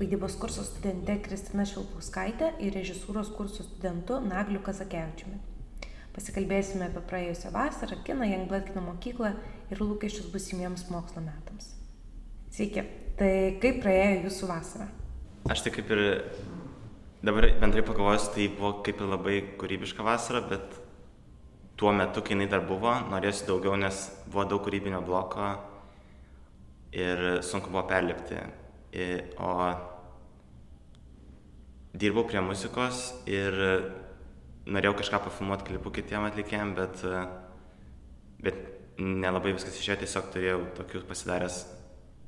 vaidybos 0.00 0.38
kurso 0.40 0.62
studente 0.64 1.12
Kristina 1.20 1.66
Šilpauskaitė 1.68 2.54
ir 2.64 2.72
režisūros 2.72 3.28
kurso 3.36 3.66
studentu 3.66 4.16
Nagliu 4.24 4.62
Kazakevičiumi. 4.64 5.36
Pasikalbėsime 6.14 6.86
apie 6.88 7.02
praėjusią 7.10 7.50
vasarą, 7.52 7.98
kiną, 8.06 8.24
Jangblat 8.30 8.70
kino 8.70 8.80
mokyklą 8.86 9.34
ir 9.68 9.82
lūkesčius 9.82 10.30
busimiems 10.32 10.86
mokslo 10.90 11.20
metams. 11.26 11.74
Sveiki, 12.50 12.86
tai 13.20 13.32
kaip 13.60 13.82
praėjo 13.84 14.24
jūsų 14.24 14.48
vasara? 14.48 14.88
Aš 15.52 15.66
tai 15.66 15.74
kaip 15.76 15.92
ir 15.92 16.02
dabar 17.20 17.50
bendrai 17.60 17.84
pagalvojus, 17.84 18.30
tai 18.32 18.48
buvo 18.56 18.72
kaip 18.86 19.04
ir 19.04 19.12
labai 19.12 19.36
kūrybiška 19.60 20.06
vasara, 20.06 20.40
bet 20.48 20.80
tuo 21.76 21.92
metu, 21.92 22.24
kai 22.24 22.38
jinai 22.38 22.48
dar 22.48 22.64
buvo, 22.64 22.96
norėsiu 23.12 23.52
daugiau, 23.52 23.76
nes 23.76 24.00
buvo 24.30 24.48
daug 24.48 24.64
kūrybinio 24.64 25.04
bloko 25.04 25.52
ir 26.96 27.42
sunku 27.44 27.68
buvo 27.68 27.84
perlipti. 27.92 28.40
O 29.38 29.54
dirbau 31.94 32.24
prie 32.28 32.42
muzikos 32.44 33.10
ir 33.30 33.56
norėjau 34.70 34.96
kažką 35.00 35.22
pafilmuoti 35.26 35.66
klipų 35.70 35.92
kitiem 35.98 36.26
atlikėjim, 36.28 36.74
bet, 36.78 37.02
bet 38.44 38.60
nelabai 39.00 39.54
viskas 39.56 39.78
išėjo, 39.80 40.00
tiesiog 40.04 40.30
turėjau 40.34 40.60
tokius 40.78 41.06
pasidaręs 41.08 41.60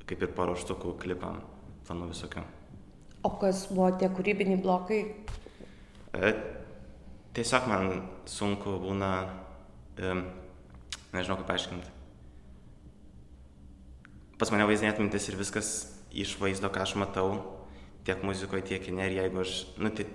kaip 0.09 0.25
ir 0.25 0.33
paruoštukų 0.35 0.97
klipam, 0.99 1.39
planų 1.87 2.09
visokių. 2.11 2.43
O 3.23 3.31
kas 3.39 3.67
buvo 3.71 3.87
tie 3.99 4.09
kūrybiniai 4.11 4.59
blokai? 4.59 4.99
E, 6.13 6.31
tiesiog 7.37 7.69
man 7.71 7.89
sunku 8.27 8.75
būna, 8.83 9.11
e, 9.95 10.15
nežinau 11.15 11.39
kaip 11.39 11.53
aiškinti. 11.55 11.93
Pas 14.41 14.51
mane 14.51 14.67
vaizdinė 14.67 14.91
atmintis 14.91 15.29
ir 15.29 15.39
viskas 15.39 15.69
iš 16.11 16.35
vaizdo, 16.41 16.67
ką 16.67 16.83
aš 16.83 16.97
matau, 16.99 17.29
tiek 18.07 18.23
muzikoje, 18.23 18.65
tiek 18.67 18.83
kine, 18.83 19.07
ir 19.07 19.17
jeigu 19.21 19.41
aš, 19.43 19.55
nu, 19.79 19.91
tai 19.95 20.07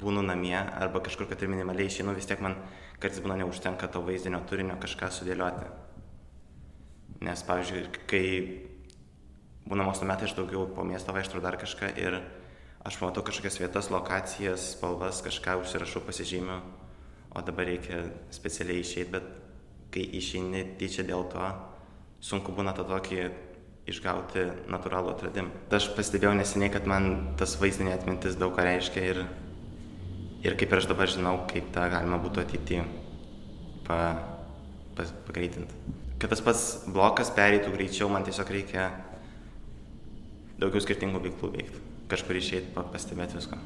būnu 0.00 0.22
namie 0.24 0.56
arba 0.56 1.02
kažkur, 1.04 1.28
kad 1.30 1.42
ir 1.42 1.52
minimaliai 1.52 1.90
išeinu, 1.90 2.14
vis 2.16 2.28
tiek 2.28 2.40
man 2.42 2.56
kartais 3.00 3.22
būna 3.22 3.38
neužtenka 3.40 3.88
to 3.92 4.02
vaizdinio 4.04 4.40
turinio 4.48 4.76
kažką 4.80 5.10
sudėlioti. 5.14 5.68
Nes, 7.24 7.42
pavyzdžiui, 7.44 7.82
kai 8.08 8.24
būna 9.68 9.84
mokslo 9.86 10.08
metai, 10.08 10.28
aš 10.28 10.36
daugiau 10.38 10.66
po 10.74 10.84
miestą 10.88 11.14
vaikštau 11.16 11.42
dar 11.44 11.58
kažką 11.60 11.92
ir 12.00 12.20
aš 12.84 12.96
matau 13.02 13.24
kažkokias 13.26 13.60
vietas, 13.60 13.90
lokacijas, 13.92 14.70
spalvas, 14.76 15.20
kažką 15.24 15.58
užsirašau, 15.60 16.02
pasižymiu, 16.06 16.60
o 17.36 17.42
dabar 17.44 17.68
reikia 17.68 18.06
specialiai 18.32 18.80
išeiti, 18.80 19.12
bet 19.12 19.28
kai 19.92 20.06
išeini 20.16 20.64
tyčia 20.80 21.04
dėl 21.06 21.26
to, 21.30 21.44
sunku 22.24 22.54
būna 22.56 22.72
tą 22.76 22.86
tokį 22.88 23.20
išgauti 23.88 24.46
natūralų 24.70 25.14
atradimą. 25.14 25.52
Aš 25.74 25.90
pastebėjau 25.96 26.34
neseniai, 26.38 26.72
kad 26.72 26.88
man 26.90 27.34
tas 27.40 27.56
vaizdinė 27.60 27.94
atmintis 27.96 28.38
daug 28.40 28.52
ką 28.56 28.66
reiškia 28.66 29.04
ir, 29.12 29.22
ir 30.44 30.56
kaip 30.60 30.72
ir 30.72 30.82
aš 30.82 30.90
dabar 30.90 31.10
žinau, 31.10 31.36
kaip 31.50 31.70
tą 31.74 31.86
galima 31.92 32.20
būtų 32.22 32.44
ateityje 32.44 32.84
pa, 33.88 34.00
pa, 34.96 35.08
pagreitinti. 35.28 35.96
Kad 36.20 36.34
tas 36.34 36.44
pats 36.44 36.64
blokas 36.92 37.32
pereitų 37.36 37.72
greičiau, 37.74 38.10
man 38.12 38.26
tiesiog 38.26 38.50
reikia 38.52 38.90
daugiau 40.60 40.82
skirtingų 40.84 41.22
veiklų 41.24 41.54
veikti. 41.56 41.86
Kažkur 42.10 42.36
išeiti, 42.36 42.74
pastebėti 42.76 43.38
visko. 43.38 43.56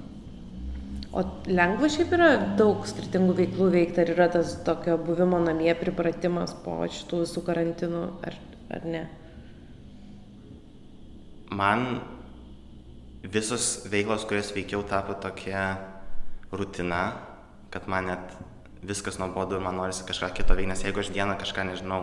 O 1.15 1.23
lengva 1.47 1.89
šiaip 1.91 2.13
yra 2.17 2.31
daug 2.59 2.87
skirtingų 2.91 3.37
veiklų 3.39 3.69
veikti, 3.75 4.03
ar 4.03 4.15
yra 4.15 4.29
tas 4.35 4.57
tokio 4.67 4.97
buvimo 4.99 5.39
namie 5.43 5.75
pripratimas 5.79 6.55
po 6.65 6.81
šitų 6.91 7.21
visų 7.23 7.43
karantinų, 7.47 8.03
ar, 8.27 8.39
ar 8.75 8.89
ne? 8.89 9.05
Man 11.55 12.01
visos 13.23 13.85
veiklos, 13.91 14.27
kurias 14.27 14.51
veikiau, 14.55 14.83
tapo 14.83 15.15
tokia 15.15 15.77
rutina, 16.53 17.05
kad 17.71 17.87
man 17.89 18.11
net 18.11 18.35
viskas 18.83 19.19
nuobodu 19.19 19.57
ir 19.57 19.63
man 19.65 19.79
norisi 19.79 20.05
kažką 20.07 20.33
kito 20.35 20.55
veikti, 20.55 20.73
nes 20.73 20.83
jeigu 20.85 21.01
aš 21.01 21.13
dieną 21.15 21.37
kažką 21.41 21.65
nežinau, 21.71 22.01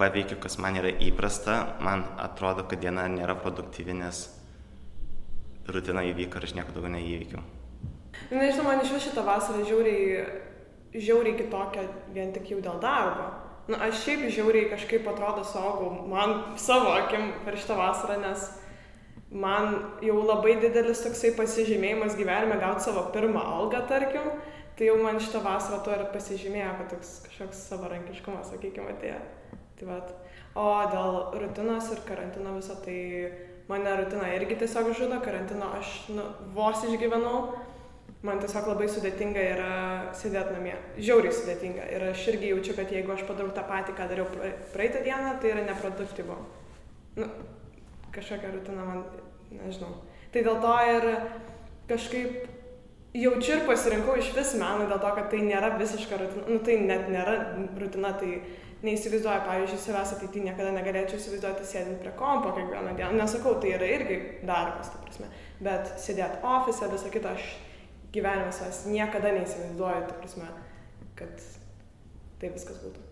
paveikiu, 0.00 0.38
kas 0.40 0.58
man 0.58 0.78
yra 0.80 0.90
įprasta, 1.04 1.76
man 1.84 2.06
atrodo, 2.20 2.64
kad 2.68 2.80
diena 2.80 3.04
nėra 3.12 3.36
produktyvi, 3.38 3.94
nes 4.00 4.24
rutina 5.68 6.02
įvyko 6.08 6.40
ir 6.40 6.48
aš 6.48 6.56
nieko 6.58 6.74
daugiau 6.74 6.96
neįveikiu. 6.96 7.42
Nežinau, 8.32 8.66
man 8.66 8.82
iš 8.82 8.96
vis 8.96 9.06
šitą 9.10 9.24
vasarą 9.26 9.62
žiauriai, 9.68 10.24
žiauriai 10.96 11.38
kitokia 11.38 11.86
vien 12.14 12.32
tik 12.34 12.50
jau 12.54 12.60
dėl 12.64 12.80
darbo. 12.82 13.28
Na, 13.68 13.76
nu, 13.76 13.78
aš 13.86 14.00
šiaip 14.02 14.26
žiauriai 14.34 14.72
kažkaip 14.72 15.06
atrodo 15.06 15.44
saugau, 15.46 15.92
man 16.10 16.56
savo 16.58 16.96
akim 16.96 17.30
per 17.44 17.54
šitą 17.60 17.76
vasarą, 17.78 18.18
nes 18.24 18.48
man 19.32 19.78
jau 20.04 20.18
labai 20.26 20.56
didelis 20.60 21.02
toksai 21.04 21.32
pasižymėjimas 21.36 22.16
gyvenime 22.18 22.58
gauti 22.60 22.86
savo 22.86 23.06
pirmą 23.14 23.42
algą, 23.58 23.82
tarkim, 23.88 24.28
tai 24.76 24.90
jau 24.90 24.98
man 25.00 25.20
šitą 25.22 25.42
vasarą 25.44 25.80
to 25.84 25.94
ir 25.96 26.04
pasižymėjo, 26.12 26.74
kad 26.80 26.92
toks 26.92 27.14
kažkoks 27.28 27.64
savarankiškumas, 27.70 28.52
sakykime, 28.52 28.92
atėjo. 28.96 29.20
Tai 29.80 29.88
vat. 29.88 30.12
O 30.58 30.68
dėl 30.92 31.18
rutinos 31.40 31.88
ir 31.94 32.02
karantino 32.04 32.58
viso, 32.58 32.76
tai 32.84 32.98
mane 33.70 33.94
rutina 34.02 34.28
irgi 34.36 34.58
tiesiog 34.60 34.92
žudo, 34.98 35.20
karantino 35.24 35.70
aš 35.78 35.94
nu, 36.12 36.26
vos 36.52 36.84
išgyvenau, 36.84 37.38
man 38.26 38.42
tiesiog 38.42 38.68
labai 38.68 38.90
sudėtinga 38.92 39.46
yra 39.54 39.72
sėdėti 40.18 40.58
namie. 40.58 40.76
Žiauriai 41.00 41.32
sudėtinga. 41.38 41.88
Ir 41.96 42.04
aš 42.10 42.26
irgi 42.34 42.52
jaučiu, 42.52 42.76
kad 42.76 42.92
jeigu 42.92 43.16
aš 43.16 43.24
padarau 43.26 43.54
tą 43.56 43.64
patį, 43.70 43.96
ką 43.96 44.10
dariau 44.12 44.28
praeitą 44.74 45.02
dieną, 45.08 45.38
tai 45.40 45.54
yra 45.54 45.64
neproduktyvu. 45.70 46.36
Nu, 47.16 47.32
kažkokia 48.14 48.52
rutina 48.54 48.86
man, 48.86 49.04
nežinau. 49.52 49.94
Tai 50.32 50.42
dėl 50.46 50.58
to 50.62 50.74
ir 50.88 51.06
kažkaip 51.90 52.48
jaučiu 53.12 53.58
ir 53.58 53.64
pasirinkau 53.68 54.16
iš 54.20 54.32
vis 54.36 54.54
meną 54.60 54.88
dėl 54.88 55.00
to, 55.00 55.12
kad 55.18 55.30
tai 55.32 55.42
nėra 55.44 55.74
visiška 55.80 56.18
rutina, 56.20 56.44
nu 56.48 56.60
tai 56.64 56.78
net 56.80 57.08
nėra 57.12 57.36
rutina, 57.80 58.14
tai 58.20 58.40
neįsivaizduoju, 58.82 59.44
pavyzdžiui, 59.46 59.78
savęs 59.78 60.14
ateityje 60.16 60.48
niekada 60.48 60.72
negalėčiau 60.74 61.20
įsivaizduoti 61.20 61.68
sėdint 61.68 62.00
prie 62.02 62.14
kompo 62.18 62.50
kiekvieną 62.56 62.96
dieną. 62.98 63.12
Nesakau, 63.20 63.54
tai 63.62 63.76
yra 63.76 63.92
irgi 63.98 64.18
darbas, 64.48 64.90
ta 64.90 64.98
prasme, 65.04 65.30
bet 65.62 65.94
sėdėti 66.02 66.42
ofise, 66.56 66.90
visą 66.90 67.12
kitą 67.14 67.36
aš 67.36 67.52
gyvenime 68.16 68.50
savęs 68.56 68.82
niekada 68.90 69.36
neįsivaizduoju, 69.38 70.04
ta 70.08 70.18
prasme, 70.18 70.50
kad 71.20 71.48
taip 72.42 72.58
viskas 72.58 72.82
būtų. 72.82 73.11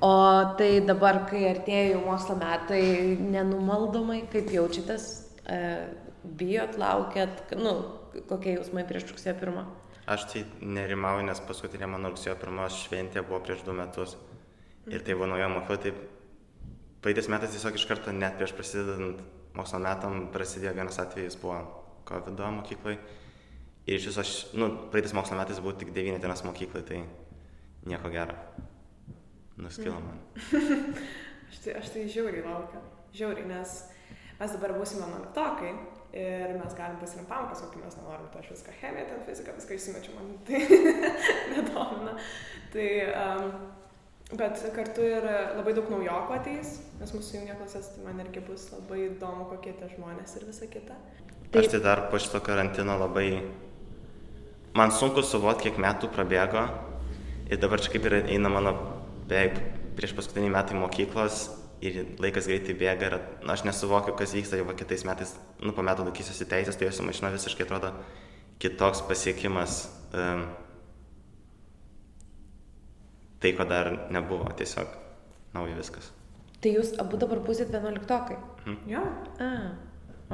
O 0.00 0.10
tai 0.54 0.78
dabar, 0.86 1.24
kai 1.26 1.40
artėja 1.50 1.94
jau 1.96 2.02
mokslo 2.04 2.36
metai, 2.38 2.82
nenumaldomai, 3.18 4.20
kaip 4.30 4.52
jaučiatės, 4.54 5.06
e, 5.42 5.58
bijot, 6.38 6.76
laukiat, 6.78 7.56
nu, 7.58 7.72
kokie 8.30 8.54
jausmai 8.54 8.84
prieš 8.86 9.08
rugsėjo 9.10 9.34
pirmą? 9.40 9.64
Aš 10.08 10.28
tai 10.30 10.44
nerimauju, 10.62 11.24
nes 11.26 11.42
paskutinė 11.48 11.90
mano 11.90 12.12
rugsėjo 12.12 12.36
pirmos 12.38 12.78
šventė 12.84 13.24
buvo 13.26 13.42
prieš 13.42 13.66
du 13.66 13.74
metus. 13.74 14.14
Ir 14.86 15.02
tai 15.02 15.18
buvo 15.18 15.32
nauja 15.32 15.50
mokykla, 15.50 15.80
tai 15.82 15.92
praeitais 17.02 17.28
metais 17.34 17.52
tiesiog 17.56 17.74
iš 17.74 17.88
karto 17.90 18.14
net 18.14 18.38
prieš 18.38 18.54
prasidedant 18.54 19.26
mokslo 19.58 19.82
metam 19.82 20.28
prasidėjo 20.32 20.76
vienas 20.78 21.02
atvejis, 21.02 21.40
buvo 21.42 21.58
COVID 22.06 22.38
mokyklai. 22.60 23.00
Ir 23.88 23.98
iš 23.98 24.12
viso 24.12 24.22
aš, 24.22 24.38
nu, 24.54 24.70
praeitais 24.94 25.18
mokslo 25.18 25.42
metais 25.42 25.58
buvau 25.58 25.74
tik 25.74 25.90
devyni 25.90 26.22
dienas 26.22 26.46
mokyklai, 26.46 26.86
tai 26.86 27.02
nieko 27.88 28.14
gero 28.14 28.38
nuskilo 29.62 29.98
man. 30.00 30.18
aš, 31.50 31.60
tai, 31.64 31.76
aš 31.80 31.92
tai 31.94 32.08
žiauriai 32.10 32.44
laukiu. 32.46 32.82
Žiauriai, 33.16 33.48
nes 33.50 33.78
mes 34.38 34.52
dabar 34.54 34.76
būsime 34.78 35.06
nuoliktokai 35.08 35.72
ir 36.18 36.54
mes 36.56 36.76
galim 36.76 36.98
pasirinkti 37.00 37.28
pamokas, 37.30 37.62
kokį 37.64 37.82
mes 37.82 37.96
nenorim. 37.98 38.28
Tai 38.32 38.42
aš 38.42 38.52
viską 38.54 38.76
chemiją, 38.80 39.08
ten 39.10 39.24
fiziką, 39.26 39.56
viską 39.58 39.76
įsimečiu, 39.76 40.14
man 40.16 40.30
tai 40.48 40.62
nedomina. 41.54 42.14
Tai, 42.72 42.88
um, 43.12 43.50
bet 44.38 44.62
kartu 44.76 45.06
ir 45.08 45.28
labai 45.58 45.74
daug 45.76 45.90
naujokų 45.92 46.36
ateis, 46.38 46.74
nes 47.00 47.14
mūsų 47.16 47.40
jungia 47.40 47.56
klasės, 47.60 47.92
tai 47.94 48.04
man 48.06 48.20
irgi 48.24 48.44
bus 48.44 48.68
labai 48.74 49.06
įdomu, 49.08 49.48
kokie 49.52 49.74
tie 49.76 49.90
žmonės 49.94 50.36
ir 50.40 50.48
visa 50.48 50.68
kita. 50.70 50.96
Taip. 51.48 51.62
Aš 51.62 51.72
tai 51.72 51.82
dar 51.84 52.08
po 52.12 52.20
šito 52.20 52.42
karantino 52.44 52.98
labai... 53.00 53.30
Man 54.76 54.92
sunku 54.94 55.24
suvokti, 55.24 55.70
kiek 55.70 55.78
metų 55.80 56.10
prabėgo 56.12 56.60
ir 57.48 57.58
dabar 57.58 57.80
čia 57.80 57.94
kaip 57.94 58.04
ir 58.06 58.18
eina 58.20 58.50
mano 58.52 58.74
beveik 59.28 59.58
prieš 59.98 60.14
paskutiniai 60.16 60.52
metai 60.54 60.78
mokyklos 60.78 61.48
ir 61.84 62.00
laikas 62.22 62.48
greitai 62.50 62.74
bėga 62.78 63.10
ir 63.10 63.16
na, 63.44 63.54
aš 63.54 63.64
nesuvokiu, 63.68 64.14
kas 64.18 64.34
vyksta 64.34 64.58
jau 64.58 64.66
kitais 64.78 65.04
metais, 65.06 65.34
nu, 65.62 65.74
po 65.74 65.84
metų 65.86 66.08
laikysiuosi 66.08 66.48
teisės, 66.50 66.78
tai 66.78 66.88
jūsų 66.88 67.06
mašina 67.06 67.32
visiškai 67.34 67.66
atrodo 67.66 67.92
kitoks 68.62 69.04
pasiekimas. 69.06 69.84
Um, 70.10 70.48
tai, 73.38 73.52
ko 73.54 73.66
dar 73.68 73.92
nebuvo, 74.14 74.48
tiesiog 74.58 74.96
nauja 75.54 75.78
viskas. 75.78 76.10
Tai 76.58 76.72
jūs 76.74 76.96
abu 76.98 77.20
dabar 77.20 77.38
būsit 77.46 77.70
vienuoliktokai? 77.70 78.38
Mhm. 78.64 78.78
Jo. 78.90 79.04
A, 79.44 79.50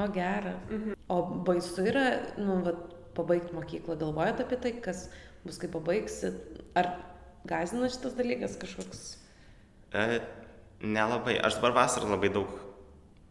o 0.01 0.09
geras. 0.15 0.61
Mhm. 0.71 0.97
O 1.13 1.21
baisu 1.45 1.85
yra, 1.91 2.07
nu, 2.41 2.63
va, 2.65 2.73
pabaigti 3.15 3.53
mokyklą, 3.55 3.99
galvojat 4.01 4.41
apie 4.43 4.57
tai, 4.63 4.73
kas 4.85 5.09
bus, 5.45 5.61
kai 5.61 5.69
pabaigsit? 5.69 6.41
Ar 6.81 6.95
Gazina 7.45 7.91
šitas 7.93 8.15
dalykas 8.17 8.57
kažkoks? 8.61 9.03
E, 9.93 10.21
nelabai. 10.81 11.37
Aš 11.45 11.59
dabar 11.59 11.75
vasarą 11.83 12.09
labai 12.15 12.31
daug 12.33 12.55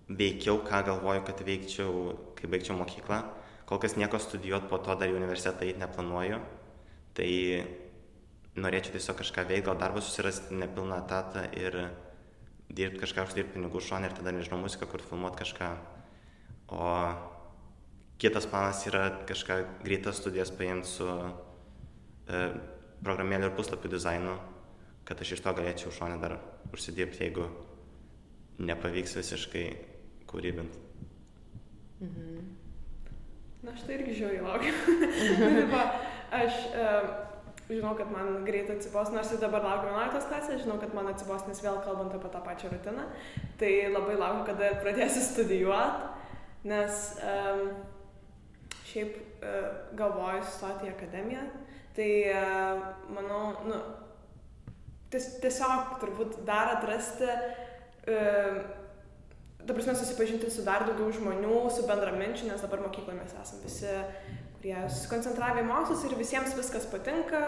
veikiau, 0.10 0.60
ką 0.62 0.84
galvoju, 0.86 1.24
kad 1.26 1.42
veikčiau, 1.48 1.94
kai 2.38 2.50
baigčiau 2.52 2.78
mokyklą. 2.78 3.24
Kol 3.66 3.80
kas 3.82 3.96
nieko 3.98 4.20
studijuoti, 4.22 4.70
po 4.70 4.78
to 4.84 4.94
dar 5.00 5.10
į 5.10 5.18
universitetą 5.18 5.66
eiti 5.66 5.82
neplanuoju. 5.82 6.38
Tai 7.18 7.30
norėčiau 8.60 8.94
tiesiog 8.98 9.18
kažką 9.22 9.48
veikti, 9.50 9.66
gal 9.70 9.80
darbą 9.82 10.04
susirasti 10.04 10.60
nepilną 10.62 11.00
etatą 11.06 11.48
ir 11.58 11.80
dirbti 12.70 13.02
kažką, 13.02 13.26
uždirbti 13.30 13.56
pinigų 13.58 13.82
šonę 13.82 14.10
ir 14.10 14.18
tada, 14.18 14.34
nežinau, 14.36 14.62
muziką, 14.62 14.90
kur 14.92 15.02
filmuoti 15.02 15.42
kažką. 15.42 15.72
O 16.74 16.92
kitas 18.22 18.46
planas 18.50 18.86
yra 18.90 19.08
kažką 19.28 19.58
greitas 19.84 20.22
studijas 20.22 20.54
paimti 20.54 20.90
su 20.90 21.10
e, 21.10 22.46
programėlių 23.04 23.50
ir 23.50 23.56
puslapių 23.58 23.92
dizainu, 23.94 24.38
kad 25.08 25.22
aš 25.22 25.36
iš 25.36 25.44
to 25.46 25.54
galėčiau 25.58 25.92
šonę 25.94 26.20
dar 26.22 26.38
užsidirbti, 26.74 27.26
jeigu 27.26 27.48
nepavyks 28.64 29.18
visiškai 29.20 29.66
kūrybinti. 30.30 30.82
Mhm. 32.04 32.40
Na, 33.64 33.72
aš 33.72 33.86
tai 33.88 33.98
irgi 34.00 34.18
žiauriai 34.20 34.44
laukiu. 34.44 34.74
aš 36.44 36.58
uh, 36.76 37.06
žinau, 37.70 37.94
kad 37.96 38.12
man 38.12 38.44
greit 38.48 38.72
atsibos, 38.74 39.12
nors 39.14 39.32
ir 39.32 39.40
dabar 39.40 39.64
laukiu 39.64 39.94
11 39.94 40.28
klasės, 40.28 40.64
žinau, 40.66 40.76
kad 40.82 40.96
man 40.96 41.08
atsibos, 41.12 41.46
nes 41.48 41.64
vėl 41.64 41.80
kalbant 41.86 42.12
apie 42.16 42.32
tą 42.34 42.44
pačią 42.44 42.74
rutiną. 42.74 43.08
Tai 43.62 43.72
labai 43.94 44.18
laukiu, 44.20 44.44
kada 44.52 44.74
pradėsiu 44.84 45.24
studijuoti, 45.24 46.12
nes 46.68 47.06
um, 47.24 47.64
šiaip 48.92 49.16
uh, 49.16 49.70
galvoju 50.00 50.44
stoti 50.52 50.90
į 50.90 50.96
akademiją. 50.98 51.48
Tai 51.94 52.12
uh, 52.34 52.86
manau, 53.14 53.42
nu, 53.68 53.82
ties, 55.14 55.36
tiesiog 55.44 56.00
turbūt 56.02 56.40
dar 56.48 56.72
atrasti 56.78 57.28
uh, 57.30 58.64
ta 59.68 59.74
prasme, 59.74 59.96
susipažinti 59.96 60.50
su 60.52 60.64
dar 60.66 60.84
daugiau 60.88 61.12
žmonių, 61.16 61.60
su 61.72 61.86
bendraminčių, 61.88 62.50
nes 62.50 62.64
dabar 62.66 62.82
mokykloje 62.84 63.20
mes 63.20 63.36
esame 63.44 63.64
visi, 63.64 63.94
kurie 64.58 64.76
susikoncentravę 64.90 65.64
į 65.64 65.70
mokslus 65.70 66.04
ir 66.08 66.18
visiems 66.20 66.58
viskas 66.58 66.88
patinka 66.92 67.44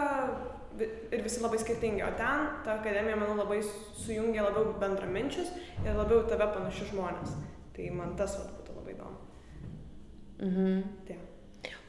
ir 0.80 1.24
visi 1.24 1.44
labai 1.44 1.59
skirtingi. 1.59 2.03
O 2.06 2.12
ten 2.19 2.47
ta 2.65 2.77
akademija, 2.80 3.19
manau, 3.19 3.36
labai 3.39 3.62
sujungia 3.65 4.47
labiau 4.47 4.75
bendraminčius 4.80 5.51
ir 5.83 5.95
labiau 5.95 6.24
tave 6.30 6.47
panašius 6.56 6.92
žmonės. 6.94 7.36
Tai 7.75 7.92
man 7.95 8.15
tas 8.19 8.38
vat, 8.39 8.51
būtų 8.59 8.80
labai 8.80 8.95
įdomu. 8.95 9.24
Mhm. 10.39 10.83
Tai. 11.07 11.24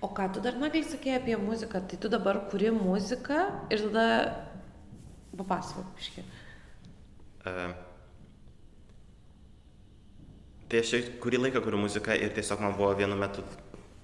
O 0.06 0.12
ką 0.14 0.28
tu 0.36 0.44
dar 0.44 0.54
nagliai 0.60 0.86
sakėjai 0.86 1.18
apie 1.18 1.34
muziką? 1.42 1.82
Tai 1.90 1.98
tu 2.04 2.12
dabar 2.12 2.44
kuri 2.52 2.70
muziką 2.74 3.42
ir 3.74 3.84
tada 3.88 4.06
papasakok 5.36 6.00
iškiai. 6.04 6.26
Uh, 7.46 7.74
Tai 10.66 10.80
aš 10.82 10.96
kurį 11.22 11.38
laiką 11.44 11.60
kuriu 11.62 11.78
muziką 11.78 12.16
ir 12.18 12.32
tiesiog 12.34 12.62
man 12.64 12.72
buvo 12.74 12.90
vienu 12.98 13.14
metu 13.18 13.44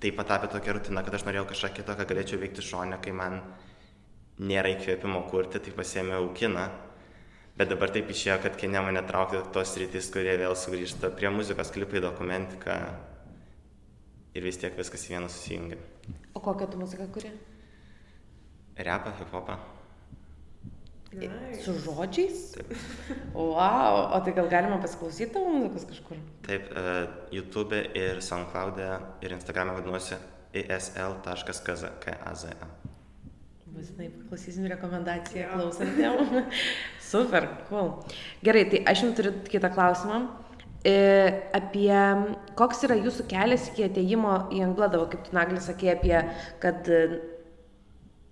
tai 0.03 0.13
patapė 0.15 0.51
tokia 0.51 0.77
rutina, 0.77 1.03
kad 1.03 1.15
aš 1.15 1.25
norėjau 1.27 1.49
kažką 1.51 1.71
kito, 1.77 1.95
ką 1.99 2.07
galėčiau 2.11 2.39
veikti 2.39 2.63
šonę, 2.63 2.99
kai 3.03 3.15
man 3.15 3.41
nėra 4.43 4.71
įkvėpimo 4.77 5.25
kurti, 5.31 5.59
tai 5.63 5.75
pasėmiau 5.75 6.31
kiną. 6.39 6.69
Bet 7.59 7.71
dabar 7.71 7.91
taip 7.95 8.11
išėjo, 8.11 8.39
kad 8.47 8.59
kine 8.59 8.83
mane 8.83 9.03
traukti 9.07 9.43
tos 9.55 9.75
rytis, 9.79 10.11
kurie 10.15 10.35
vėl 10.41 10.55
sugrįžta 10.59 11.11
prie 11.19 11.31
muzikos, 11.35 11.71
klipai, 11.75 12.03
dokumentika 12.03 12.79
ir 14.35 14.47
vis 14.47 14.59
tiek 14.63 14.79
viskas 14.79 15.07
į 15.07 15.17
vieną 15.17 15.31
susijungia. 15.31 15.83
O 16.35 16.41
kokią 16.41 16.67
tu 16.67 16.79
muziką 16.79 17.07
kuri? 17.13 17.31
Repą, 18.77 19.13
hip-hopą. 19.19 19.57
Nice. 21.13 21.63
Su 21.63 21.75
žodžiais? 21.77 22.57
Wow, 23.35 24.17
o 24.17 24.21
tai 24.25 24.33
gal 24.33 24.49
galima 24.49 24.79
pasiklausyti 24.81 25.33
tavo 25.35 25.51
muzikos 25.53 25.85
kažkur? 25.91 26.21
Taip, 26.47 26.71
uh, 26.73 27.05
YouTube 27.31 27.83
ir 27.95 28.23
SoundCloud'e 28.25 28.89
ir 29.21 29.35
Instagram'e 29.37 29.77
vadinosi 29.77 30.17
isl.kz. 30.57 32.47
Būtinai 33.73 34.09
paklausysim 34.15 34.69
rekomendaciją 34.73 35.51
klausantiem. 35.53 36.49
Super, 37.13 37.49
cool. 37.69 37.93
Gerai, 38.45 38.65
tai 38.73 38.81
aš 38.89 39.05
jums 39.05 39.19
turiu 39.21 39.35
kitą 39.53 39.69
klausimą. 39.73 40.23
E, 40.83 40.95
apie 41.55 41.99
koks 42.59 42.81
yra 42.89 42.97
jūsų 42.99 43.29
kelias 43.31 43.69
iki 43.71 43.85
ateimo 43.87 44.35
į 44.51 44.65
Anglodavą, 44.67 45.07
kaip 45.13 45.29
tu 45.29 45.37
naglis 45.37 45.69
sakė 45.71 45.93
apie, 45.93 46.17
kad 46.63 46.89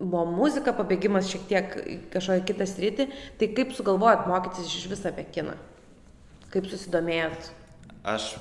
buvo 0.00 0.25
muzika, 0.32 0.75
pabėgimas 0.75 1.29
šiek 1.31 1.47
tiek 1.50 1.76
kažkokią 2.11 2.47
kitą 2.49 2.67
sritį, 2.67 3.06
tai 3.38 3.50
kaip 3.55 3.75
sugalvojot 3.76 4.26
mokytis 4.31 4.73
iš 4.73 4.88
visą 4.91 5.12
apie 5.12 5.26
kiną? 5.37 5.55
Kaip 6.50 6.67
susidomėjot? 6.67 7.52
Aš 8.08 8.32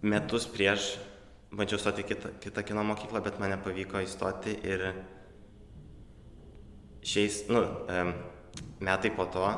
metus 0.00 0.46
prieš 0.48 0.94
bandžiau 1.52 1.80
stoti 1.82 2.06
kitą, 2.06 2.30
kitą 2.40 2.62
kino 2.64 2.84
mokyklą, 2.86 3.20
bet 3.24 3.40
man 3.42 3.52
nepavyko 3.56 4.00
įstoti 4.06 4.54
ir 4.64 4.86
šiais, 7.04 7.42
nu, 7.50 7.64
metai 8.80 9.12
po 9.16 9.26
to 9.28 9.50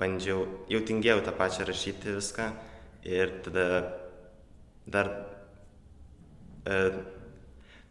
bandžiau, 0.00 0.44
jau 0.72 0.80
tingėjau 0.88 1.20
tą 1.26 1.34
pačią 1.36 1.66
rašyti 1.68 2.16
viską 2.16 2.48
ir 3.06 3.34
tada 3.44 3.66
dar 4.90 5.10
e, 6.64 6.78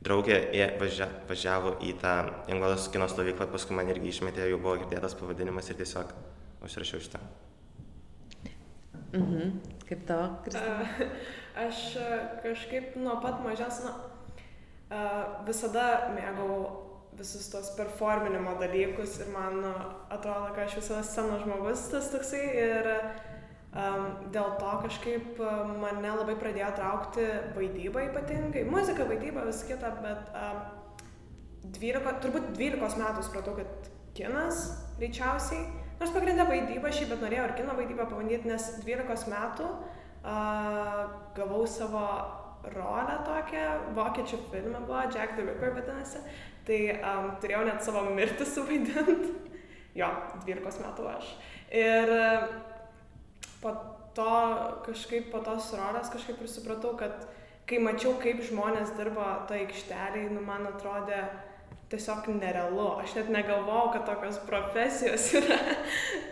draugė 0.06 0.40
važia, 0.80 1.10
važiavo 1.30 1.76
į 1.86 1.94
tą 2.02 2.16
Inglados 2.52 2.88
kino 2.94 3.08
stovyklą, 3.12 3.50
paskui 3.52 3.78
man 3.78 3.92
irgi 3.92 4.14
išmetė, 4.14 4.48
jau 4.50 4.60
buvo 4.62 4.78
girdėtas 4.82 5.16
pavadinimas 5.20 5.70
ir 5.70 5.80
tiesiog 5.82 6.14
užsirašiau 6.66 7.04
šitą. 7.06 7.24
Mhm. 9.14 9.58
Kaip 9.90 10.06
tavo, 10.06 10.30
Kristina? 10.46 11.10
Aš 11.66 11.98
kažkaip 12.44 12.94
nuo 13.02 13.18
pat 13.24 13.42
mažens, 13.44 13.82
na, 13.84 13.96
visada 15.48 16.12
mėgau 16.16 16.89
visus 17.20 17.50
tos 17.52 17.74
performinimo 17.78 18.56
dalykus 18.62 19.20
ir 19.20 19.34
man 19.36 19.62
atrodo, 19.68 20.54
kad 20.56 20.66
aš 20.66 20.80
visada 20.80 21.04
scenos 21.04 21.44
žmogus 21.44 21.90
tas 21.92 22.10
toksai 22.14 22.46
ir 22.64 22.90
uh, 22.96 23.30
Um, 23.70 24.32
dėl 24.34 24.56
to 24.58 24.70
kažkaip 24.82 25.38
mane 25.78 26.10
labai 26.10 26.34
pradėjo 26.42 26.72
traukti 26.74 27.26
vaidyba 27.54 28.08
ypatingai, 28.08 28.64
muzika, 28.66 29.06
vaidyba, 29.06 29.44
vis 29.46 29.60
kita, 29.68 29.92
bet 30.02 30.32
um, 30.34 30.64
12, 31.78 32.16
turbūt 32.24 32.48
12 32.58 32.98
metų 32.98 33.28
supratau, 33.28 33.54
kad 33.60 33.92
kinas 34.18 34.64
greičiausiai, 34.98 35.68
nors 36.00 36.16
pagrindė 36.16 36.48
vaidyba 36.50 36.90
šiaip, 36.90 37.12
bet 37.14 37.22
norėjau 37.28 37.46
ir 37.46 37.56
kino 37.60 37.78
vaidybą 37.78 38.10
pabandyti, 38.10 38.50
nes 38.50 38.66
12 38.82 39.30
metų 39.36 39.70
uh, 39.70 41.06
gavau 41.38 41.62
savo 41.70 42.08
rolę 42.74 43.20
tokią, 43.30 43.68
vokiečių 44.02 44.42
filme 44.50 44.82
buvo, 44.82 45.06
Jack 45.14 45.38
the 45.38 45.46
Ripper 45.46 45.78
vadinasi, 45.78 46.26
tai 46.68 46.80
um, 46.98 47.32
turėjau 47.42 47.64
net 47.68 47.86
savo 47.86 48.04
mirtį 48.14 48.48
suvaidinti, 48.48 49.32
jo, 50.00 50.10
12 50.48 50.84
metų 50.86 51.08
aš. 51.14 51.32
Ir 51.76 52.14
uh, 52.16 52.48
po 53.64 53.76
to 54.18 54.32
kažkaip 54.88 55.30
po 55.34 55.44
tos 55.46 55.72
rolės 55.78 56.10
kažkaip 56.14 56.42
ir 56.42 56.50
supratau, 56.52 56.96
kad 57.00 57.28
kai 57.70 57.78
mačiau, 57.84 58.16
kaip 58.22 58.42
žmonės 58.46 58.96
dirba 58.98 59.44
to 59.48 59.56
aikšteliai, 59.58 60.32
nu, 60.34 60.42
man 60.46 60.66
atrodė 60.72 61.22
tiesiog 61.90 62.28
nerealu. 62.38 62.88
Aš 63.04 63.16
net 63.18 63.32
negalvojau, 63.34 63.94
kad 63.94 64.06
tokios 64.10 64.40
profesijos 64.46 65.30
yra. 65.40 65.58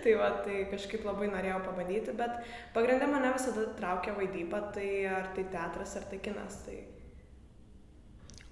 tai 0.04 0.14
va, 0.20 0.32
tai 0.46 0.66
kažkaip 0.72 1.06
labai 1.06 1.30
norėjau 1.34 1.62
pabandyti, 1.66 2.14
bet 2.18 2.38
pagrindė 2.76 3.10
mane 3.10 3.34
visada 3.34 3.66
traukia 3.78 4.14
vaidyba, 4.18 4.62
tai 4.76 4.90
ar 5.10 5.32
tai 5.38 5.48
teatras, 5.54 5.98
ar 6.00 6.08
tai 6.12 6.22
kinas. 6.24 6.62
Tai... 6.66 6.78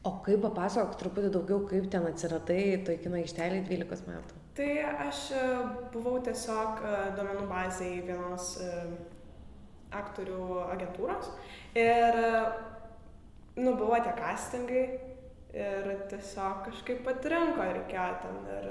O 0.05 0.11
kaip 0.21 0.43
papasakok 0.43 0.99
truputį 1.01 1.31
daugiau, 1.33 1.63
kaip 1.65 1.87
ten 1.89 2.03
atsiradai 2.05 2.61
toj 2.85 2.99
kino 3.01 3.17
aikštelėje 3.17 3.63
12 3.71 4.09
metų? 4.11 4.41
Tai 4.59 4.67
aš 5.07 5.21
e, 5.33 5.45
buvau 5.95 6.19
tiesiog 6.27 6.83
e, 6.85 6.91
duomenų 7.17 7.47
bazėje 7.49 8.03
vienos 8.05 8.51
e, 8.61 8.67
aktorių 9.97 10.59
agentūros 10.75 11.31
ir, 11.81 12.19
nu, 13.57 13.73
buvo 13.79 13.97
tie 14.05 14.13
castingai 14.19 14.83
ir 15.55 15.89
tiesiog 16.11 16.61
kažkaip 16.67 17.01
patrinko 17.07 17.65
reikėjo 17.65 18.09
ten 18.25 18.37
ir 18.57 18.69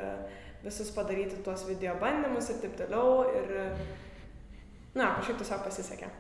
visus 0.62 0.92
padaryti 0.94 1.40
tuos 1.46 1.64
video 1.66 1.96
bandymus 2.02 2.52
ir 2.52 2.60
taip 2.62 2.76
toliau 2.78 3.24
ir, 3.40 3.56
na, 4.94 5.16
kažkaip 5.16 5.42
tiesiog 5.42 5.66
pasisekė. 5.66 6.12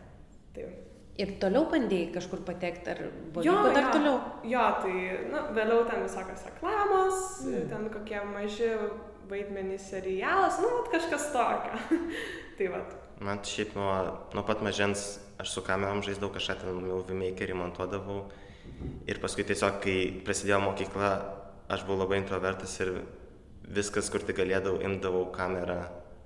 Taip. 0.56 0.93
Ir 1.14 1.36
toliau 1.38 1.68
bandėjai 1.70 2.08
kažkur 2.16 2.40
patekti, 2.42 2.90
ar 2.90 3.00
buvo 3.30 3.44
jo, 3.46 3.54
dar 3.70 3.84
jo, 3.84 3.90
toliau? 3.94 4.14
Jo, 4.50 4.64
tai, 4.82 4.94
na, 5.30 5.44
vėliau 5.54 5.84
ten 5.86 6.02
visokios 6.02 6.42
reklamos, 6.48 7.20
mm. 7.44 7.68
ten 7.70 7.86
kokie 7.94 8.18
maži 8.32 8.70
vaidmenį 9.30 9.78
serialas, 9.78 10.58
nu, 10.58 10.72
vat, 10.80 10.90
kažkas 10.96 11.28
tokio. 11.30 12.00
tai 12.58 12.70
vat. 12.74 12.98
Man 13.22 13.44
šiaip 13.46 13.76
nuo, 13.78 13.92
nuo 14.34 14.44
pat 14.46 14.64
mažens 14.66 15.06
aš 15.38 15.54
su 15.54 15.62
kamerom 15.62 16.02
žaisdavau 16.02 16.34
kažką 16.34 16.58
ten, 16.64 16.82
jau 16.90 16.98
vimakerį 17.06 17.60
montuodavau. 17.62 18.24
Ir 19.06 19.22
paskui 19.22 19.46
tiesiog, 19.46 19.78
kai 19.86 19.96
prasidėjo 20.26 20.64
mokykla, 20.66 21.14
aš 21.70 21.86
buvau 21.86 22.02
labai 22.02 22.24
introvertas 22.24 22.74
ir 22.82 22.96
viskas, 23.70 24.10
kur 24.10 24.26
tik 24.26 24.42
galėdavau, 24.42 24.82
imdavau 24.82 25.28
kamerą, 25.34 25.84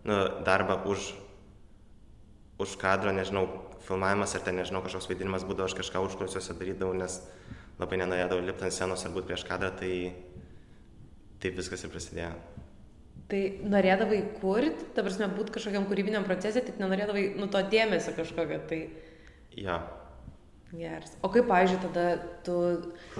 nu, 0.08 0.18
darbą 0.48 0.80
už, 0.88 1.12
už 2.62 2.78
kadro, 2.80 3.12
nežinau, 3.12 3.44
filmavimas 3.88 4.34
ar 4.36 4.44
ten, 4.44 4.58
nežinau, 4.60 4.82
kažkoks 4.84 5.08
vaidinimas 5.10 5.46
būdavo, 5.48 5.68
aš 5.68 5.76
kažką 5.80 6.04
užklausiuose 6.04 6.56
darydavau, 6.60 6.94
nes 6.98 7.20
labai 7.80 8.00
nenorėdavau 8.02 8.44
lipti 8.44 8.66
ant 8.66 8.74
scenos 8.74 9.04
ar 9.06 9.14
būti 9.14 9.30
prieš 9.30 9.44
kadrą, 9.48 9.72
tai 9.80 9.92
taip 11.42 11.58
viskas 11.58 11.84
ir 11.84 11.92
prasidėjo. 11.92 12.32
Tai 13.28 13.40
norėdavai 13.68 14.22
kurti, 14.38 14.88
ta 14.96 15.04
prasme, 15.04 15.28
būti 15.36 15.52
kažkokiam 15.58 15.84
kūrybiniam 15.88 16.24
procesui, 16.24 16.64
tik 16.64 16.78
nenorėdavai 16.80 17.26
nu 17.36 17.48
to 17.52 17.60
dėmesio 17.74 18.14
kažkokio. 18.16 18.62
Tai... 18.70 18.78
Jo. 19.58 19.76
Geras. 20.72 21.12
O 21.24 21.28
kaip, 21.32 21.44
pavyzdžiui, 21.48 21.82
tada 21.84 22.06
tu 22.44 22.56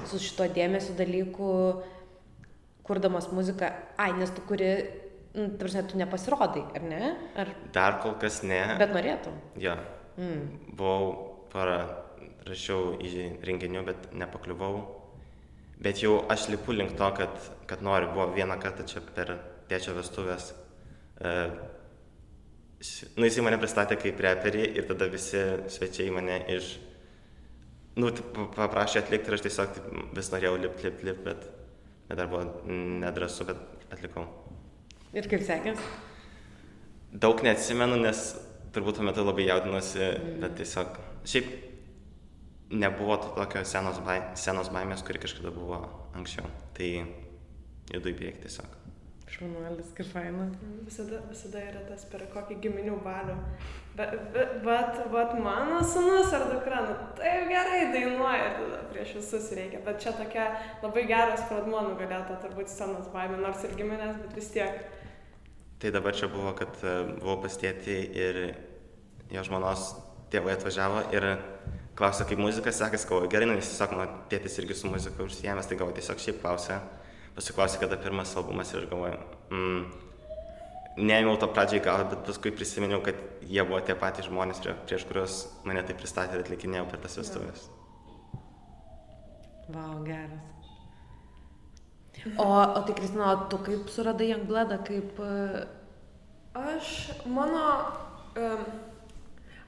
su 0.09 0.21
šito 0.25 0.49
dėmesio 0.57 0.97
dalyku, 0.97 1.51
kurdamas 2.89 3.29
muziką, 3.37 3.69
ai, 4.01 4.15
nes 4.17 4.33
tu 4.33 4.45
kuri, 4.49 4.73
nu, 5.37 5.51
ta 5.53 5.61
prasme, 5.61 5.85
tu 5.93 6.01
nepasirodai, 6.01 6.65
ar 6.77 6.89
ne? 6.89 7.13
Ar... 7.37 7.53
Dar 7.77 8.01
kol 8.05 8.17
kas 8.21 8.41
ne. 8.49 8.63
Bet 8.81 8.97
norėtum. 8.97 9.37
Jo. 9.61 9.77
Mm. 10.19 10.75
Buvau 10.75 11.13
porą, 11.53 11.79
rašiau 12.49 12.97
į 13.05 13.29
renginių, 13.47 13.85
bet 13.87 14.09
nepakliuvau. 14.19 14.81
Bet 15.79 16.03
jau 16.03 16.17
aš 16.33 16.49
lipu 16.51 16.75
link 16.75 16.97
to, 16.99 17.09
kad, 17.15 17.51
kad 17.71 17.85
noriu. 17.87 18.11
Buvo 18.15 18.33
vieną 18.35 18.59
kartą 18.63 18.87
čia 18.89 19.03
per 19.15 19.37
tėčio 19.71 19.95
vestuvės. 19.95 20.51
E, 21.23 21.35
nu, 23.15 23.29
jisai 23.29 23.45
mane 23.47 23.61
pristatė 23.63 23.99
kaip 24.01 24.19
reperį 24.27 24.65
ir 24.81 24.89
tada 24.91 25.11
visi 25.13 25.45
svečiai 25.71 26.11
mane 26.15 26.41
iš... 26.57 26.75
Nu, 27.99 28.11
paprašė 28.55 29.03
atlikti 29.03 29.31
ir 29.31 29.39
aš 29.39 29.47
tiesiog 29.47 29.71
taip, 29.75 29.87
vis 30.19 30.29
norėjau 30.35 30.59
lipti, 30.65 30.87
lipti, 30.87 31.07
lipti, 31.09 31.25
bet, 31.27 31.47
bet 32.11 32.21
dar 32.21 32.29
buvo 32.31 32.45
nedrasu, 32.67 33.47
bet 33.47 33.89
atlikau. 33.95 34.27
Ir 35.15 35.27
kaip 35.31 35.43
sekės? 35.47 35.83
Daug 37.11 37.41
neatsimenu, 37.43 37.97
nes 38.03 38.29
turbūt 38.79 39.01
tuo 39.01 39.09
metu 39.09 39.27
labai 39.27 39.49
jaudinuosi, 39.49 40.05
mm. 40.07 40.41
bet 40.45 40.57
tiesiog 40.63 40.99
šiaip 41.27 41.53
nebuvo 42.71 43.17
to 43.17 43.35
tokio 43.37 43.65
senos, 43.67 44.01
baim, 44.07 44.35
senos 44.39 44.71
baimės, 44.73 45.03
kuri 45.07 45.23
kažkada 45.23 45.53
buvo 45.55 45.81
anksčiau. 46.17 46.47
Tai 46.77 46.91
judu 47.95 48.13
į 48.13 48.19
priekį 48.19 48.45
tiesiog. 48.45 48.75
Šaunuolis, 49.29 49.91
kaip 49.97 50.09
faina. 50.09 50.47
Visada, 50.87 51.21
visada 51.29 51.61
yra 51.61 51.83
tas 51.89 52.07
per 52.09 52.25
kokį 52.33 52.57
giminių 52.65 52.95
balių. 53.05 53.35
Bet, 53.99 54.15
bet, 54.33 54.55
bet, 54.65 55.01
bet 55.13 55.35
mano 55.45 55.83
sunus 55.85 56.33
ar 56.37 56.47
dukra, 56.49 56.85
nu 56.87 56.95
taip 57.19 57.49
gerai 57.51 57.81
dainuoja 57.93 58.47
ir 58.47 58.55
tada 58.61 58.79
prieš 58.93 59.17
visus 59.19 59.51
reikia. 59.59 59.83
Bet 59.85 60.01
čia 60.05 60.15
tokia 60.17 60.47
labai 60.85 61.05
geras 61.11 61.45
pradmuo 61.51 61.83
nugalėta 61.91 62.39
turbūt 62.45 62.73
scenos 62.73 63.11
baimė, 63.13 63.41
nors 63.43 63.67
ir 63.69 63.77
giminės, 63.81 64.17
bet 64.23 64.39
vis 64.39 64.49
tiek. 64.55 64.81
Tai 65.79 65.93
dabar 65.95 66.17
čia 66.17 66.31
buvo, 66.33 66.55
kad 66.59 66.81
e, 66.83 66.97
buvau 67.21 67.37
pastėti 67.45 68.01
ir 68.19 68.41
jo 69.33 69.45
žmonos 69.45 69.93
tėvai 70.33 70.55
atvažiavo 70.57 71.05
ir 71.17 71.27
klausė, 71.99 72.27
kaip 72.29 72.41
muzika 72.41 72.73
sekasi, 72.75 73.09
galvoju, 73.11 73.31
gerai, 73.33 73.49
nu, 73.51 73.57
nes 73.59 73.71
tiesiog 73.71 73.95
mano 73.97 74.09
tėtis 74.31 74.59
irgi 74.63 74.77
su 74.79 74.91
muzika 74.91 75.25
užsiemęs, 75.25 75.69
tai 75.69 75.79
galvoju, 75.79 75.97
tiesiog 75.99 76.21
šiaip 76.23 76.43
klausė 76.43 76.79
pasiklausė, 77.39 77.81
kada 77.83 77.99
pirmas 78.01 78.35
albumas 78.39 78.71
ir 78.73 78.83
aš 78.83 78.91
galvoju, 78.91 79.19
mm, 79.55 79.81
neėmiau 80.99 81.39
to 81.41 81.49
pradžiai 81.55 81.83
gal, 81.85 82.05
bet 82.11 82.25
paskui 82.27 82.53
prisiminiau, 82.55 83.01
kad 83.05 83.19
jie 83.47 83.65
buvo 83.67 83.81
tie 83.85 83.97
patys 83.99 84.29
žmonės, 84.29 84.63
prie, 84.65 84.75
prieš 84.91 85.07
kuriuos 85.11 85.41
mane 85.69 85.83
tai 85.87 85.97
pristatė 85.99 86.39
ir 86.39 86.45
atlikinėjau 86.47 86.89
per 86.91 87.03
tas 87.05 87.19
vestuvės. 87.21 87.67
Vau, 89.69 89.99
geras. 90.07 90.55
O, 92.35 92.47
o 92.49 92.81
tai 92.83 92.95
Kristina, 92.99 93.35
tu 93.51 93.61
kaip 93.63 93.91
suradai 93.95 94.33
Youngblood'ą, 94.33 94.79
kaip... 94.87 95.21
E, 95.23 95.65
aš, 96.59 96.95
mano... 97.31 97.65
Um, 98.39 98.88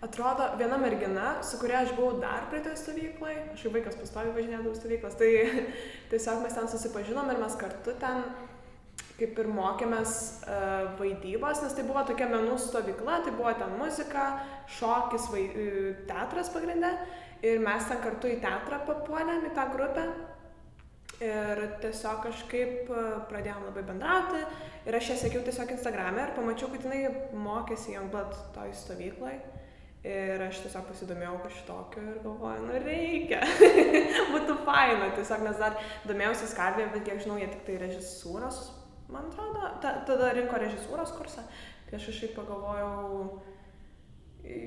atrodo 0.01 0.47
viena 0.59 0.79
mergina, 0.81 1.33
su 1.45 1.59
kuria 1.61 1.83
aš 1.85 1.95
buvau 1.97 2.21
dar 2.21 2.47
praeitoje 2.51 2.79
stovykloje, 2.81 3.43
aš 3.55 3.65
kaip 3.67 3.75
vaikas 3.79 3.99
pastovi 4.01 4.33
važinėdavau 4.37 4.77
stovyklas, 4.77 5.19
tai 5.21 5.33
tiesiog 6.13 6.45
mes 6.45 6.57
ten 6.57 6.71
susipažinom 6.73 7.29
ir 7.33 7.43
mes 7.43 7.59
kartu 7.61 7.97
ten 8.01 8.25
kaip 9.21 9.37
ir 9.37 9.49
mokėmės 9.53 10.13
uh, 10.49 10.95
vaidybos, 10.97 11.61
nes 11.61 11.75
tai 11.77 11.85
buvo 11.85 12.01
tokia 12.09 12.31
menų 12.31 12.57
stovykla, 12.57 13.19
tai 13.27 13.35
buvo 13.37 13.53
ten 13.59 13.75
muzika, 13.77 14.31
šokis, 14.79 15.29
vai, 15.33 15.45
uh, 15.53 15.91
teatras 16.09 16.49
pagrindė 16.55 16.95
ir 17.45 17.61
mes 17.65 17.89
ten 17.89 18.01
kartu 18.01 18.33
į 18.33 18.41
teatrą 18.41 18.81
papuolėm 18.89 19.49
į 19.51 19.55
tą 19.57 19.69
grupę. 19.75 20.09
Ir 21.21 21.59
tiesiog 21.83 22.23
kažkaip 22.25 22.89
e, 22.89 23.01
pradėjom 23.29 23.67
labai 23.67 23.83
bendrauti 23.85 24.39
ir 24.89 24.97
aš 24.97 25.11
ją 25.11 25.17
sekiau 25.21 25.43
tiesiog 25.45 25.75
Instagram'e 25.75 26.23
ir 26.25 26.31
pamačiau, 26.33 26.71
kad 26.73 26.87
jinai 26.87 27.11
mokėsi 27.37 27.93
Youngblood 27.93 28.39
toj 28.55 28.73
stovyklai. 28.79 29.35
Ir 30.01 30.41
aš 30.41 30.63
tiesiog 30.65 30.87
pasidomėjau 30.89 31.35
kažkokio 31.45 32.03
ir 32.09 32.21
galvoju, 32.25 32.63
nu 32.65 32.79
reikia, 32.87 33.43
būtų 34.33 34.55
faina, 34.65 35.11
tiesiog 35.13 35.43
nes 35.45 35.59
dar 35.61 35.77
domėjausi 36.09 36.49
skalbėje, 36.49 36.87
bet 36.95 37.05
kiek 37.05 37.21
žinau, 37.21 37.37
jie 37.37 37.51
tik 37.53 37.67
tai 37.67 37.77
režisūros, 37.83 38.63
man 39.13 39.29
atrodo, 39.29 39.67
ta, 39.85 39.99
tada 40.09 40.31
rinko 40.39 40.57
režisūros 40.63 41.13
kursą, 41.19 41.45
tai 41.91 41.99
aš 41.99 42.09
kažkaip 42.09 42.33
pagalvojau, 42.39 43.43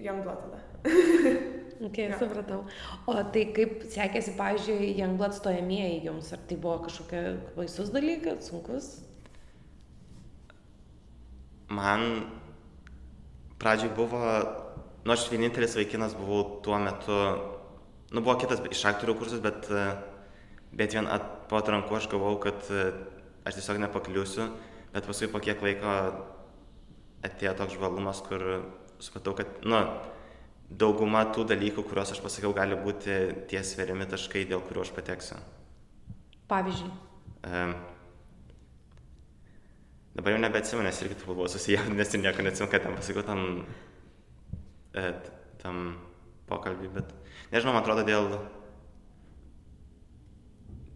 Youngblood 0.05 0.37
tada. 0.43 0.59
ok, 1.87 1.97
ja. 1.97 2.19
supratau. 2.21 2.59
O 3.09 3.15
tai 3.33 3.47
kaip 3.57 3.87
sekėsi, 3.89 4.35
pavyzdžiui, 4.37 4.91
Youngblood 4.99 5.33
stojamieji 5.33 6.03
jums, 6.11 6.29
ar 6.37 6.43
tai 6.45 6.59
buvo 6.61 6.77
kažkokia 6.85 7.23
baisus 7.57 7.89
dalykas, 7.89 8.51
sunkus? 8.51 8.91
Man 11.73 12.27
pradžioj 13.57 13.95
buvo 13.97 14.21
nu 15.03 15.13
aš 15.15 15.27
vienintelis 15.31 15.75
vaikinas 15.77 16.15
buvau 16.17 16.61
tuo 16.65 16.79
metu, 16.79 17.17
nu 18.13 18.23
buvo 18.23 18.37
kitas 18.41 18.63
iš 18.71 18.85
aktorių 18.91 19.17
kursus, 19.19 19.41
bet, 19.43 19.67
bet 20.71 20.95
vien 20.95 21.09
at, 21.11 21.25
po 21.51 21.59
atrankų 21.59 21.99
aš 21.99 22.07
galvau, 22.11 22.37
kad 22.43 22.63
aš 23.43 23.59
tiesiog 23.59 23.81
nepakliusiu, 23.83 24.47
bet 24.93 25.09
paskui 25.09 25.31
po 25.31 25.41
kiek 25.43 25.61
laiko 25.65 25.97
atėjo 27.23 27.53
toks 27.59 27.77
žvalumas, 27.77 28.23
kur 28.25 28.43
supratau, 29.03 29.35
kad, 29.37 29.63
nu, 29.67 29.79
dauguma 30.69 31.23
tų 31.33 31.45
dalykų, 31.51 31.85
kuriuos 31.87 32.13
aš 32.15 32.21
pasakiau, 32.23 32.53
gali 32.55 32.77
būti 32.79 33.17
tie 33.51 33.63
sveriami 33.65 34.07
taškai, 34.09 34.45
dėl 34.49 34.63
kurių 34.65 34.83
aš 34.85 34.93
pateksiu. 34.95 35.39
Pavyzdžiui. 36.51 36.91
Um, 37.43 37.73
dabar 40.15 40.35
jau 40.35 40.43
nebeatsimenu, 40.43 40.87
nes 40.87 41.01
irgi 41.03 41.17
turbūt 41.19 41.35
buvau 41.35 41.51
susijaudinęs 41.51 42.13
ir 42.15 42.23
nieko 42.23 42.45
neatsimenu, 42.45 42.71
kad 42.71 42.85
ten 42.87 42.97
pasakiau 42.99 43.25
tam 43.27 43.43
et, 44.93 45.29
tam 45.61 45.95
pokalbį, 46.49 46.89
bet 46.93 47.13
nežinau, 47.53 47.73
man 47.73 47.81
atrodo, 47.83 48.03
dėl, 48.07 48.29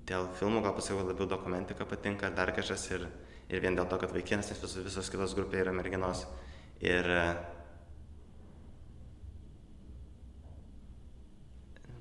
dėl 0.10 0.30
filmų 0.40 0.64
gal 0.66 0.76
pasakiau 0.78 1.08
labiau 1.08 1.30
dokumentika 1.30 1.88
patinka, 1.88 2.32
dar 2.36 2.54
kažkas 2.56 2.88
ir, 2.92 3.08
ir 3.50 3.64
vien 3.64 3.78
dėl 3.78 3.90
to, 3.90 4.00
kad 4.02 4.14
vaikinas, 4.14 4.52
nes 4.52 4.62
visos, 4.62 4.84
visos 4.90 5.12
kitos 5.14 5.36
grupė 5.38 5.64
yra 5.64 5.76
merginos. 5.76 6.26
Ir 6.84 7.08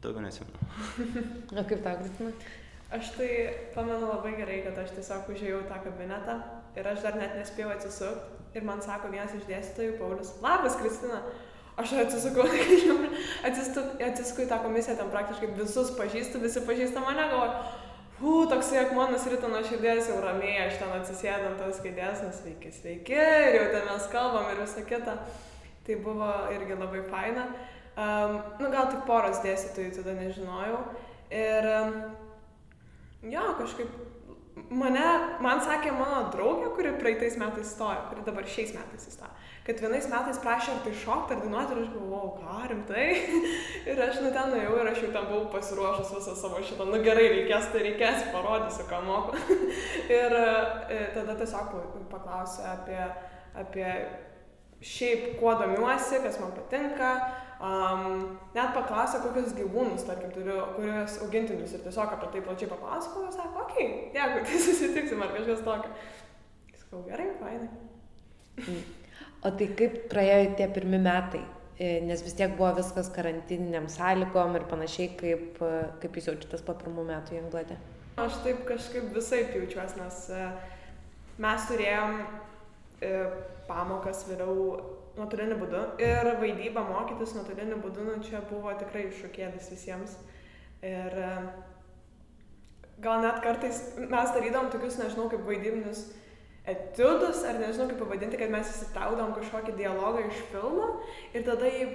daugiau 0.05 0.23
nesimenu. 0.23 0.59
O 1.57 1.65
kaip 1.65 1.83
tau, 1.83 1.97
Kristina? 2.03 2.33
Aš 2.95 3.11
tai 3.17 3.31
pamenu 3.75 4.07
labai 4.07 4.37
gerai, 4.39 4.61
kad 4.63 4.77
aš 4.79 4.93
tiesiog 4.95 5.31
užėjau 5.33 5.65
tą 5.67 5.81
kabinetą 5.83 6.37
ir 6.79 6.87
aš 6.87 7.03
dar 7.03 7.17
net 7.19 7.35
nespėjau 7.35 7.73
atsisukti 7.75 8.37
ir 8.57 8.65
man 8.65 8.83
sako 8.85 9.11
vienas 9.13 9.35
iš 9.35 9.45
dėstytojų, 9.49 9.97
Paulius, 9.99 10.31
labas, 10.45 10.79
Kristina, 10.81 11.19
Aš 11.77 11.93
atsisukau, 12.01 12.47
atsisukau 13.47 14.45
į 14.47 14.49
tą 14.49 14.57
komisiją, 14.65 14.95
ten 14.97 15.11
praktiškai 15.13 15.51
visus 15.59 15.91
pažįstu, 15.99 16.41
visi 16.41 16.63
pažįsta 16.65 17.03
mane, 17.05 17.27
galvoju, 17.29 17.59
hu, 18.21 18.37
toksai 18.49 18.79
akmonas 18.87 19.27
ryto 19.29 19.51
nuo 19.53 19.61
širdies 19.67 20.09
jau 20.09 20.17
ramiai, 20.25 20.71
aš 20.71 20.79
ten 20.81 20.95
atsisėdam 20.97 21.59
tas 21.61 21.83
kėdės, 21.85 22.23
nes 22.25 22.39
sveiki, 22.41 22.73
sveiki, 22.79 23.19
ir 23.21 23.59
jau 23.59 23.67
ten 23.75 23.85
mes 23.91 24.09
kalbam 24.15 24.49
ir 24.55 24.63
visą 24.63 24.87
kitą. 24.89 25.19
Tai 25.87 25.99
buvo 26.03 26.31
irgi 26.55 26.79
labai 26.81 27.03
faina. 27.11 27.45
Um, 27.97 28.41
nu, 28.59 28.71
gal 28.73 28.89
tik 28.91 29.05
poros 29.09 29.43
dėstytojų 29.45 29.93
tada 29.99 30.17
nežinojau. 30.17 30.81
Ir 31.37 31.69
um, 31.75 31.95
jo, 33.37 33.45
kažkaip 33.61 34.73
mane, 34.73 35.05
man 35.45 35.61
sakė 35.65 35.93
mano 35.93 36.25
draugė, 36.33 36.73
kuri 36.75 36.97
praeitais 36.97 37.37
metais 37.41 37.77
stojo, 37.77 38.09
kuri 38.09 38.25
dabar 38.27 38.49
šiais 38.49 38.73
metais 38.75 39.13
įstojo 39.13 39.37
kad 39.67 39.81
vienais 39.83 40.07
metais 40.07 40.39
prašė 40.43 40.75
ar 40.77 40.83
tai 40.85 40.93
šokti, 40.95 41.35
ar 41.35 41.41
dainuoti 41.43 41.75
ir 41.75 41.81
aš 41.83 41.89
galvojau, 41.95 42.29
ką 42.39 42.59
rimtai. 42.71 43.07
ir 43.91 44.03
aš 44.05 44.21
nu 44.23 44.29
ten 44.35 44.53
nuėjau 44.53 44.77
ir 44.79 44.91
aš 44.93 45.01
jau 45.03 45.09
ten 45.15 45.25
buvau 45.31 45.49
pasiruošęs 45.55 46.13
visą 46.15 46.35
savo 46.39 46.61
šitą, 46.63 46.87
nu 46.87 47.01
gerai, 47.03 47.25
reikės, 47.33 47.73
tai 47.73 47.83
reikės, 47.89 48.29
parodysiu, 48.35 48.87
ką 48.91 49.01
moku. 49.07 49.41
ir 50.21 50.37
e, 50.39 51.01
tada 51.17 51.35
tiesiog 51.41 51.75
paklausė 52.13 52.69
apie, 52.71 53.01
apie 53.59 53.89
šiaip, 54.87 55.33
kuo 55.41 55.57
domiuosi, 55.59 56.23
kas 56.23 56.39
man 56.43 56.55
patinka. 56.55 57.17
Um, 57.57 58.37
net 58.53 58.75
paklausė, 58.77 59.23
kokius 59.25 59.55
gyvūnus, 59.57 60.05
tarkim, 60.05 60.29
turiu, 60.35 60.59
kuriuos 60.77 61.17
augintinius 61.25 61.73
ir 61.73 61.81
tiesiog 61.87 62.13
apie 62.13 62.29
tai 62.35 62.43
plačiai 62.45 62.69
papasakojo, 62.69 63.31
sako, 63.33 63.65
okei, 63.65 63.87
okay, 63.87 64.21
jeigu 64.21 64.45
tai 64.45 64.61
susitiksim 64.67 65.25
ar 65.25 65.33
kažkas 65.39 65.65
tokio. 65.65 65.97
Sakau, 66.77 67.03
gerai, 67.09 67.31
fainai. 67.41 67.73
O 69.45 69.53
tai 69.53 69.69
kaip 69.79 70.07
praėjo 70.11 70.57
tie 70.59 70.67
pirmi 70.73 70.99
metai 71.03 71.43
e, 71.79 72.01
nes 72.01 72.23
vis 72.25 72.35
tiek 72.37 72.55
buvo 72.57 72.73
viskas 72.79 73.11
karantininiam 73.13 73.89
sąlygom 73.93 74.57
ir 74.57 74.65
panašiai, 74.71 75.13
kaip, 75.21 75.61
e, 75.61 75.83
kaip 76.03 76.17
jūs 76.17 76.31
jaučiatės 76.31 76.65
po 76.67 76.75
pirmų 76.81 77.05
metų 77.11 77.37
Janglade? 77.37 77.77
Aš 78.17 78.41
taip 78.47 78.65
kažkaip 78.69 79.11
visai 79.15 79.43
jaučiuosi, 79.45 80.01
nes 80.01 80.21
e, 80.33 80.51
mes 81.45 81.71
turėjom 81.71 82.21
pamokas 83.69 84.23
vėliau 84.25 84.79
nuotoliniu 85.19 85.59
būdu 85.61 85.81
ir 86.01 86.31
vaidybą 86.41 86.81
mokytis 86.89 87.35
nuotoliniu 87.37 87.77
būdu, 87.83 88.07
nu, 88.07 88.15
čia 88.25 88.41
buvo 88.49 88.73
tikrai 88.81 89.11
iššūkėlis 89.11 89.69
visiems. 89.69 90.15
Ir 90.81 91.13
gal 93.05 93.21
net 93.21 93.43
kartais 93.45 93.83
mes 93.99 94.33
darydom 94.33 94.71
tokius, 94.73 94.97
nežinau, 95.03 95.29
kaip 95.29 95.45
vaidybinius 95.45 96.07
etiudus, 96.67 97.45
ar 97.47 97.61
nežinau 97.61 97.87
kaip 97.91 98.01
pavadinti, 98.03 98.39
kad 98.41 98.51
mes 98.51 98.71
įsitraukdavom 98.73 99.35
kažkokį 99.39 99.77
dialogą 99.79 100.25
iš 100.27 100.43
filmo 100.51 100.89
ir 101.33 101.45
tada 101.47 101.71
jį 101.71 101.87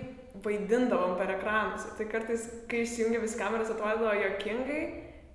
vaidindavom 0.45 1.17
per 1.19 1.35
ekranus. 1.35 1.89
Tai 1.97 2.07
kartais, 2.11 2.47
kai 2.71 2.85
išsijungia 2.85 3.21
vis 3.23 3.35
kameras, 3.39 3.71
atrodo 3.73 4.13
jokingai, 4.15 4.81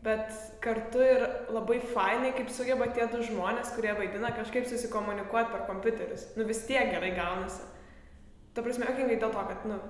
bet 0.06 0.32
kartu 0.64 1.04
ir 1.04 1.26
labai 1.52 1.78
fainai, 1.92 2.32
kaip 2.36 2.50
sugeba 2.54 2.88
tie 2.96 3.08
du 3.12 3.20
žmonės, 3.26 3.74
kurie 3.76 3.92
vaidina, 3.98 4.32
kažkaip 4.36 4.68
susikomunikuoti 4.70 5.52
per 5.52 5.66
kompiuterius. 5.68 6.30
Nu 6.38 6.48
vis 6.48 6.64
tiek 6.68 6.92
gerai 6.94 7.12
gaunasi. 7.18 7.64
Ta 8.56 8.64
prasme, 8.64 8.88
jokingai 8.88 9.20
dėl 9.20 9.34
to, 9.34 9.46
kad, 9.50 9.66
nu, 9.68 9.80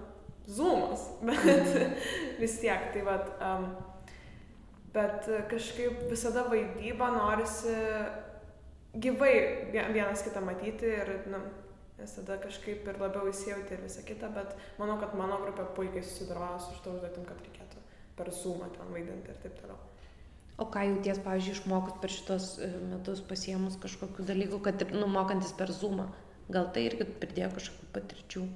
zoomas, 0.51 1.07
bet 1.29 2.41
vis 2.43 2.59
tiek, 2.63 2.91
tai 2.95 3.07
vad. 3.07 3.31
Um, 3.39 3.69
bet 4.97 5.27
kažkaip 5.51 6.07
visada 6.09 6.47
vaidybą 6.49 7.11
norisi 7.13 7.75
gyvai 9.03 9.35
vienas 9.73 10.25
kitą 10.25 10.43
matyti 10.45 10.89
ir, 10.99 11.13
nu, 11.33 11.41
nes 11.99 12.15
tada 12.19 12.39
kažkaip 12.43 12.87
ir 12.89 13.01
labiau 13.01 13.31
įsijauti 13.31 13.77
ir 13.77 13.85
visą 13.85 14.05
kitą, 14.07 14.31
bet 14.37 14.55
manau, 14.81 14.99
kad 15.01 15.17
mano 15.19 15.41
grupė 15.45 15.69
puikiai 15.77 16.05
susidorojo 16.05 16.61
su 16.63 16.79
šitą 16.79 16.97
užduotim, 16.97 17.27
kad 17.29 17.43
reikėtų 17.45 17.85
per 18.17 18.33
sumą 18.33 18.71
ten 18.77 18.93
vaidinti 18.93 19.33
ir 19.33 19.41
taip 19.43 19.57
toliau. 19.61 19.79
O 20.57 20.65
ką 20.73 20.87
jauties, 20.89 21.19
pavyzdžiui, 21.25 21.57
išmokot 21.59 21.99
per 22.01 22.13
šitos 22.13 22.55
e, 22.65 22.71
metus 22.93 23.21
pasiemus 23.29 23.77
kažkokiu 23.81 24.25
dalyku, 24.25 24.61
kad, 24.65 24.87
nu, 24.97 25.09
mokantis 25.13 25.53
per 25.57 25.73
zoomą, 25.73 26.09
gal 26.53 26.71
tai 26.73 26.87
irgi 26.89 27.05
pridėjo 27.21 27.51
kažkokių 27.59 27.91
patirčių? 27.93 28.47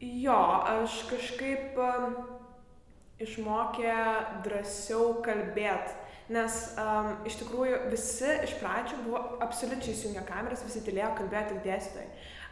Jo, 0.00 0.38
aš 0.72 0.96
kažkaip 1.10 1.76
um, 1.80 2.16
išmokė 3.20 3.92
drąsiau 4.44 5.18
kalbėti 5.24 6.05
Nes 6.32 6.54
um, 6.74 7.12
iš 7.28 7.36
tikrųjų 7.38 7.84
visi 7.92 8.30
iš 8.42 8.56
pradžių 8.58 8.96
buvo 9.04 9.20
absoliučiai 9.44 9.92
įsijungę 9.94 10.24
kameras, 10.26 10.64
visi 10.66 10.82
tylėjo 10.82 11.12
kalbėti 11.20 11.54
tik 11.54 11.60
dėstytojai. 11.68 12.08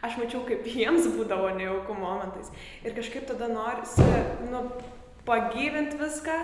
Aš 0.07 0.15
mačiau, 0.21 0.45
kaip 0.47 0.67
jiems 0.77 1.09
būdavo 1.17 1.49
nejaukų 1.57 1.97
momentais. 1.99 2.53
Ir 2.87 2.95
kažkaip 2.95 3.27
tada 3.27 3.49
norisi, 3.51 4.05
nu, 4.47 4.63
pagyvinti 5.27 5.99
viską 5.99 6.37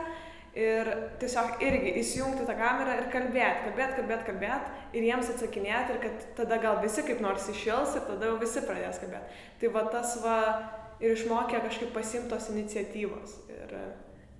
ir 0.59 0.89
tiesiog 1.21 1.61
irgi 1.63 1.95
įsijungti 2.01 2.43
tą 2.49 2.57
kamerą 2.59 2.97
ir 2.99 3.07
kalbėti, 3.13 3.69
kalbėti, 3.69 3.97
kalbėti, 4.01 4.27
kalbėti 4.27 4.99
ir 4.99 5.07
jiems 5.07 5.31
atsakinėti 5.31 5.95
ir 5.95 6.01
kad 6.03 6.25
tada 6.41 6.59
gal 6.59 6.81
visi 6.83 7.05
kaip 7.07 7.23
nors 7.23 7.47
iššils 7.53 7.95
ir 7.95 8.07
tada 8.09 8.27
jau 8.27 8.37
visi 8.41 8.63
pradės 8.65 8.99
kalbėti. 8.99 9.41
Tai 9.61 9.71
va 9.77 9.87
tas 9.93 10.17
va 10.25 10.37
ir 10.99 11.15
išmokė 11.15 11.63
kažkaip 11.63 11.93
pasimtos 11.95 12.51
iniciatyvos. 12.51 13.39
Ir, 13.55 13.77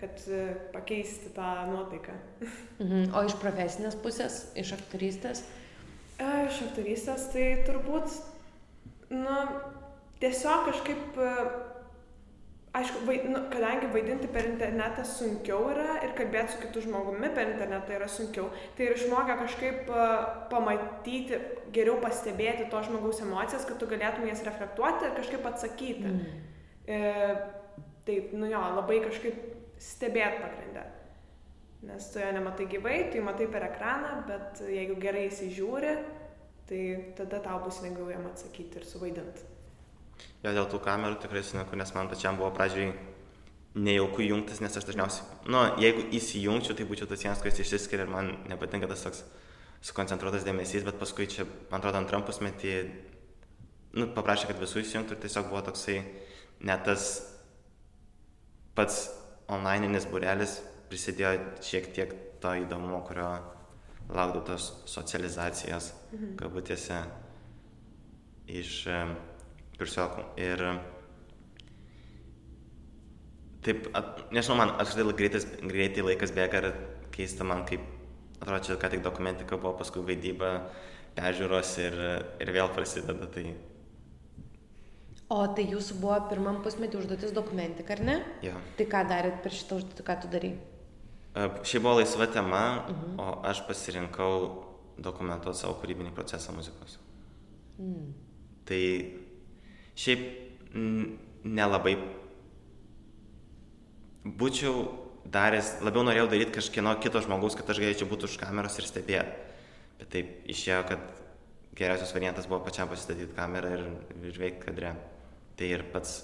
kad 0.02 0.22
e, 0.28 0.56
pakeisti 0.74 1.30
tą 1.36 1.68
nuotaiką. 1.72 2.14
Mhm. 2.80 3.12
O 3.14 3.26
iš 3.28 3.38
profesinės 3.42 3.98
pusės, 4.02 4.48
iš 4.58 4.74
aktorystės? 4.80 5.44
E, 6.18 6.30
iš 6.48 6.64
aktorystės 6.68 7.28
tai 7.34 7.52
turbūt, 7.68 8.16
nu, 9.14 9.36
tiesiog 10.24 10.66
kažkaip, 10.72 11.22
e, 11.22 11.36
aišku, 12.82 13.04
vaid, 13.06 13.30
nu, 13.30 13.44
kadangi 13.54 13.92
vaidinti 13.94 14.32
per 14.34 14.50
internetą 14.50 15.06
sunkiau 15.06 15.70
yra 15.76 16.00
ir 16.02 16.18
kalbėti 16.18 16.56
su 16.56 16.64
kitu 16.66 16.86
žmogumi 16.88 17.30
per 17.36 17.54
internetą 17.54 18.00
yra 18.00 18.10
sunkiau, 18.10 18.50
tai 18.78 18.90
ir 18.90 18.98
išmokę 18.98 19.38
kažkaip 19.46 19.90
pamatyti, 20.50 21.42
geriau 21.76 22.02
pastebėti 22.02 22.72
to 22.74 22.84
žmogaus 22.90 23.22
emocijas, 23.22 23.70
kad 23.70 23.78
tu 23.78 23.90
galėtum 23.92 24.26
jas 24.32 24.46
reflektuoti 24.48 25.10
ir 25.10 25.18
kažkaip 25.20 25.50
atsakyti. 25.54 26.16
Mm. 26.16 26.46
E, 26.90 27.02
taip, 28.08 28.32
nu 28.34 28.50
jo, 28.50 28.62
labai 28.82 29.04
kažkaip 29.06 29.61
stebėt 29.82 30.42
pagrindė. 30.42 30.86
Nes 31.90 32.12
tu 32.14 32.22
jo 32.22 32.30
nematai 32.36 32.68
gyvai, 32.70 32.98
tu 33.10 33.18
jį 33.18 33.24
matai 33.26 33.48
per 33.50 33.66
ekraną, 33.66 34.12
bet 34.28 34.62
jeigu 34.70 35.00
gerai 35.02 35.26
įsižiūri, 35.32 35.94
tai 36.70 36.82
tada 37.18 37.40
tau 37.42 37.58
bus 37.64 37.80
lengviau 37.82 38.12
jam 38.14 38.28
atsakyti 38.30 38.78
ir 38.78 38.86
suvaidinti. 38.86 39.48
Jo, 40.44 40.52
dėl 40.54 40.68
tų 40.70 40.82
kamerų 40.86 41.18
tikrai 41.24 41.42
suniku, 41.46 41.78
nes 41.80 41.94
man 41.96 42.10
pačiam 42.12 42.38
buvo 42.38 42.52
pradžiai 42.54 42.92
nejauku 43.74 44.22
jungtis, 44.28 44.60
nes 44.62 44.76
aš 44.78 44.86
dažniausiai, 44.90 45.26
nu, 45.50 45.62
jeigu 45.82 46.04
įsijungčiau, 46.18 46.76
tai 46.78 46.86
būčiau 46.90 47.08
tas 47.10 47.24
vienas, 47.24 47.42
kuris 47.42 47.62
išsiskiria 47.64 48.06
ir 48.06 48.12
man 48.12 48.34
nepatinka 48.52 48.90
tas 48.92 49.06
toks 49.06 49.24
sukoncentruotas 49.88 50.46
dėmesys, 50.46 50.86
bet 50.86 51.00
paskui 51.02 51.26
čia, 51.32 51.48
man 51.72 51.80
atrodo, 51.80 52.02
antram 52.02 52.26
pusmetį, 52.28 52.76
nu, 53.98 54.10
paprašė, 54.14 54.52
kad 54.52 54.62
visų 54.62 54.84
įsijungtų 54.84 55.16
ir 55.16 55.24
tiesiog 55.24 55.50
buvo 55.50 55.64
toksai, 55.72 55.98
net 56.68 56.84
tas 56.86 57.14
pats 58.78 59.08
onlaininis 59.52 60.08
būrelis 60.12 60.60
prisidėjo 60.92 61.34
šiek 61.64 61.90
tiek 61.96 62.14
to 62.44 62.54
įdomumo, 62.64 63.02
kurio 63.08 63.30
laukdavau 64.12 64.44
tos 64.52 64.72
socializacijos, 64.90 65.92
mhm. 66.12 66.34
kabutėse, 66.40 67.00
iš 68.52 68.74
kursiokų. 69.80 70.26
Ir 70.42 70.66
taip, 73.66 73.88
at, 73.98 74.26
nežinau, 74.34 74.60
man 74.60 74.76
apskritai 74.82 75.18
greitai, 75.18 75.44
greitai 75.72 76.06
laikas 76.10 76.36
bėga 76.36 76.64
ir 76.64 76.70
keista 77.16 77.48
man, 77.48 77.64
kaip, 77.70 77.84
atrodo, 78.40 78.64
čia 78.68 78.80
ką 78.82 78.92
tik 78.96 79.06
dokumentika 79.06 79.60
buvo, 79.60 79.76
paskui 79.80 80.04
vaidyba, 80.06 80.54
peržiūros 81.18 81.76
ir, 81.84 82.00
ir 82.44 82.54
vėl 82.56 82.72
prasideda. 82.76 83.30
Tai 83.32 83.46
O 85.32 85.40
tai 85.56 85.64
jūsų 85.70 85.96
buvo 86.02 86.18
pirmam 86.28 86.60
pusmetį 86.66 87.00
užduotis 87.00 87.32
dokumentika, 87.36 87.96
ar 87.96 88.04
ne? 88.04 88.18
Jo. 88.44 88.58
Tai 88.78 88.88
ką 88.92 89.04
darėt 89.08 89.40
per 89.44 89.56
šitą 89.56 89.78
užduotį, 89.80 90.06
ką 90.08 90.18
tu 90.24 90.32
darai? 90.34 90.52
Šiaip 91.64 91.86
buvo 91.86 92.02
laisva 92.02 92.28
tema, 92.28 92.64
uh 92.84 92.92
mhm. 92.92 93.16
-huh. 93.16 93.22
o 93.24 93.48
aš 93.48 93.62
pasirinkau 93.68 94.34
dokumentuoti 94.98 95.60
savo 95.60 95.78
kūrybinį 95.82 96.12
procesą 96.16 96.52
muzikos. 96.54 97.00
Mm. 97.80 98.14
Tai 98.66 98.82
šiaip 99.96 100.22
nelabai 101.44 101.96
būčiau 104.26 104.84
daręs, 105.26 105.80
labiau 105.82 106.04
norėjau 106.04 106.28
daryti 106.30 106.58
kažkieno 106.58 106.94
kito 107.02 107.22
žmogaus, 107.22 107.56
kad 107.56 107.70
aš 107.70 107.80
galėčiau 107.80 108.10
būti 108.10 108.28
už 108.30 108.38
kameros 108.38 108.78
ir 108.78 108.86
stebėti. 108.86 109.34
Bet 110.00 110.10
taip 110.10 110.50
išėjo, 110.50 110.84
kad 110.90 111.00
geriausias 111.78 112.14
variantas 112.14 112.48
buvo 112.50 112.60
pačiam 112.66 112.90
pasistatyti 112.90 113.34
kamerą 113.38 113.74
ir, 113.78 113.84
ir 114.28 114.40
veikti 114.44 114.66
kadre. 114.66 114.96
Tai 115.62 115.68
ir 115.70 115.84
pats, 115.94 116.24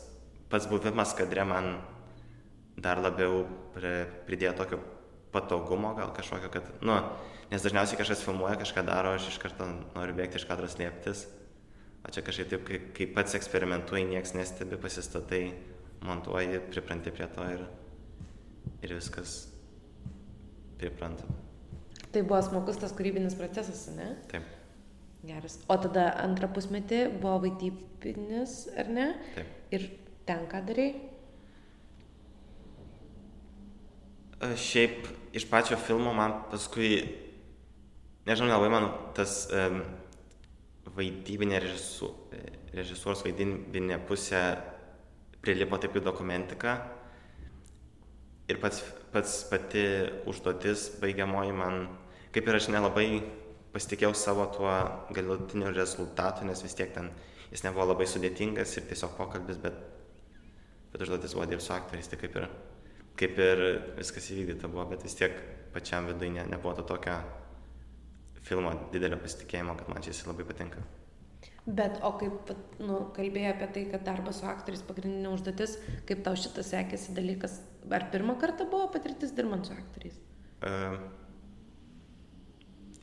pats 0.49 0.65
buvimas 0.65 1.11
kadre 1.13 1.43
man 1.45 1.75
dar 2.81 2.97
labiau 2.97 3.43
pridėjo 4.25 4.55
tokio 4.57 4.79
patogumo 5.29 5.91
gal 5.93 6.09
kažkokio, 6.15 6.49
kad, 6.55 6.71
nu, 6.81 6.95
nes 7.51 7.61
dažniausiai 7.61 7.99
kažkas 7.99 8.23
filmuoja, 8.25 8.55
kažką 8.57 8.81
daro, 8.87 9.11
aš 9.13 9.27
iš 9.29 9.37
karto 9.43 9.67
noriu 9.93 10.17
bėgti 10.17 10.41
iš 10.41 10.47
kadro 10.49 10.65
slėptis. 10.73 11.27
O 12.01 12.09
čia 12.15 12.25
kažkaip 12.25 12.49
taip, 12.49 12.65
kai, 12.65 12.81
kai 12.97 13.09
pats 13.13 13.37
eksperimentuoji, 13.37 14.09
nieks 14.09 14.33
nestebi, 14.33 14.81
pasistatai, 14.81 15.43
montuoji, 16.01 16.63
pripranti 16.73 17.13
prie 17.13 17.29
to 17.37 17.45
ir, 17.53 17.65
ir 18.81 18.97
viskas 18.97 19.43
pripranta. 20.81 21.29
Tai 22.09 22.25
buvo 22.25 22.41
smagus 22.41 22.81
tas 22.81 22.97
kūrybinis 22.97 23.37
procesas, 23.37 23.85
ne? 23.93 24.15
Taip. 24.33 24.56
Geras. 25.25 25.57
O 25.65 25.77
tada 25.81 26.11
antrą 26.21 26.49
pusmetį 26.53 26.99
buvo 27.17 27.39
vaidybinis, 27.47 28.57
ar 28.77 28.89
ne? 28.93 29.07
Taip. 29.35 29.53
Ir 29.73 29.85
ten 30.27 30.45
ką 30.51 30.61
darai? 30.67 30.89
Šiaip 34.37 35.07
iš 35.37 35.47
pačio 35.49 35.79
filmo 35.81 36.13
man 36.13 36.35
paskui, 36.51 36.99
nežinau, 38.27 38.51
nelabai 38.51 38.69
man 38.69 38.91
tas 39.17 39.47
um, 39.49 39.81
vaidybinė 40.93 41.63
režisu, 41.63 42.11
režisūros 42.77 43.25
vaidybinė 43.25 43.97
pusė 44.05 44.43
prilipo 45.41 45.79
taip 45.81 45.97
į 45.97 46.05
dokumentiką. 46.05 46.77
Ir 48.47 48.61
pats, 48.61 48.83
pats 49.11 49.41
pati 49.49 49.83
užduotis 50.29 50.91
baigiamoji 51.01 51.57
man, 51.57 51.87
kaip 52.35 52.47
ir 52.47 52.61
aš 52.61 52.69
nelabai 52.71 53.09
pasitikėjau 53.77 54.15
savo 54.17 54.47
tuo 54.55 54.73
galutiniu 55.13 55.69
rezultatu, 55.75 56.45
nes 56.47 56.63
vis 56.65 56.75
tiek 56.77 56.89
ten 56.95 57.11
jis 57.51 57.63
nebuvo 57.67 57.91
labai 57.91 58.07
sudėtingas 58.09 58.73
ir 58.79 58.87
tiesiog 58.89 59.13
pokalbis, 59.19 59.59
bet, 59.61 59.77
bet 60.93 61.05
užduotis 61.05 61.35
buvo 61.37 61.45
dirbti 61.49 61.67
su 61.67 61.75
aktoriais, 61.75 62.09
tai 62.09 62.19
kaip 62.21 62.39
ir, 62.41 62.47
kaip 63.21 63.41
ir 63.45 63.65
viskas 63.99 64.31
įvykdyta 64.33 64.71
buvo, 64.71 64.87
bet 64.91 65.05
vis 65.05 65.17
tiek 65.19 65.35
pačiam 65.75 66.09
viduje 66.09 66.33
ne, 66.33 66.47
nebuvo 66.55 66.73
to 66.79 66.87
tokio 66.89 67.19
filmo 68.47 68.73
didelio 68.93 69.19
pasitikėjimo, 69.21 69.75
kad 69.77 69.91
man 69.91 70.01
čia 70.05 70.13
jis 70.13 70.25
labai 70.29 70.47
patinka. 70.47 70.81
Bet 71.67 71.99
o 72.07 72.13
kaip, 72.15 72.53
nu, 72.79 73.01
kalbėjai 73.15 73.51
apie 73.51 73.67
tai, 73.75 73.83
kad 73.91 74.05
darbas 74.07 74.39
su 74.39 74.47
aktoriais 74.47 74.85
pagrindinė 74.87 75.33
užduotis, 75.35 75.75
kaip 76.07 76.23
tau 76.25 76.37
šitas 76.39 76.71
sekėsi 76.71 77.15
dalykas, 77.17 77.59
ar 77.91 78.07
pirmą 78.13 78.37
kartą 78.39 78.69
buvo 78.71 78.87
patirtis 78.93 79.35
dirbant 79.35 79.67
su 79.67 79.75
aktoriais? 79.75 80.15
Uh, 80.63 80.95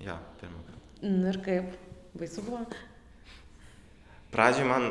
ja, 0.04 0.18
pirmą 0.40 0.60
kartą. 0.66 0.82
Nu 1.04 1.28
ir 1.30 1.38
kaip, 1.44 1.74
baisu 2.18 2.44
buvo? 2.46 2.60
Pradžioj 4.34 4.68
man 4.68 4.88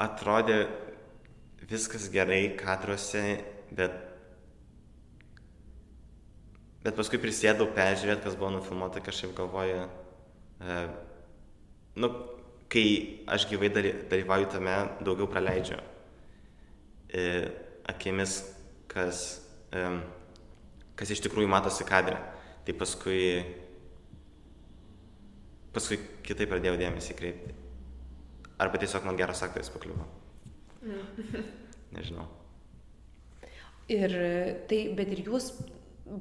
atrodė 0.00 0.64
viskas 1.70 2.08
gerai 2.12 2.42
kadruose, 2.58 3.22
bet, 3.72 3.94
bet 6.82 6.98
paskui 6.98 7.20
prisėdau 7.22 7.70
peržiūrėti, 7.76 8.26
kas 8.26 8.36
buvo 8.38 8.52
nufilmuota, 8.58 9.02
kažkaip 9.04 9.34
galvoju, 9.38 9.86
uh, 9.86 10.84
nu, 11.96 12.12
kai 12.72 12.86
aš 13.28 13.46
gyvai 13.50 13.68
dalyvauju 13.72 14.52
tame, 14.54 14.76
daugiau 15.04 15.28
praleidžiu 15.28 15.76
e, 17.12 17.24
akimis, 17.88 18.38
kas, 18.88 19.42
e, 19.72 19.82
kas 20.96 21.12
iš 21.12 21.20
tikrųjų 21.26 21.50
matosi 21.52 21.84
kadre. 21.88 22.16
Tai 22.64 22.74
paskui, 22.78 23.42
paskui 25.74 25.98
kitai 26.26 26.48
pradėjau 26.50 26.78
dėmesį 26.80 27.16
kreipti. 27.18 27.56
Arba 28.62 28.78
tiesiog 28.78 29.06
man 29.08 29.18
geras 29.18 29.42
aktorius 29.44 29.72
pakliuvo. 29.74 30.06
Nežinau. 31.96 32.26
Ir 33.92 34.14
tai, 34.70 34.82
bet 34.96 35.10
ir 35.12 35.24
jūs 35.26 35.50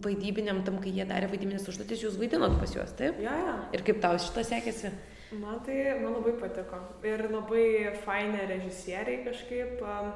vaidybiniam 0.02 0.62
tam, 0.66 0.80
kai 0.82 0.94
jie 0.96 1.06
darė 1.08 1.30
vaidybinės 1.32 1.68
užduotis, 1.70 2.04
jūs 2.06 2.18
vaidinot 2.20 2.58
pas 2.62 2.74
juos, 2.74 2.94
taip? 2.98 3.20
Ja, 3.22 3.34
ja. 3.38 3.56
Ir 3.76 3.84
kaip 3.86 4.02
tau 4.04 4.20
šitą 4.22 4.44
sekėsi? 4.48 4.92
Man 5.32 5.62
tai 5.66 5.78
man 6.02 6.18
labai 6.18 6.34
patiko. 6.40 6.82
Ir 7.08 7.24
labai 7.32 7.66
fainė 8.04 8.48
režisieriai 8.50 9.22
kažkaip. 9.28 9.80
Um, 9.80 10.12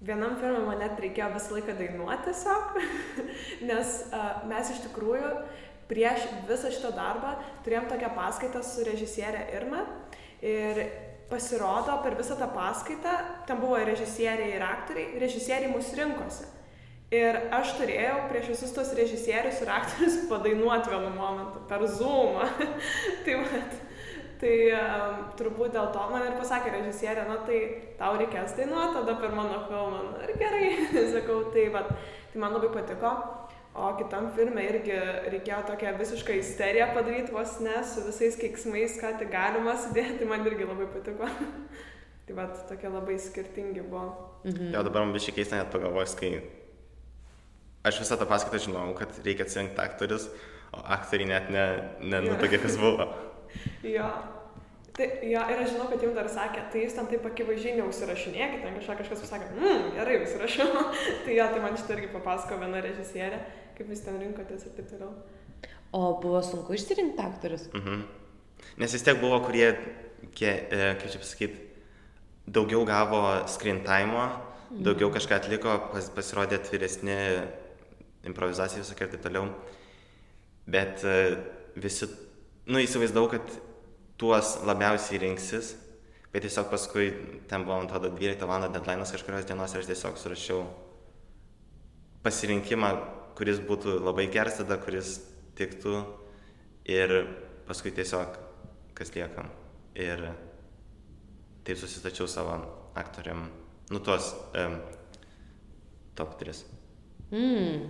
vienam 0.00 0.38
filmui 0.40 0.62
man 0.64 0.80
net 0.80 1.00
reikėjo 1.02 1.28
visą 1.34 1.58
laiką 1.58 1.74
dainuoti 1.76 2.30
tiesiog, 2.30 2.78
nes 3.68 3.98
uh, 4.08 4.30
mes 4.48 4.72
iš 4.72 4.80
tikrųjų 4.86 5.34
prieš 5.90 6.24
visą 6.48 6.70
šitą 6.72 6.94
darbą 6.96 7.34
turėjom 7.66 7.90
tokią 7.90 8.12
paskaitą 8.16 8.62
su 8.66 8.86
režisierė 8.86 9.48
Irma. 9.58 9.84
Ir 10.40 10.80
pasirodo, 11.30 11.98
per 12.02 12.16
visą 12.18 12.38
tą 12.38 12.48
paskaitą, 12.54 13.12
ten 13.46 13.60
buvo 13.60 13.76
ir 13.78 13.90
režisieriai, 13.92 14.54
ir 14.56 14.64
aktoriai, 14.66 15.20
režisieriai 15.22 15.70
mus 15.70 15.92
rinkosi. 15.98 16.48
Ir 17.14 17.36
aš 17.54 17.74
turėjau 17.78 18.16
prieš 18.30 18.52
visus 18.52 18.72
tos 18.74 18.90
režisierius 18.94 19.60
ir 19.62 19.70
aktorius 19.74 20.18
padainuoti 20.30 20.94
vienu 20.94 21.12
momentu 21.14 21.62
per 21.70 21.86
Zoomą. 21.90 22.48
tai 23.26 23.38
mat, 23.42 23.78
Tai 24.40 24.52
um, 24.72 25.16
turbūt 25.36 25.74
dėl 25.74 25.90
to 25.92 26.04
man 26.08 26.22
ir 26.24 26.36
pasakė 26.38 26.70
režisierė, 26.72 27.26
na 27.28 27.42
tai 27.44 27.58
tau 27.98 28.14
reikės 28.16 28.54
dainuoti 28.56 28.94
tada 28.96 29.18
per 29.20 29.34
mano 29.36 29.58
filmą. 29.66 29.98
Ir 30.24 30.32
gerai, 30.40 30.70
sakau, 31.14 31.42
tai, 31.52 31.66
bet, 31.74 31.90
tai 32.32 32.40
man 32.40 32.56
labai 32.56 32.70
patiko. 32.72 33.10
O 33.70 33.92
kitam 33.94 34.26
filmui 34.34 34.64
irgi 34.66 34.96
reikėjo 35.30 35.60
tokią 35.68 35.92
visišką 36.00 36.34
isteriją 36.40 36.88
padaryti 36.96 37.30
vos 37.30 37.52
ne, 37.62 37.76
su 37.86 38.02
visais 38.02 38.34
keiksmais, 38.40 38.96
ką 38.98 39.12
tik 39.20 39.30
galima 39.30 39.76
sudėti, 39.78 40.26
man 40.26 40.42
irgi 40.48 40.66
labai 40.66 40.88
patiko. 40.90 41.28
tai 42.26 42.38
va, 42.38 42.48
tokie 42.66 42.90
labai 42.90 43.18
skirtingi 43.18 43.84
buvo. 43.86 44.08
Mhm. 44.44 44.72
Jo, 44.74 44.82
dabar 44.86 45.06
man 45.06 45.14
biškai 45.14 45.36
keista 45.38 45.60
net 45.60 45.70
pagalvojus, 45.70 46.16
kai 46.18 46.32
aš 47.86 48.02
visą 48.02 48.18
tą 48.18 48.26
paskaitą 48.30 48.60
žinau, 48.66 48.88
kad 48.98 49.14
reikia 49.24 49.46
atsirinkti 49.46 49.82
aktorius, 49.82 50.26
o 50.74 50.82
aktoriai 50.96 51.30
net 51.30 51.48
nenutokia, 51.54 52.58
ne, 52.58 52.58
ne 52.58 52.62
kas 52.66 52.78
buvo. 52.80 53.08
Jo. 53.82 54.06
Tai, 54.94 55.06
jo, 55.26 55.40
ir 55.50 55.60
aš 55.62 55.72
žinau, 55.72 55.86
kad 55.90 56.02
jums 56.04 56.14
dar 56.14 56.28
sakė, 56.30 56.60
tai 56.70 56.82
jūs 56.84 56.94
ten 56.94 57.06
taip 57.10 57.24
akivaizdžiai 57.26 57.78
neužsirašinėkite, 57.78 58.60
ten 58.62 58.76
kažką 58.76 58.96
kažkas 59.00 59.22
pasakė, 59.24 59.48
mmm, 59.56 59.88
gerai, 59.96 60.18
užsirašiau. 60.22 60.84
tai 61.24 61.34
jo, 61.34 61.46
tai 61.50 61.62
man 61.64 61.78
šitą 61.78 61.96
irgi 61.96 62.10
papasako 62.12 62.58
viena 62.60 62.82
režisierė, 62.84 63.40
kaip 63.80 63.94
jūs 63.94 64.04
ten 64.04 64.20
rinkotės 64.20 64.66
ir 64.68 64.74
taip 64.76 64.90
toliau. 64.92 65.14
O 65.96 66.02
buvo 66.20 66.42
sunku 66.44 66.76
išsirinkti 66.76 67.24
aktorius? 67.24 67.66
Mhm. 67.72 68.02
Nes 68.80 68.92
vis 68.92 69.04
tiek 69.06 69.18
buvo, 69.20 69.40
kurie, 69.46 69.72
kie, 70.36 70.50
e, 70.52 70.92
kaip 71.00 71.08
čia 71.08 71.20
pasakyti, 71.22 71.62
daugiau 72.44 72.84
gavo 72.84 73.22
screen 73.48 73.80
time, 73.86 74.26
mhm. 74.26 74.84
daugiau 74.84 75.08
kažką 75.14 75.40
atliko, 75.40 75.78
pas, 75.94 76.10
pasirodė 76.12 76.60
atviresni 76.60 77.16
improvizacijai 78.28 78.84
visokie 78.84 79.06
ir 79.06 79.14
taip 79.14 79.24
toliau. 79.24 79.48
Bet 80.70 81.00
e, 81.08 81.16
visi 81.80 82.10
nu, 82.68 82.82
įsivaizdavau, 82.82 83.32
kad 83.32 83.54
tuos 84.20 84.58
labiausiai 84.68 85.22
rinksis, 85.24 85.72
bet 86.30 86.44
tiesiog 86.44 86.68
paskui 86.70 87.08
ten 87.48 87.64
buvo, 87.64 87.80
man 87.80 87.88
atrodo, 87.88 88.12
12 88.12 88.44
val. 88.46 88.68
deadline'as 88.68 89.16
kažkurios 89.16 89.48
dienos 89.48 89.72
ir 89.72 89.80
aš 89.80 89.88
tiesiog 89.88 90.20
surašiau 90.20 90.60
pasirinkimą, 92.22 92.92
kuris 93.40 93.60
būtų 93.64 93.96
labai 94.04 94.26
geras 94.28 94.58
tada, 94.60 94.76
kuris 94.76 95.14
tiktų 95.56 96.02
ir 96.92 97.14
paskui 97.64 97.92
tiesiog 97.96 98.36
kas 98.98 99.14
liekam. 99.16 99.48
Ir 99.96 100.26
taip 101.64 101.80
susistačiau 101.80 102.28
savo 102.28 102.58
aktoriam, 103.00 103.46
nu 103.90 104.00
tuos 104.04 104.34
um, 104.52 104.76
top 106.18 106.36
3. 106.42 106.60
Mm. 107.32 107.88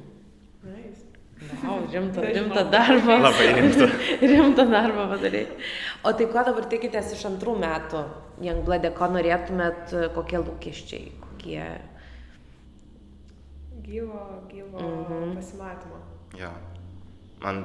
Nice. 0.70 1.10
Wow, 1.64 1.86
rimtą, 1.90 2.20
rimtą 2.20 2.64
darbą. 2.70 3.18
Labai 3.24 3.46
rimtą. 3.56 3.86
rimtą 4.32 4.66
darbą 4.70 5.06
padarė. 5.14 5.46
O 6.04 6.12
tai 6.12 6.26
ko 6.30 6.44
dabar 6.46 6.66
tikitės 6.70 7.14
iš 7.16 7.24
antrų 7.30 7.56
metų? 7.62 8.02
Jangbladė, 8.44 8.92
ko 8.96 9.08
norėtumėt, 9.16 9.96
kokie 10.14 10.42
lūkesčiai, 10.44 11.08
kokie... 11.24 11.64
Gyvo, 13.90 14.20
gyvo 14.48 14.79
mm 14.79 15.05
-hmm. 15.05 15.35
pasimatymo. 15.35 15.98
Jo. 16.38 16.50
Man 17.42 17.64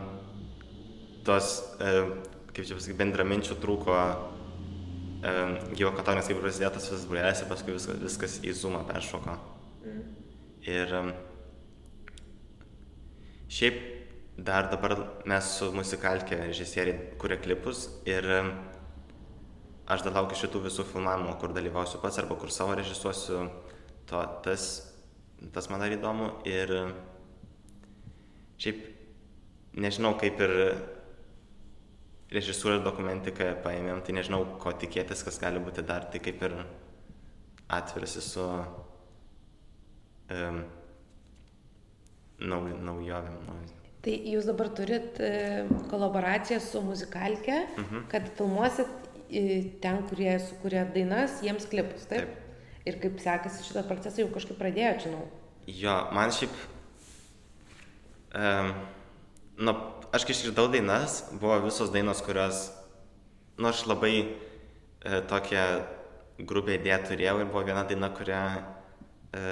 tos, 1.24 1.78
e, 1.80 1.92
kaip 2.54 2.66
čia 2.66 2.76
pasakyti, 2.76 2.98
bendraminčių 2.98 3.60
trūko 3.62 3.94
e, 4.02 5.32
gyvo 5.78 5.92
katonės, 5.94 6.28
kaip 6.28 6.42
prasidėjo 6.42 6.74
tas 6.74 6.90
visas 6.90 7.06
būrelės 7.10 7.42
ir 7.42 7.50
paskui 7.50 7.74
viskas, 7.74 8.02
viskas 8.02 8.40
į 8.44 8.54
zoomą 8.54 8.84
peršoko. 8.90 9.38
Mm. 9.86 10.04
Ir 10.66 10.94
e, 10.94 11.14
Šiaip 13.56 13.76
dar 14.38 14.72
dabar 14.72 14.98
mes 15.30 15.50
su 15.60 15.70
muzikalkė 15.72 16.40
režisieriai 16.48 17.14
kuria 17.22 17.38
klipus 17.40 17.86
ir 18.10 18.26
aš 19.86 20.02
dar 20.04 20.18
laukiu 20.18 20.40
šitų 20.40 20.64
visų 20.66 20.84
filmavimų, 20.90 21.38
kur 21.40 21.54
dalyvausiu 21.54 22.02
pats 22.02 22.18
arba 22.20 22.36
kur 22.42 22.52
savo 22.52 22.76
režisuosiu. 22.76 23.46
To, 24.10 24.22
tas, 24.44 24.66
tas 25.54 25.70
man 25.70 25.82
dar 25.84 25.94
įdomu 25.94 26.32
ir 26.48 26.72
šiaip 28.62 28.84
nežinau 29.76 30.16
kaip 30.20 30.40
ir 30.46 30.54
režisūrą 32.36 32.80
ir 32.80 32.86
dokumentiką 32.86 33.52
paėmėm, 33.64 34.02
tai 34.06 34.16
nežinau, 34.18 34.42
ko 34.62 34.74
tikėtis, 34.76 35.24
kas 35.28 35.38
gali 35.42 35.62
būti 35.62 35.86
dar, 35.86 36.08
tai 36.12 36.20
kaip 36.24 36.42
ir 36.48 36.58
atviras 37.76 38.16
esu 38.20 38.46
um, 40.34 40.62
nauj, 42.42 42.76
naujovėm. 42.88 43.42
Nauj. 43.50 43.66
Tai 44.06 44.16
jūs 44.30 44.46
dabar 44.46 44.70
turit 44.78 45.18
e, 45.24 45.66
kolaboraciją 45.90 46.60
su 46.62 46.82
muzikalke, 46.86 47.64
mhm. 47.74 48.04
kad 48.12 48.28
filmuosit 48.38 48.92
ten, 49.82 50.04
kurie 50.10 50.36
sukūrė 50.44 50.84
dainas, 50.94 51.40
jiems 51.46 51.66
klipus, 51.72 52.06
taip? 52.12 52.28
taip. 52.28 52.45
Ir 52.86 53.00
kaip 53.02 53.18
sekasi 53.22 53.66
šitą 53.66 53.82
procesą, 53.90 54.22
jau 54.22 54.30
kažkaip 54.34 54.60
pradėjo, 54.62 54.92
žinau. 55.08 55.24
Jo, 55.66 55.96
man 56.14 56.34
šiaip... 56.36 56.54
Um, 58.36 58.72
nu, 59.58 59.74
aš 60.14 60.28
kai 60.28 60.36
išgirdau 60.36 60.68
dainas, 60.74 61.24
buvo 61.34 61.58
visos 61.66 61.90
dainos, 61.94 62.22
kurios... 62.26 62.68
Nu, 63.58 63.72
aš 63.72 63.86
labai 63.88 64.14
e, 64.20 65.22
tokią 65.32 65.66
grubę 66.46 66.76
idėją 66.76 67.00
turėjau 67.08 67.36
ir 67.40 67.50
buvo 67.50 67.66
viena 67.66 67.86
daina, 67.90 68.12
kurią... 68.14 68.46
E, 69.34 69.44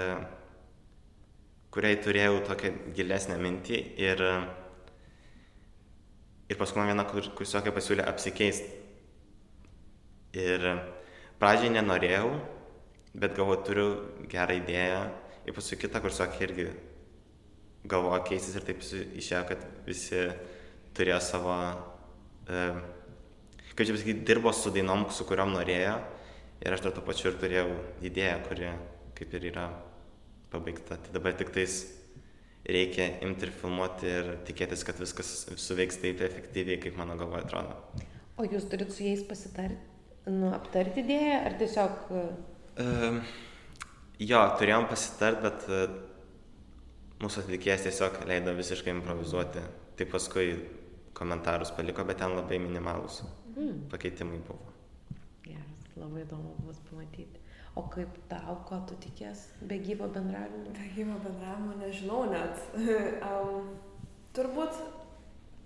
kuriai 1.73 1.97
turėjau 2.05 2.37
tokią 2.45 2.69
gilesnę 2.93 3.39
mintį 3.41 3.77
ir, 3.97 4.19
ir 6.53 6.59
paskui 6.59 6.83
man 6.83 6.91
viena 6.91 7.05
kursiokė 7.09 7.73
pasiūlė 7.73 8.05
apsikeisti. 8.11 8.81
Ir 10.37 10.67
pradžiai 11.41 11.73
nenorėjau, 11.73 12.29
bet 13.13 13.35
galvoju, 13.37 13.61
turiu 13.67 13.87
gerą 14.31 14.57
idėją 14.57 15.03
ir 15.45 15.55
paskui 15.55 15.77
kita 15.81 16.01
kursiokė 16.03 16.43
irgi 16.47 16.67
galvojo 17.89 18.21
keistis 18.29 18.57
ir 18.57 18.65
taip 18.67 18.83
išėjo, 18.83 19.43
kad 19.49 19.63
visi 19.87 20.25
turėjo 20.97 21.19
savo, 21.23 21.55
e, 22.47 22.65
kaip 23.73 23.85
čia 23.85 23.95
pasakyti, 23.95 24.25
dirbo 24.27 24.53
su 24.55 24.71
dainom, 24.73 25.07
su 25.11 25.27
kuriuom 25.29 25.53
norėjo 25.57 25.97
ir 26.63 26.77
aš 26.77 26.85
dar 26.85 26.95
tuo 26.95 27.03
pačiu 27.05 27.31
ir 27.31 27.39
turėjau 27.41 27.67
idėją, 28.09 28.37
kuri 28.47 28.71
kaip 29.17 29.37
ir 29.37 29.49
yra 29.51 29.67
pabaigta. 30.53 30.97
Tai 30.97 31.17
dabar 31.17 31.35
tik 31.37 31.51
tais 31.53 31.81
reikia 32.63 33.09
imti 33.25 33.49
ir 33.49 33.55
filmuoti 33.59 34.09
ir 34.09 34.35
tikėtis, 34.47 34.85
kad 34.87 35.01
viskas 35.01 35.33
suveiks 35.59 35.99
taip 36.01 36.23
efektyviai, 36.23 36.79
kaip 36.81 36.95
mano 36.97 37.19
galvoje 37.19 37.45
atrodo. 37.45 38.05
O 38.39 38.47
jūs 38.47 38.69
turit 38.71 38.93
su 38.93 39.03
jais 39.05 39.21
pasitarti? 39.27 39.93
nu, 40.31 40.49
aptarti 40.55 41.03
idėją, 41.03 41.37
ar 41.47 41.59
tiesiog... 41.59 42.09
Um, 42.81 43.19
jo, 44.17 44.39
turėjom 44.57 44.87
pasitart, 44.89 45.43
bet 45.43 45.65
uh, 45.69 45.83
mūsų 47.21 47.43
atlikėjas 47.43 47.85
tiesiog 47.87 48.23
leido 48.29 48.53
visiškai 48.57 48.93
improvizuoti. 48.95 49.61
Tai 49.97 50.07
paskui 50.09 50.55
komentarus 51.13 51.73
paliko, 51.77 52.05
bet 52.07 52.19
ten 52.23 52.33
labai 52.33 52.57
minimalus 52.61 53.21
mm. 53.53 53.87
pakeitimai 53.93 54.41
buvo. 54.47 54.73
Geras, 55.45 55.87
labai 55.99 56.25
įdomu 56.25 56.55
bus 56.65 56.81
pamatyti. 56.89 57.41
O 57.77 57.85
kaip 57.93 58.17
tau, 58.29 58.59
ko 58.67 58.77
tu 58.89 58.97
tikės 59.01 59.47
be 59.65 59.79
gyvo 59.81 60.09
bendravimo? 60.13 60.73
Be 60.73 60.89
gyvo 60.97 61.17
bendravimo 61.23 61.77
nežinau 61.79 62.25
net. 62.29 62.59
um, 63.29 63.71
turbūt 64.33 64.77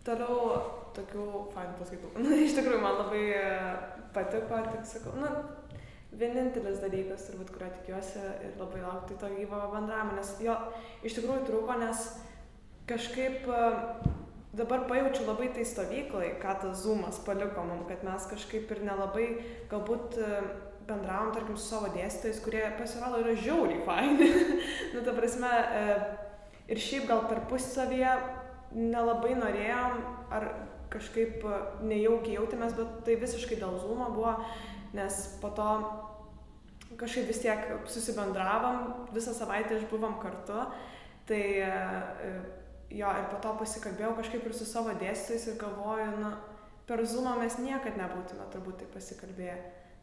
toliau 0.07 0.59
tokių 0.95 1.25
fainų 1.55 1.75
paskaitų. 1.81 2.11
Na, 2.23 2.35
iš 2.45 2.55
tikrųjų, 2.59 2.79
man 2.83 3.01
labai 3.01 3.23
patiko, 4.15 4.61
tik 4.71 4.87
sakau, 4.87 5.15
na, 5.19 5.33
vienintelis 6.15 6.79
dalykas, 6.81 7.27
turbūt, 7.27 7.51
kurio 7.53 7.71
tikiuosi 7.79 8.21
ir 8.45 8.53
labai 8.59 8.83
laukti 8.83 9.17
tai 9.17 9.27
to 9.27 9.33
gyvo 9.35 9.59
bendravimo, 9.73 10.15
nes 10.17 10.31
jo 10.43 10.55
iš 11.05 11.17
tikrųjų 11.17 11.43
trūko, 11.49 11.75
nes 11.81 12.05
kažkaip 12.87 13.49
dabar 14.57 14.85
pajaučiu 14.89 15.27
labai 15.27 15.51
tai 15.53 15.65
stovyklai, 15.67 16.31
ką 16.41 16.55
tas 16.63 16.85
zoomas 16.85 17.19
paliko 17.25 17.65
man, 17.67 17.83
kad 17.89 18.05
mes 18.07 18.29
kažkaip 18.31 18.71
ir 18.73 18.85
nelabai 18.87 19.27
galbūt 19.71 20.17
bendravom, 20.87 21.33
tarkim, 21.35 21.57
su 21.59 21.67
savo 21.67 21.91
dėstytojais, 21.91 22.39
kurie 22.45 22.63
pasirodo 22.79 23.19
yra 23.19 23.35
žiauriai 23.35 23.83
faini. 23.83 24.29
nu, 24.93 25.03
ta 25.03 25.13
prasme, 25.17 25.51
ir 26.71 26.81
šiaip 26.81 27.09
gal 27.09 27.25
tarpusavyje 27.27 28.15
nelabai 28.77 29.35
norėjom, 29.35 29.99
ar 30.31 30.47
kažkaip 30.91 31.43
nejaukiai 31.83 32.37
jautėmės, 32.37 32.75
bet 32.77 33.01
tai 33.03 33.17
visiškai 33.19 33.59
dėl 33.59 33.75
zūmo 33.83 34.07
buvo, 34.15 34.37
nes 34.95 35.23
po 35.41 35.49
to 35.55 35.69
kažkaip 36.97 37.27
vis 37.27 37.41
tiek 37.43 37.65
susibendravom, 37.91 39.07
visą 39.15 39.33
savaitę 39.35 39.79
išbuvom 39.79 40.19
kartu, 40.21 40.61
tai 41.27 41.41
jo 42.89 43.09
ir 43.19 43.25
po 43.31 43.41
to 43.43 43.55
pasikalbėjau 43.59 44.13
kažkaip 44.21 44.45
ir 44.47 44.55
su 44.55 44.67
savo 44.67 44.93
dėstytojais 44.95 45.49
ir 45.51 45.59
galvoju, 45.59 46.13
na, 46.21 46.31
per 46.87 47.03
zūmą 47.03 47.35
mes 47.41 47.59
niekad 47.59 47.99
nebūtume 47.99 48.47
turbūt 48.53 48.81
tai 48.83 48.87
pasikalbėję. 48.95 49.57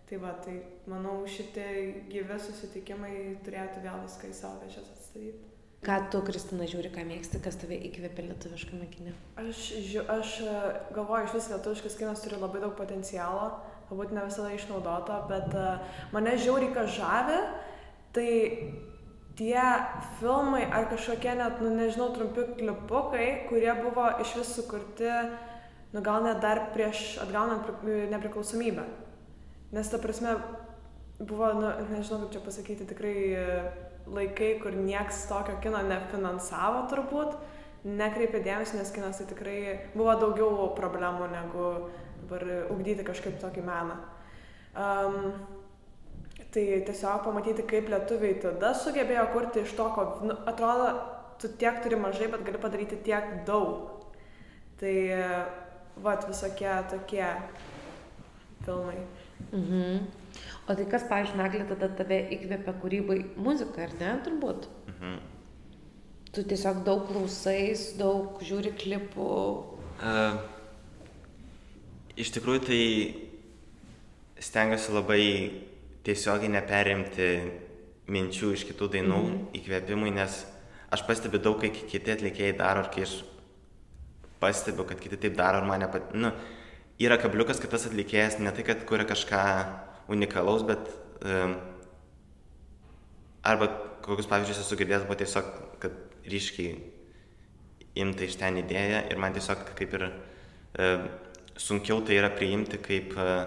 Tai 0.05 0.19
va, 0.21 0.35
tai 0.45 0.59
manau 0.85 1.23
šitie 1.25 1.65
gyvi 2.13 2.37
susitikimai 2.37 3.15
turėtų 3.47 3.81
vėl 3.87 4.03
viską 4.05 4.29
į 4.29 4.35
savo 4.37 4.59
vėžės 4.61 4.91
atstatyti. 4.93 5.53
Ką 5.85 5.97
tu, 6.13 6.21
Kristina, 6.25 6.65
žiūri, 6.69 6.91
ką 6.93 7.03
mėgsti, 7.09 7.41
kas 7.45 7.57
tave 7.61 7.77
įkvėpia 7.89 8.25
lietuviškame 8.25 8.87
kine? 8.93 9.15
Aš, 9.41 9.65
aš 10.13 10.35
e, 10.45 10.55
galvoju, 10.97 11.27
iš 11.27 11.35
vis 11.37 11.49
lietuviškas 11.53 11.97
kinas 12.01 12.23
turi 12.25 12.39
labai 12.41 12.63
daug 12.63 12.73
potencialo, 12.77 13.51
galbūt 13.89 14.15
ne 14.17 14.25
visada 14.27 14.51
išnaudota, 14.55 15.21
bet 15.31 15.55
uh, 15.59 16.01
mane 16.15 16.37
žiauriai 16.41 16.75
kas 16.75 16.93
žavi, 16.97 17.39
tai 18.17 18.29
tie 19.39 19.63
filmai 20.21 20.65
ar 20.71 20.89
kažkokie 20.91 21.35
net, 21.39 21.63
nu 21.63 21.73
nežinau, 21.75 22.13
trumpi 22.15 22.47
klipukai, 22.59 23.29
kurie 23.49 23.73
buvo 23.83 24.07
iš 24.23 24.37
vis 24.39 24.53
sukurti, 24.59 25.11
nu 25.95 26.03
gal 26.03 26.27
net 26.27 26.43
dar 26.43 26.69
prieš 26.75 27.19
atgaunant 27.23 27.67
nepriklausomybę. 27.85 28.87
Nes 29.75 29.91
ta 29.91 29.99
prasme, 29.99 30.37
buvo, 31.19 31.51
nu, 31.59 31.73
nežinau 31.91 32.23
kaip 32.23 32.37
čia 32.37 32.45
pasakyti, 32.47 32.87
tikrai 32.87 33.17
laikai, 34.07 34.59
kur 34.63 34.77
nieks 34.77 35.25
tokio 35.31 35.57
kino 35.63 35.81
nefinansavo 35.83 36.85
turbūt, 36.93 37.37
nekreipė 37.85 38.41
dėmesio, 38.45 38.79
nes 38.79 38.93
kinas 38.95 39.21
tai 39.21 39.29
tikrai 39.29 39.59
buvo 39.95 40.15
daugiau 40.21 40.71
problemų 40.77 41.29
negu 41.33 41.69
dabar 42.25 42.45
ugdyti 42.75 43.07
kažkaip 43.07 43.39
tokį 43.43 43.65
meną. 43.69 44.01
Um, 44.75 45.35
tai 46.55 46.65
tiesiog 46.87 47.23
pamatyti, 47.27 47.67
kaip 47.71 47.91
lietuviai 47.91 48.39
tada 48.43 48.73
sugebėjo 48.79 49.27
kurti 49.35 49.63
iš 49.63 49.75
to, 49.79 49.87
ko 49.95 50.07
nu, 50.27 50.37
atrodo, 50.51 50.89
tu 51.43 51.51
tiek 51.61 51.81
turi 51.83 51.99
mažai, 51.99 52.31
bet 52.33 52.45
gali 52.47 52.61
padaryti 52.63 52.99
tiek 53.07 53.45
daug. 53.47 53.91
Tai, 54.81 54.95
vat, 56.03 56.27
visokie 56.29 56.73
tokie 56.91 57.27
filmai. 58.65 58.99
Mhm. 59.51 60.07
O 60.69 60.75
tai 60.75 60.87
kas, 60.89 61.05
pavyzdžiui, 61.11 61.39
Naglė, 61.39 61.67
tada 61.69 61.91
tave 61.99 62.19
įkvėpia 62.35 62.75
kūrybai 62.81 63.19
muzika, 63.37 63.85
ar 63.85 63.95
ne, 64.01 64.15
turbūt? 64.27 64.69
Mhm. 64.95 65.15
Tu 66.35 66.43
tiesiog 66.51 66.83
daug 66.87 67.05
klausais, 67.11 67.93
daug 67.99 68.41
žiūri 68.43 68.73
klipų. 68.81 69.31
Uh, 70.03 70.41
iš 72.21 72.31
tikrųjų, 72.35 72.61
tai 72.69 72.83
stengiuosi 74.45 74.95
labai 74.95 75.25
tiesiogiai 76.05 76.53
neperimti 76.53 77.29
minčių 78.15 78.53
iš 78.55 78.67
kitų 78.69 78.91
dainų 78.97 79.21
mm 79.21 79.31
-hmm. 79.31 79.47
įkvėpimui, 79.61 80.11
nes 80.15 80.45
aš 80.93 81.07
pastebiu 81.07 81.41
daug, 81.41 81.61
kai 81.61 81.71
kiti 81.71 82.13
atlikėjai 82.13 82.59
daro, 82.59 82.85
ir 82.85 82.91
kai 82.95 83.03
aš 83.07 83.25
pastebiu, 84.41 84.85
kad 84.85 85.01
kiti 85.01 85.17
taip 85.17 85.37
daro, 85.37 85.59
ir 85.59 85.65
mane 85.65 85.89
pat... 85.89 86.15
Nu, 86.15 86.33
yra 86.99 87.19
kabliukas, 87.19 87.61
kad 87.61 87.71
tas 87.71 87.87
atlikėjas 87.87 88.39
ne 88.39 88.53
tai, 88.53 88.63
kad 88.63 88.85
kuria 88.87 89.07
kažką 89.09 89.43
unikalaus, 90.09 90.63
bet 90.63 90.91
um, 91.25 91.57
arba 93.43 93.69
kokius 94.05 94.29
pavyzdžius 94.31 94.61
esu 94.61 94.77
girdėjęs, 94.77 95.07
buvo 95.09 95.19
tiesiog, 95.19 95.45
kad 95.83 95.93
ryškiai 96.29 96.77
imta 97.95 98.25
iš 98.25 98.37
ten 98.37 98.59
idėja 98.61 99.05
ir 99.11 99.21
man 99.23 99.33
tiesiog 99.33 99.65
kaip 99.79 99.95
ir 99.95 100.07
um, 100.11 101.09
sunkiau 101.57 102.03
tai 102.07 102.19
yra 102.19 102.31
priimti 102.35 102.81
kaip, 102.83 103.15
uh, 103.19 103.47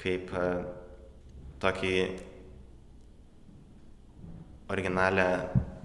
kaip 0.00 0.32
uh, 0.32 0.64
tokį 1.62 1.94
originalią 4.68 5.28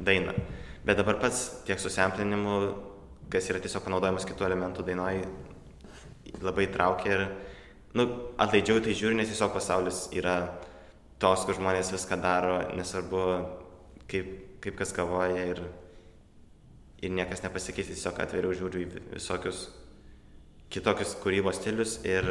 dainą. 0.03 0.35
Bet 0.83 0.99
dabar 0.99 1.19
pats 1.21 1.63
tiek 1.67 1.79
su 1.79 1.89
semplinimu, 1.91 2.57
kas 3.31 3.47
yra 3.51 3.61
tiesiog 3.63 3.85
panaudojimas 3.85 4.27
kitų 4.27 4.47
elementų 4.49 4.83
dainoje, 4.87 5.23
labai 6.43 6.67
traukia 6.71 7.13
ir 7.15 7.23
nu, 7.95 8.07
atlaidžiau 8.41 8.81
tai 8.83 8.95
žiūriu, 8.97 9.15
nes 9.17 9.31
tiesiog 9.31 9.53
pasaulis 9.55 10.07
yra 10.15 10.37
tos, 11.21 11.45
kur 11.45 11.55
žmonės 11.55 11.93
viską 11.93 12.17
daro, 12.19 12.57
nesvarbu, 12.75 13.23
kaip, 14.11 14.33
kaip 14.63 14.77
kas 14.79 14.91
galvoja 14.95 15.47
ir, 15.53 15.63
ir 17.03 17.11
niekas 17.11 17.43
nepasikeis, 17.43 17.89
tiesiog 17.91 18.19
atviriau 18.23 18.55
žiūriu 18.55 18.85
į 18.85 19.01
visokius 19.17 19.65
kitokius 20.73 21.17
kūrybos 21.21 21.59
stilius 21.59 21.97
ir, 22.07 22.27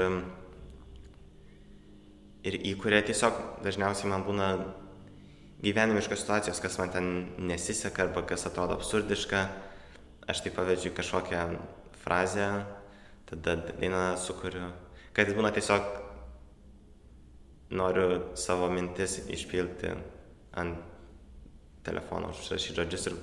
ir 2.48 2.56
į 2.56 2.72
kurią 2.80 3.02
tiesiog 3.06 3.42
dažniausiai 3.66 4.10
man 4.10 4.24
būna 4.26 4.48
gyvenimiškos 5.62 6.24
situacijos, 6.24 6.60
kas 6.62 6.78
man 6.80 6.94
ten 6.94 7.10
nesiseka 7.50 8.08
arba 8.08 8.24
kas 8.26 8.48
atrodo 8.48 8.74
absurdiška, 8.78 9.42
aš 10.26 10.42
tai 10.42 10.54
pavedžiu 10.56 10.94
kažkokią 10.96 11.42
frazę, 12.02 12.48
tada 13.30 13.58
dainą 13.68 14.16
sukuriu. 14.18 14.72
Kad 15.14 15.30
būna 15.36 15.52
tiesiog 15.54 15.86
noriu 17.78 18.34
savo 18.36 18.68
mintis 18.72 19.20
išpilti 19.30 19.92
ant 20.58 20.82
telefono, 21.86 22.32
užrašyti 22.32 22.80
žodžius 22.80 23.06
ir 23.10 23.20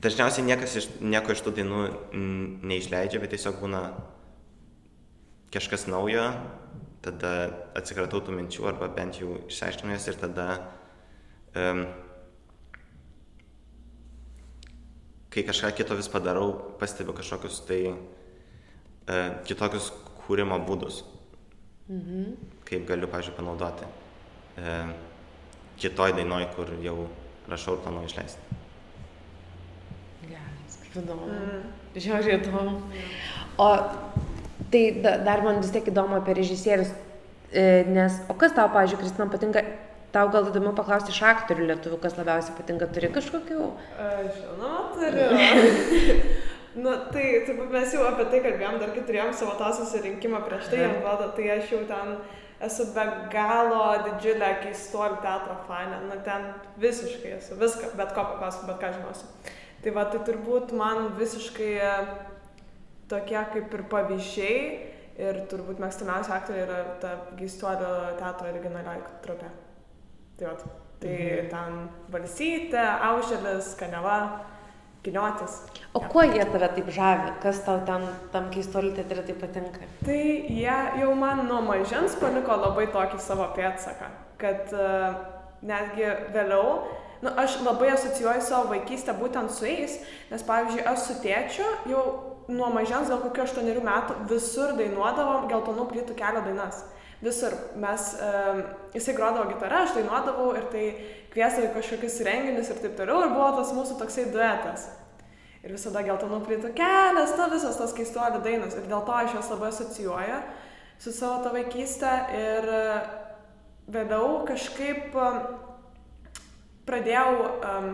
dažniausiai 0.00 0.46
niekas 0.46 0.76
iš, 0.80 0.88
nieko 1.00 1.34
iš 1.34 1.42
tų 1.44 1.54
dainų 1.58 1.82
neišleidžia, 2.64 3.20
bet 3.22 3.34
tiesiog 3.34 3.60
būna 3.62 3.82
kažkas 5.52 5.86
naujo, 5.90 6.24
tada 7.04 7.32
atsikratau 7.76 8.22
tų 8.24 8.36
minčių 8.38 8.68
arba 8.70 8.88
bent 8.94 9.18
jau 9.20 9.36
išsiaiškinu 9.48 9.92
jas 9.92 10.06
ir 10.08 10.18
tada 10.20 10.46
um, 11.58 11.84
kai 15.32 15.44
kažką 15.48 15.72
kito 15.76 15.98
vis 15.98 16.08
padarau, 16.12 16.54
pastebiu 16.80 17.16
kažkokius 17.16 17.64
tai 17.68 17.82
uh, 17.92 19.42
kitokius 19.48 19.90
kūrimo 20.22 20.60
būdus. 20.66 21.02
Mhm. 21.90 22.36
Kaip 22.68 22.86
galiu, 22.88 23.08
pažiūrėjau, 23.10 23.36
panaudoti 23.36 23.88
e, 24.56 24.74
kitoj 25.82 26.14
dainoj, 26.16 26.46
kur 26.56 26.70
jau 26.82 27.08
rašau 27.50 27.76
ir 27.76 27.82
planuoju 27.84 28.10
išleisti. 28.10 28.58
Įdomu. 31.00 31.28
Mm. 31.28 31.62
Žiauriai 31.96 32.38
įdomu. 32.40 32.74
O 33.60 33.68
tai 34.72 34.82
da, 35.04 35.16
dar 35.24 35.42
man 35.44 35.60
vis 35.62 35.72
tiek 35.72 35.88
įdomu 35.92 36.18
apie 36.18 36.36
režisierius, 36.36 36.92
e, 37.52 37.84
nes, 37.88 38.20
o 38.32 38.36
kas 38.38 38.54
tau, 38.56 38.68
pažiūrėjau, 38.72 39.00
Kristina, 39.02 39.28
patinka, 39.32 39.64
tau 40.12 40.30
gal 40.32 40.48
įdomiau 40.48 40.72
paklausti 40.76 41.12
iš 41.12 41.20
aktorių 41.28 41.68
lietuvių, 41.72 41.98
kas 42.00 42.16
labiausiai 42.20 42.56
patinka, 42.56 42.88
turi 42.92 43.12
kažkokių? 43.12 43.68
Žinoma, 44.38 44.80
turiu. 44.96 45.28
Nu, 46.72 46.88
tai 47.12 47.42
turbūt 47.44 47.68
mes 47.68 47.90
jau 47.92 48.06
apie 48.08 48.24
tai 48.32 48.38
kalbėjom, 48.46 48.78
dar 48.80 48.94
kai 48.94 49.02
turėjom 49.04 49.34
savo 49.36 49.58
tą 49.58 49.66
susirinkimą 49.76 50.38
prieš 50.46 50.70
tai, 50.72 50.78
jam 50.80 50.94
vado, 51.04 51.26
tai 51.36 51.50
aš 51.58 51.74
jau 51.74 51.80
ten 51.84 52.14
esu 52.64 52.86
be 52.94 53.04
galo 53.34 53.82
didžiulė 54.06 54.48
keistuolių 54.62 55.18
teatro 55.20 55.58
fanė, 55.66 55.98
nu 56.06 56.16
ten 56.24 56.46
visiškai 56.80 57.34
esu, 57.36 57.58
viską, 57.60 57.92
bet 57.98 58.14
ko 58.16 58.24
papasakosiu, 58.30 58.70
bet 58.70 58.80
ką 58.80 58.92
žinosiu. 58.96 59.52
Tai 59.82 59.92
va, 59.96 60.06
tai 60.10 60.22
turbūt 60.26 60.72
man 60.78 61.12
visiškai 61.18 61.72
tokie 63.10 63.40
kaip 63.52 63.74
ir 63.74 63.86
pavyzdžiai 63.90 64.58
Ir 65.20 65.42
turbūt 65.50 65.80
mėgstamiausia 65.82 66.38
aktorė 66.38 66.62
yra 66.64 66.78
ta 67.02 67.10
Geistuolio 67.36 68.14
teatro 68.16 68.48
originalioji 68.48 69.02
trupė. 69.24 69.50
Tai, 70.38 70.46
vat, 70.46 70.62
tai 71.02 71.18
mhm. 71.18 71.50
ten 71.52 71.76
Valsytė, 72.14 72.86
Aušelis, 73.10 73.74
Kaneva, 73.76 74.16
Giniotis. 75.04 75.58
O 75.92 76.00
ja. 76.00 76.08
kuo 76.08 76.24
jie 76.24 76.46
tave 76.48 76.70
taip 76.78 76.88
žavi? 76.96 77.34
Kas 77.42 77.60
tau 77.66 77.82
ten 77.84 78.06
tam 78.32 78.48
keistuoliu 78.54 78.94
teatre 78.96 79.26
taip 79.26 79.42
patinka? 79.42 79.84
Tai 80.06 80.16
jie 80.16 80.78
jau 81.02 81.12
man 81.18 81.44
nuo 81.50 81.60
mažens 81.66 82.16
paliko 82.22 82.56
labai 82.62 82.88
tokį 82.94 83.20
savo 83.20 83.50
pėdsaką, 83.58 84.08
kad 84.40 84.72
uh, 84.72 85.18
netgi 85.66 86.08
vėliau 86.32 86.78
nu, 87.22 87.30
aš 87.36 87.60
labai 87.62 87.92
asocijuoju 87.94 88.42
savo 88.42 88.70
vaikystę 88.72 89.14
būtent 89.18 89.54
su 89.54 89.66
jais, 89.68 89.98
nes 90.30 90.44
pavyzdžiui, 90.46 90.86
aš 90.90 91.06
su 91.06 91.18
tėčiu 91.22 91.68
jau 91.90 92.04
nuo 92.50 92.70
mažens, 92.74 93.10
gal 93.10 93.22
kokių 93.22 93.44
aštuonerių 93.44 93.84
metų, 93.86 94.16
visur 94.30 94.74
dainuodavom 94.78 95.46
geltonų 95.50 95.86
plytų 95.92 96.16
kelio 96.18 96.42
dainas. 96.46 96.82
Visur. 97.22 97.54
Mes, 97.78 98.08
um, 98.18 98.64
jisai 98.96 99.14
grodavo 99.14 99.46
gitarą, 99.52 99.84
aš 99.84 99.94
dainuodavau 99.94 100.48
ir 100.58 100.66
tai 100.72 100.86
kviesdavo 101.30 101.68
į 101.68 101.76
kažkokius 101.76 102.18
renginius 102.26 102.72
ir 102.72 102.82
taip 102.82 102.96
toliau 102.98 103.22
ir 103.22 103.30
buvo 103.36 103.52
tas 103.60 103.70
mūsų 103.76 104.00
toksai 104.00 104.26
duetas. 104.34 104.88
Ir 105.62 105.76
visada 105.76 106.02
geltonų 106.02 106.40
plytų 106.42 106.72
kelias, 106.74 107.36
ta 107.38 107.46
visas 107.52 107.78
tas 107.78 107.94
keistuolių 107.94 108.42
dainas. 108.42 108.74
Ir 108.74 108.88
dėl 108.90 109.04
to 109.06 109.14
aš 109.14 109.36
juos 109.36 109.52
labai 109.54 109.70
asocijuoju 109.70 110.40
su 110.98 111.14
savo 111.14 111.38
tą 111.44 111.54
vaikystę. 111.54 112.10
Ir 112.34 112.66
vėliau 113.94 114.42
kažkaip 114.48 115.14
pradėjau, 116.88 117.34
um, 117.62 117.90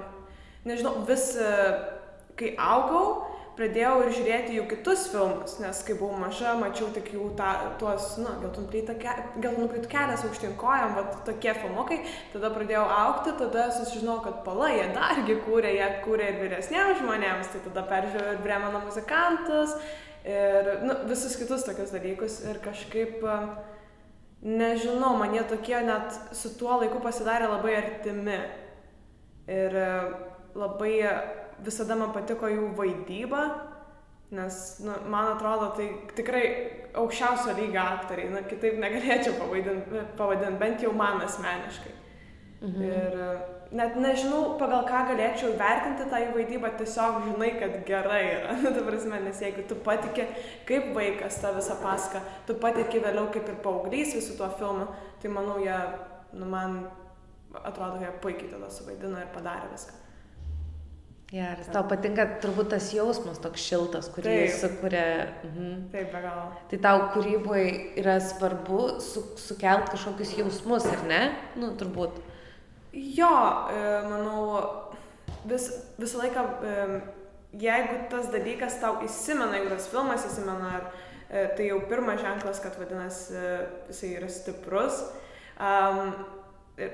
nežinau, 0.69 1.01
vis, 1.09 1.33
kai 2.39 2.55
augau, 2.61 3.29
pradėjau 3.59 3.95
ir 4.05 4.13
žiūrėti 4.15 4.55
jų 4.55 4.65
kitus 4.71 5.09
filmus, 5.11 5.57
nes 5.59 5.81
kai 5.87 5.97
buvau 5.99 6.19
maža, 6.21 6.53
mačiau 6.61 6.91
tik 6.95 7.11
jų 7.15 7.33
ta, 7.39 7.75
tuos, 7.81 8.13
na, 8.23 8.37
geltonų 8.39 9.67
plytų 9.73 9.91
kelias 9.91 10.23
aukštyn 10.29 10.55
kojam, 10.61 10.95
va 10.95 11.07
tokie 11.27 11.55
filmukai, 11.59 11.99
tada 12.35 12.53
pradėjau 12.55 12.85
aukti, 13.01 13.35
tada 13.41 13.69
susižinojau, 13.75 14.21
kad 14.29 14.45
pala, 14.47 14.71
jie 14.77 14.87
dargi 14.95 15.39
kūrė, 15.47 15.75
jie 15.75 15.89
kūrė 16.05 16.29
ir 16.31 16.39
vyresniems 16.45 17.03
žmonėms, 17.03 17.51
tai 17.55 17.65
tada 17.67 17.85
peržiūrėjau 17.91 18.37
ir 18.37 18.45
Bremeno 18.47 18.85
muzikantus, 18.85 19.75
ir 20.29 20.71
nu, 20.87 21.01
visus 21.11 21.35
kitus 21.41 21.67
tokius 21.67 21.91
dalykus. 21.95 22.39
Ir 22.47 22.63
kažkaip, 22.63 23.27
nežinau, 24.47 25.17
man 25.19 25.35
jie 25.35 25.43
tokie 25.51 25.83
net 25.83 26.15
su 26.37 26.55
tuo 26.59 26.79
laiku 26.79 27.03
pasidarė 27.03 27.51
labai 27.51 27.75
artimi. 27.83 28.39
Ir 29.49 29.75
labai 30.59 30.95
visada 31.65 31.97
man 31.99 32.13
patiko 32.15 32.51
jų 32.51 32.73
vaidyba, 32.79 33.43
nes 34.35 34.59
nu, 34.85 34.95
man 35.09 35.33
atrodo, 35.33 35.71
tai 35.79 35.89
tikrai 36.19 36.43
aukščiausio 36.99 37.55
lygio 37.57 37.81
aktoriai, 37.81 38.33
nu, 38.33 38.43
kitaip 38.49 38.77
negalėčiau 38.83 39.39
pavadinti, 39.41 40.59
bent 40.61 40.85
jau 40.85 40.93
man 40.97 41.23
asmeniškai. 41.25 41.95
Mhm. 42.59 42.83
Ir 42.83 43.17
e, 43.23 43.29
net 43.79 43.97
nežinau, 44.03 44.57
pagal 44.61 44.83
ką 44.89 45.05
galėčiau 45.13 45.55
vertinti 45.61 46.09
tą 46.11 46.21
įvaidybą, 46.27 46.73
tiesiog 46.81 47.21
žinai, 47.29 47.53
kad 47.61 47.77
gerai 47.89 48.23
yra. 48.35 48.57
Ta 48.77 48.85
prasme, 48.85 49.21
nes 49.25 49.43
jeigu 49.45 49.65
tu 49.71 49.79
patikė 49.87 50.27
kaip 50.69 50.91
vaikas 50.97 51.39
tą 51.43 51.55
visą 51.57 51.79
paską, 51.83 52.23
tu 52.49 52.59
patikė 52.61 53.05
vėliau 53.07 53.29
kaip 53.35 53.49
ir 53.49 53.61
paauglys 53.65 54.17
visų 54.19 54.39
tuo 54.41 54.51
filmu, 54.59 54.89
tai 55.23 55.33
manau, 55.33 55.61
jie, 55.63 55.79
nu, 56.35 56.51
man 56.51 56.81
atrodo, 57.65 57.99
jie 58.03 58.13
puikiai 58.23 58.53
tada 58.53 58.71
suvaidino 58.73 59.21
ir 59.23 59.33
padarė 59.35 59.73
viską. 59.73 60.05
Geras, 61.29 61.67
tau 61.69 61.83
patinka 61.85 62.25
turbūt 62.41 62.71
tas 62.73 62.87
jausmas 62.97 63.37
toks 63.45 63.61
šiltas, 63.61 64.07
kurį 64.15 64.31
Taip. 64.33 64.55
sukuria. 64.63 65.09
Mhm. 65.45 65.75
Taip, 65.93 66.07
be 66.15 66.23
galo. 66.25 66.47
Tai 66.71 66.79
tau 66.87 67.03
kūryboje 67.13 67.73
yra 68.01 68.15
svarbu 68.25 68.79
su, 69.05 69.27
sukelt 69.37 69.91
kažkokius 69.93 70.33
jausmus, 70.39 70.87
ar 70.89 71.05
ne? 71.11 71.21
Nu, 71.61 71.75
turbūt. 71.77 72.17
Jo, 72.97 73.35
e, 73.69 73.83
manau, 74.09 74.57
vis, 75.45 75.69
visą 76.01 76.23
laiką, 76.23 76.47
e, 76.65 77.03
jeigu 77.61 78.01
tas 78.09 78.33
dalykas 78.33 78.81
tau 78.81 78.97
įsimena, 79.05 79.59
jeigu 79.59 79.75
tas 79.75 79.91
filmas 79.93 80.25
įsimena, 80.31 80.73
e, 81.29 81.45
tai 81.59 81.69
jau 81.69 81.83
pirmas 81.93 82.25
ženklas, 82.25 82.65
kad 82.65 82.81
vadinasi, 82.81 83.45
jisai 83.93 84.15
yra 84.17 84.33
stiprus. 84.33 85.05
Um, 85.61 86.15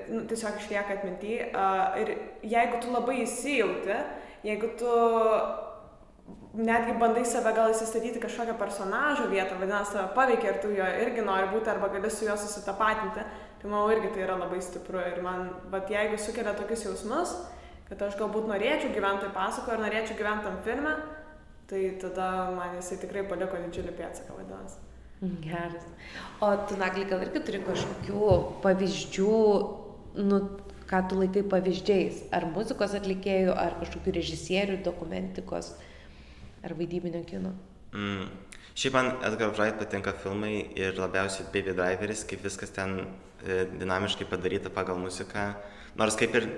nu, 0.09 0.23
tiesiog 0.29 0.59
išlieka 0.61 0.97
atminty. 0.97 1.37
Uh, 1.49 1.95
ir 2.01 2.15
jeigu 2.55 2.81
tu 2.81 2.93
labai 2.93 3.21
įsijauti, 3.23 3.97
jeigu 4.45 4.73
tu 4.79 4.91
netgi 6.55 6.95
bandai 6.99 7.25
save 7.27 7.51
gal 7.55 7.73
įsistatyti 7.73 8.21
kažkokią 8.23 8.55
personažo 8.59 9.27
vietą, 9.31 9.57
vadinasi, 9.59 9.97
tave 9.97 10.13
paveikia 10.15 10.53
ir 10.53 10.61
tu 10.63 10.71
jo 10.75 10.87
irgi 11.03 11.25
nori 11.25 11.49
būti 11.51 11.71
arba 11.71 11.89
gali 11.93 12.11
su 12.11 12.27
juo 12.27 12.37
susitapatinti, 12.39 13.25
tai 13.61 13.71
manau 13.71 13.91
irgi 13.91 14.13
tai 14.13 14.23
yra 14.23 14.37
labai 14.39 14.61
stipru. 14.63 15.01
Ir 15.11 15.21
man, 15.25 15.49
bet 15.73 15.91
jeigu 15.91 16.17
sukelia 16.21 16.55
tokius 16.57 16.87
jausmus, 16.87 17.35
kad 17.89 18.01
aš 18.07 18.17
galbūt 18.21 18.47
norėčiau 18.49 18.95
gyventi 18.95 19.29
pasako 19.35 19.75
ir 19.75 19.85
norėčiau 19.85 20.17
gyventi 20.21 20.47
tam 20.47 20.57
filme, 20.65 20.95
tai 21.69 21.85
tada 22.01 22.31
man 22.55 22.77
jisai 22.79 23.01
tikrai 23.03 23.25
paliko 23.29 23.59
didžiulį 23.67 23.95
pėdsaką, 23.99 24.37
vadinasi. 24.39 24.84
Geras. 25.43 25.85
O 26.41 26.51
tu, 26.67 26.77
Nagli, 26.79 27.05
gal 27.09 27.23
irgi 27.25 27.41
turi 27.47 27.61
kažkokių 27.65 28.29
pavyzdžių, 28.63 29.35
nu, 30.27 30.39
ką 30.89 31.01
tu 31.09 31.19
laikai 31.19 31.43
pavyzdžiais, 31.49 32.25
ar 32.35 32.47
muzikos 32.53 32.95
atlikėjų, 32.97 33.53
ar 33.57 33.77
kažkokių 33.81 34.15
režisierių, 34.19 34.81
dokumentikos, 34.85 35.73
ar 36.65 36.75
vaidybinio 36.77 37.23
kino? 37.29 37.55
Mm. 37.95 38.27
Šiaip 38.75 38.95
man 38.97 39.13
Edgar 39.23 39.53
Wright 39.55 39.77
patinka 39.79 40.11
filmai 40.19 40.57
ir 40.75 40.97
labiausiai 40.99 41.47
Baby 41.53 41.71
Driveris, 41.77 42.25
kaip 42.27 42.43
viskas 42.43 42.73
ten 42.75 42.97
e, 42.99 43.63
dinamiškai 43.71 44.27
padaryta 44.27 44.71
pagal 44.73 44.99
muziką. 44.99 45.53
Nors 45.95 46.17
kaip 46.19 46.35
ir 46.35 46.49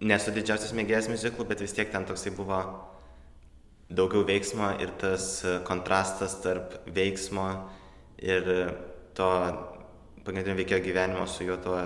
nesu 0.00 0.30
didžiausias 0.30 0.70
mėgėjas 0.78 1.10
muziklų, 1.10 1.48
bet 1.50 1.64
vis 1.64 1.74
tiek 1.74 1.90
ten 1.90 2.06
toksai 2.06 2.30
buvo 2.36 2.60
daugiau 3.90 4.22
veiksmo 4.26 4.70
ir 4.82 4.94
tas 5.00 5.42
e, 5.44 5.58
kontrastas 5.66 6.38
tarp 6.44 6.78
veiksmo 6.94 7.48
ir 8.22 8.46
to 9.16 9.30
pagrindinio 10.24 10.58
veikėjo 10.60 10.84
gyvenimo 10.84 11.26
su 11.26 11.46
juo 11.48 11.56
tuo 11.62 11.78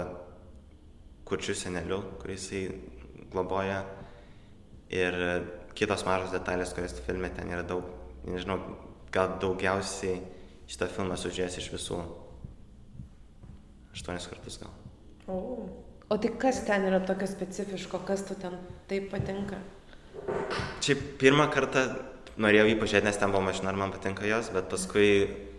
kurčiu 1.24 1.54
seneliu, 1.56 2.02
kuris 2.20 2.50
jisai 2.50 3.28
globoja. 3.32 3.82
Ir 4.94 5.16
kitos 5.74 6.04
mažos 6.06 6.34
detalės, 6.34 6.74
kurias 6.76 6.94
filme 7.06 7.30
ten 7.34 7.50
yra 7.50 7.64
daug, 7.66 7.86
nežinau, 8.28 8.58
gal 9.14 9.38
daugiausiai 9.42 10.20
šitą 10.70 10.90
filmą 10.92 11.16
sužiūrės 11.18 11.58
iš 11.60 11.70
visų. 11.72 11.98
Aštuonis 13.94 14.28
kartus 14.30 14.58
gal. 14.62 14.70
O. 15.30 15.38
o 16.10 16.18
tai 16.20 16.30
kas 16.40 16.60
ten 16.66 16.84
yra 16.88 17.00
tokio 17.06 17.28
specifiško, 17.30 18.02
kas 18.06 18.26
tu 18.28 18.36
ten 18.38 18.58
taip 18.90 19.08
patinka? 19.12 19.60
Šiaip 20.84 21.00
pirmą 21.20 21.46
kartą 21.52 21.86
norėjau 22.40 22.66
jį 22.68 22.76
pažiūrėti, 22.80 23.06
nes 23.08 23.18
ten 23.20 23.32
buvo 23.32 23.44
mašina 23.46 23.72
ir 23.72 23.78
man 23.80 23.92
patinka 23.94 24.26
jos, 24.28 24.50
bet 24.54 24.68
paskui 24.72 25.08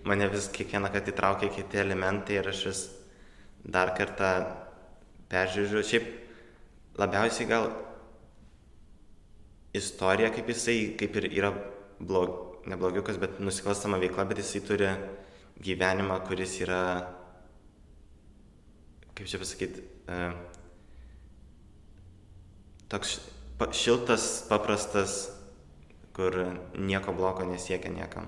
mane 0.06 0.28
vis 0.30 0.49
kiekvieną 0.54 0.91
kartą 0.93 1.13
įtraukė 1.13 1.49
kiti 1.56 1.82
elementai 1.82 2.39
ir 2.39 2.49
aš 2.51 2.62
vis 2.69 2.82
dar 3.63 3.93
kartą 3.97 4.32
peržiūriu. 5.32 5.84
Šiaip 5.86 6.10
labiausiai 7.01 7.49
gal 7.49 7.69
istorija, 9.75 10.32
kaip 10.36 10.49
jisai, 10.51 10.78
kaip 10.99 11.17
ir 11.19 11.30
yra 11.34 11.51
blog, 11.99 12.62
neblogiukas, 12.69 13.19
bet 13.21 13.39
nusikalstama 13.43 13.99
veikla, 14.01 14.28
bet 14.30 14.41
jisai 14.43 14.63
turi 14.67 14.89
gyvenimą, 15.66 16.20
kuris 16.28 16.57
yra, 16.63 16.82
kaip 19.16 19.30
čia 19.32 19.39
pasakyti, 19.41 19.86
uh, 20.11 20.36
toks 22.91 23.18
pa, 23.20 23.35
šiltas, 23.76 24.45
paprastas, 24.49 25.20
kur 26.16 26.36
nieko 26.76 27.14
blogo 27.16 27.45
nesiekia 27.47 27.91
niekam. 27.91 28.28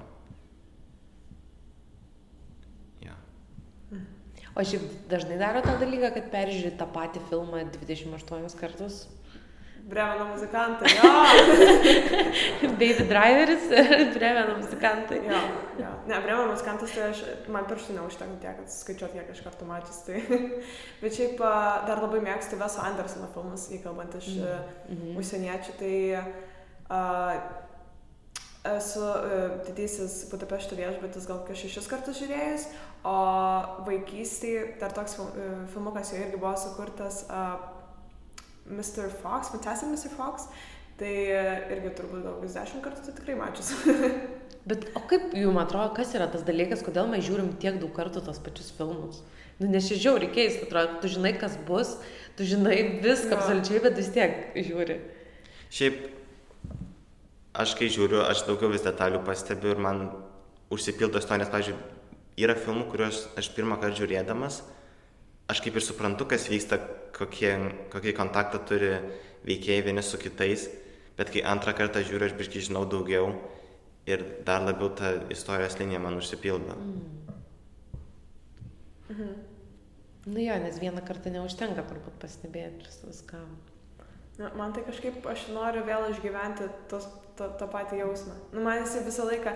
O 4.57 4.63
šiaip 4.65 4.85
dažnai 5.05 5.35
daro 5.37 5.59
tą 5.61 5.75
dalyką, 5.77 6.09
kad 6.15 6.29
peržiūri 6.33 6.71
tą 6.79 6.87
patį 6.89 7.21
filmą 7.29 7.59
28 7.75 8.55
kartus? 8.57 9.03
Bremeno 9.87 10.25
muzikantai. 10.25 10.89
Baby 12.61 12.93
Driveris, 12.93 13.63
Bremeno 14.15 14.57
muzikantai. 14.57 15.17
Jo, 15.17 15.39
jo. 15.79 15.91
Ne, 16.07 16.19
Bremeno 16.21 16.47
muzikantas, 16.51 16.91
tai 16.91 17.05
aš, 17.13 17.21
man 17.47 17.69
pirštų 17.69 17.95
neužtenka 17.95 18.41
tiek, 18.41 18.57
kad 18.59 18.73
skaičiuot 18.73 19.15
kiek 19.15 19.29
aš 19.31 19.39
kartų 19.45 19.67
matęs. 19.69 20.01
Tai. 20.03 20.19
Bet 21.03 21.15
šiaip 21.15 21.39
dar 21.87 22.03
labai 22.03 22.19
mėgstu 22.25 22.59
Veso 22.59 22.83
Andersono 22.83 23.29
filmus, 23.31 23.69
įkalbant 23.77 24.17
iš 24.19 24.27
mm 24.35 24.67
-hmm. 24.89 25.15
užsieniečių. 25.23 25.77
Tai 25.79 25.95
uh, 26.19 27.39
esu 28.75 29.05
uh, 29.07 29.55
didysis 29.69 30.27
Budapešto 30.31 30.75
viešbutis 30.75 31.27
gal 31.27 31.39
kažkaip 31.47 31.71
šešis 31.71 31.87
kartus 31.87 32.19
žiūrėjus, 32.19 32.67
o 33.07 33.17
vaikystėje 33.87 34.67
dar 34.83 34.91
toks 34.91 35.15
uh, 35.19 35.31
filmukas 35.71 36.11
jo 36.11 36.19
irgi 36.19 36.37
buvo 36.37 36.57
sukurtas 36.57 37.23
uh, 37.29 37.76
Mr. 38.71 39.07
Fox, 39.21 39.51
Fantastic 39.53 39.89
Mr. 39.91 40.11
Fox, 40.15 40.49
tai 40.99 41.13
uh, 41.31 41.71
irgi 41.73 41.93
turbūt 41.99 42.25
gal 42.25 42.37
vis 42.41 42.57
dešimt 42.57 42.83
kartų 42.85 43.05
tai 43.05 43.15
tikrai 43.19 43.37
mačius. 43.39 43.73
Bet 44.67 44.89
o 44.99 45.01
kaip 45.07 45.31
jums 45.37 45.61
atrodo, 45.61 45.93
kas 45.95 46.11
yra 46.17 46.27
tas 46.27 46.43
dalykas, 46.43 46.83
kodėl 46.83 47.07
mes 47.07 47.23
žiūrim 47.23 47.53
tiek 47.61 47.77
daug 47.79 47.93
kartų 47.95 48.25
tos 48.25 48.41
pačius 48.43 48.73
filmus? 48.75 49.21
Nu, 49.61 49.69
žiauriai 49.71 50.29
keista, 50.33 50.67
atrodo, 50.67 50.99
tu 51.01 51.09
žinai, 51.09 51.31
kas 51.39 51.55
bus, 51.65 51.95
tu 52.37 52.45
žinai 52.45 52.99
viską 53.01 53.31
Jo. 53.31 53.37
absoliučiai, 53.39 53.79
bet 53.85 53.95
vis 53.97 54.09
tiek 54.13 54.35
žiūri. 54.53 54.99
Šiaip, 55.73 56.01
aš 57.63 57.77
kai 57.79 57.87
žiūriu, 57.89 58.19
aš 58.27 58.43
daugiau 58.49 58.69
vis 58.73 58.83
detalių 58.85 59.23
pastebiu 59.25 59.71
ir 59.71 59.81
man 59.81 60.03
užsipildo 60.73 61.23
istorija, 61.23 61.45
nes, 61.45 61.53
pavyzdžiui, 61.53 61.79
yra 62.43 62.57
filmų, 62.59 62.85
kuriuos 62.91 63.23
aš 63.39 63.49
pirmą 63.55 63.79
kartą 63.81 64.03
žiūrėdamas, 64.03 64.61
aš 65.51 65.61
kaip 65.63 65.79
ir 65.79 65.85
suprantu, 65.85 66.27
kas 66.29 66.47
vyksta, 66.51 66.79
kokie, 67.17 67.53
kokį 67.93 68.13
kontaktą 68.17 68.59
turi 68.67 68.93
veikėjai 69.47 69.85
vieni 69.87 70.03
su 70.03 70.19
kitais, 70.21 70.67
bet 71.17 71.31
kai 71.33 71.45
antrą 71.47 71.73
kartą 71.77 72.03
žiūriu, 72.05 72.27
aš 72.29 72.35
biškai 72.37 72.65
žinau 72.69 72.83
daugiau 72.89 73.31
ir 74.07 74.23
dar 74.47 74.63
labiau 74.65 74.91
ta 74.95 75.15
istorijos 75.33 75.79
linija 75.79 75.99
man 76.03 76.19
užsipildo. 76.19 76.75
Nu 80.27 80.43
jo, 80.43 80.55
nes 80.59 80.79
vieną 80.83 81.01
kartą 81.07 81.31
neužtenka 81.31 81.85
turbūt 81.87 82.19
pastebėti 82.19 82.83
vis- 82.83 83.03
viskam. 83.07 83.47
Na, 84.37 84.51
man 84.59 84.73
tai 84.75 84.83
kažkaip 84.85 85.25
aš 85.25 85.47
noriu 85.55 85.85
vėl 85.87 86.11
išgyventi 86.11 86.67
tos, 86.91 87.07
to, 87.39 87.47
to 87.57 87.67
patį 87.71 88.03
jausmą. 88.03 88.35
Nu, 88.53 88.61
man 88.61 88.83
jis 88.83 88.97
visą 89.07 89.25
laiką, 89.25 89.55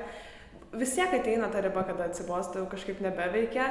vis 0.79 0.95
tiek 0.95 1.11
ateina 1.19 1.51
ta 1.51 1.61
riba, 1.61 1.83
kada 1.85 2.07
atsibosta, 2.07 2.61
jau 2.61 2.69
kažkaip 2.71 3.03
nebeveikia, 3.03 3.67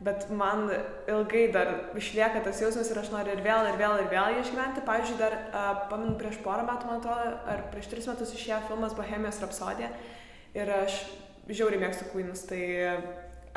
bet 0.00 0.28
man 0.32 0.70
ilgai 1.10 1.46
dar 1.52 1.72
išlieka 1.98 2.40
tas 2.44 2.60
jausmas 2.62 2.88
ir 2.88 3.00
aš 3.02 3.10
noriu 3.12 3.34
ir 3.34 3.42
vėl, 3.44 3.68
ir 3.68 3.76
vėl, 3.80 3.98
ir 4.00 4.08
vėl 4.08 4.36
jį 4.36 4.44
išgyventi. 4.46 4.84
Pavyzdžiui, 4.86 5.18
dar, 5.20 5.36
uh, 5.50 5.72
pamenu, 5.90 6.14
prieš 6.20 6.38
porą 6.44 6.64
metų, 6.68 6.88
man 6.88 7.02
atrodo, 7.02 7.34
ar 7.52 7.66
prieš 7.72 7.90
tris 7.92 8.08
metus 8.08 8.32
išėjo 8.36 8.62
filmas 8.70 8.96
Bohemijos 8.96 9.42
rapsodija 9.44 9.90
ir 10.56 10.72
aš 10.80 11.02
žiauriai 11.50 11.82
mėgstu 11.82 12.08
Queenus, 12.12 12.46
tai 12.48 12.62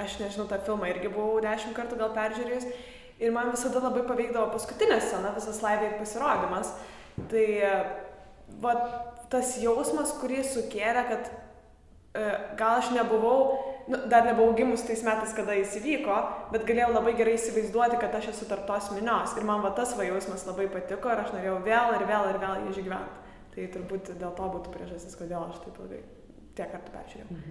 aš 0.01 0.17
nežinau, 0.19 0.47
tą 0.49 0.59
filmą 0.65 0.89
irgi 0.89 1.11
buvau 1.13 1.41
dešimt 1.43 1.75
kartų 1.77 1.99
gal 2.01 2.13
peržiūrėjus. 2.17 2.67
Ir 3.23 3.31
man 3.31 3.51
visada 3.53 3.79
labai 3.79 4.03
paveikdavo 4.07 4.49
paskutinė 4.55 4.97
scena, 5.01 5.31
visas 5.35 5.61
aid 5.69 5.97
pasirodymas. 5.99 6.73
Tai 7.29 7.45
va, 8.63 8.73
tas 9.31 9.55
jausmas, 9.61 10.15
kurį 10.19 10.41
sukėlė, 10.47 11.03
kad 11.11 11.29
e, 11.29 12.23
gal 12.59 12.81
aš 12.81 12.89
nebuvau, 12.95 13.72
nu, 13.87 13.99
dar 14.11 14.25
nebuvau 14.27 14.55
gimus 14.57 14.85
tais 14.87 15.03
metais, 15.05 15.33
kada 15.35 15.55
jis 15.57 15.77
įvyko, 15.79 16.17
bet 16.53 16.65
galėjau 16.67 16.91
labai 16.93 17.13
gerai 17.19 17.35
įsivaizduoti, 17.37 17.99
kad 18.01 18.15
aš 18.19 18.31
esu 18.33 18.47
tarp 18.49 18.65
tos 18.69 18.89
minios. 18.95 19.35
Ir 19.39 19.47
man 19.47 19.63
va 19.65 19.73
tas 19.77 19.95
va 19.97 20.07
jausmas 20.07 20.45
labai 20.47 20.69
patiko 20.71 21.11
ir 21.11 21.23
aš 21.23 21.33
norėjau 21.35 21.59
vėl 21.65 21.97
ir 21.97 22.05
vėl 22.09 22.29
ir 22.31 22.39
vėl 22.43 22.63
jį 22.63 22.75
išgyventi. 22.75 23.21
Tai 23.53 23.65
turbūt 23.75 24.13
dėl 24.17 24.31
to 24.37 24.51
būtų 24.55 24.73
priežastis, 24.73 25.17
kodėl 25.19 25.45
aš 25.45 25.59
taip 25.65 25.81
ilgai 25.83 26.01
tiek 26.57 26.71
kartų 26.71 26.93
peržiūrėjau. 26.95 27.41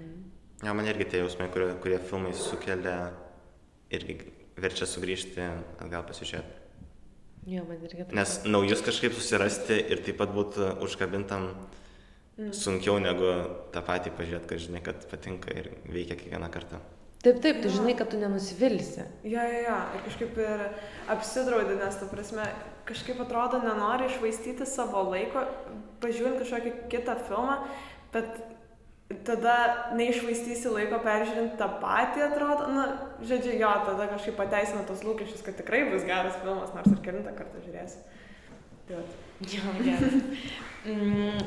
Ja, 0.62 0.74
man 0.78 0.86
irgi 0.86 1.08
tie 1.10 1.20
jausmai, 1.22 1.48
kurie, 1.52 1.72
kurie 1.82 1.98
filmai 2.02 2.32
sukelia, 2.38 2.96
irgi 3.94 4.18
verčia 4.62 4.86
sugrįžti 4.86 5.44
atgal 5.82 6.04
pasižiūrėti. 6.08 6.58
Jo, 7.50 7.64
man 7.66 7.80
irgi 7.82 8.04
taip. 8.04 8.14
Nes 8.14 8.34
naujus 8.46 8.82
kažkaip 8.86 9.14
susirasti 9.16 9.78
ir 9.90 10.02
taip 10.06 10.20
pat 10.20 10.30
būti 10.34 10.68
užkabintam 10.86 11.48
sunkiau 12.36 12.96
negu 13.02 13.28
tą 13.74 13.82
patį 13.84 14.14
pažiūrėti, 14.16 14.48
kad 14.48 14.64
žinai, 14.64 14.82
kad 14.84 15.06
patinka 15.10 15.52
ir 15.54 15.70
veikia 15.84 16.16
kiekvieną 16.16 16.48
kartą. 16.52 16.80
Taip, 17.22 17.38
taip, 17.38 17.60
tu 17.62 17.70
žinai, 17.70 17.94
kad 17.94 18.08
tu 18.10 18.18
nenusivilsi. 18.18 19.04
Ja, 19.22 19.44
ja, 19.46 19.58
ja, 19.62 19.76
ir 19.94 20.02
kažkaip 20.08 20.38
ir 20.42 20.64
apsidraudi, 21.12 21.76
nes, 21.78 21.98
ta 22.00 22.08
prasme, 22.10 22.48
kažkaip 22.88 23.20
atrodo, 23.22 23.60
nenori 23.62 24.08
išvaistyti 24.10 24.66
savo 24.66 25.04
laiko, 25.12 25.44
pažiūrint 26.02 26.42
kažkokį 26.42 26.72
kitą 26.90 27.14
filmą, 27.28 27.60
bet 28.14 28.40
tada 29.28 29.56
neišvaistysi 29.94 30.72
laiko 30.72 30.98
peržiūrint 31.04 31.54
tą 31.60 31.68
patį, 31.84 32.24
atrodo, 32.26 32.66
na, 32.74 32.86
žodžiu, 33.22 33.54
jo, 33.60 33.70
tada 33.86 34.08
kažkaip 34.16 34.40
pateisina 34.40 34.82
tos 34.88 35.04
lūkesčius, 35.06 35.44
kad 35.46 35.60
tikrai 35.60 35.84
bus 35.92 36.08
geras 36.08 36.40
filmas, 36.42 36.72
nors 36.74 36.90
ir 36.90 37.04
kelintą 37.04 37.36
kartą 37.38 37.62
žiūrėsi. 37.68 38.02
Tai 38.88 39.04
Jo, 39.50 39.72
gerai. 39.82 40.20
mm, 40.86 41.38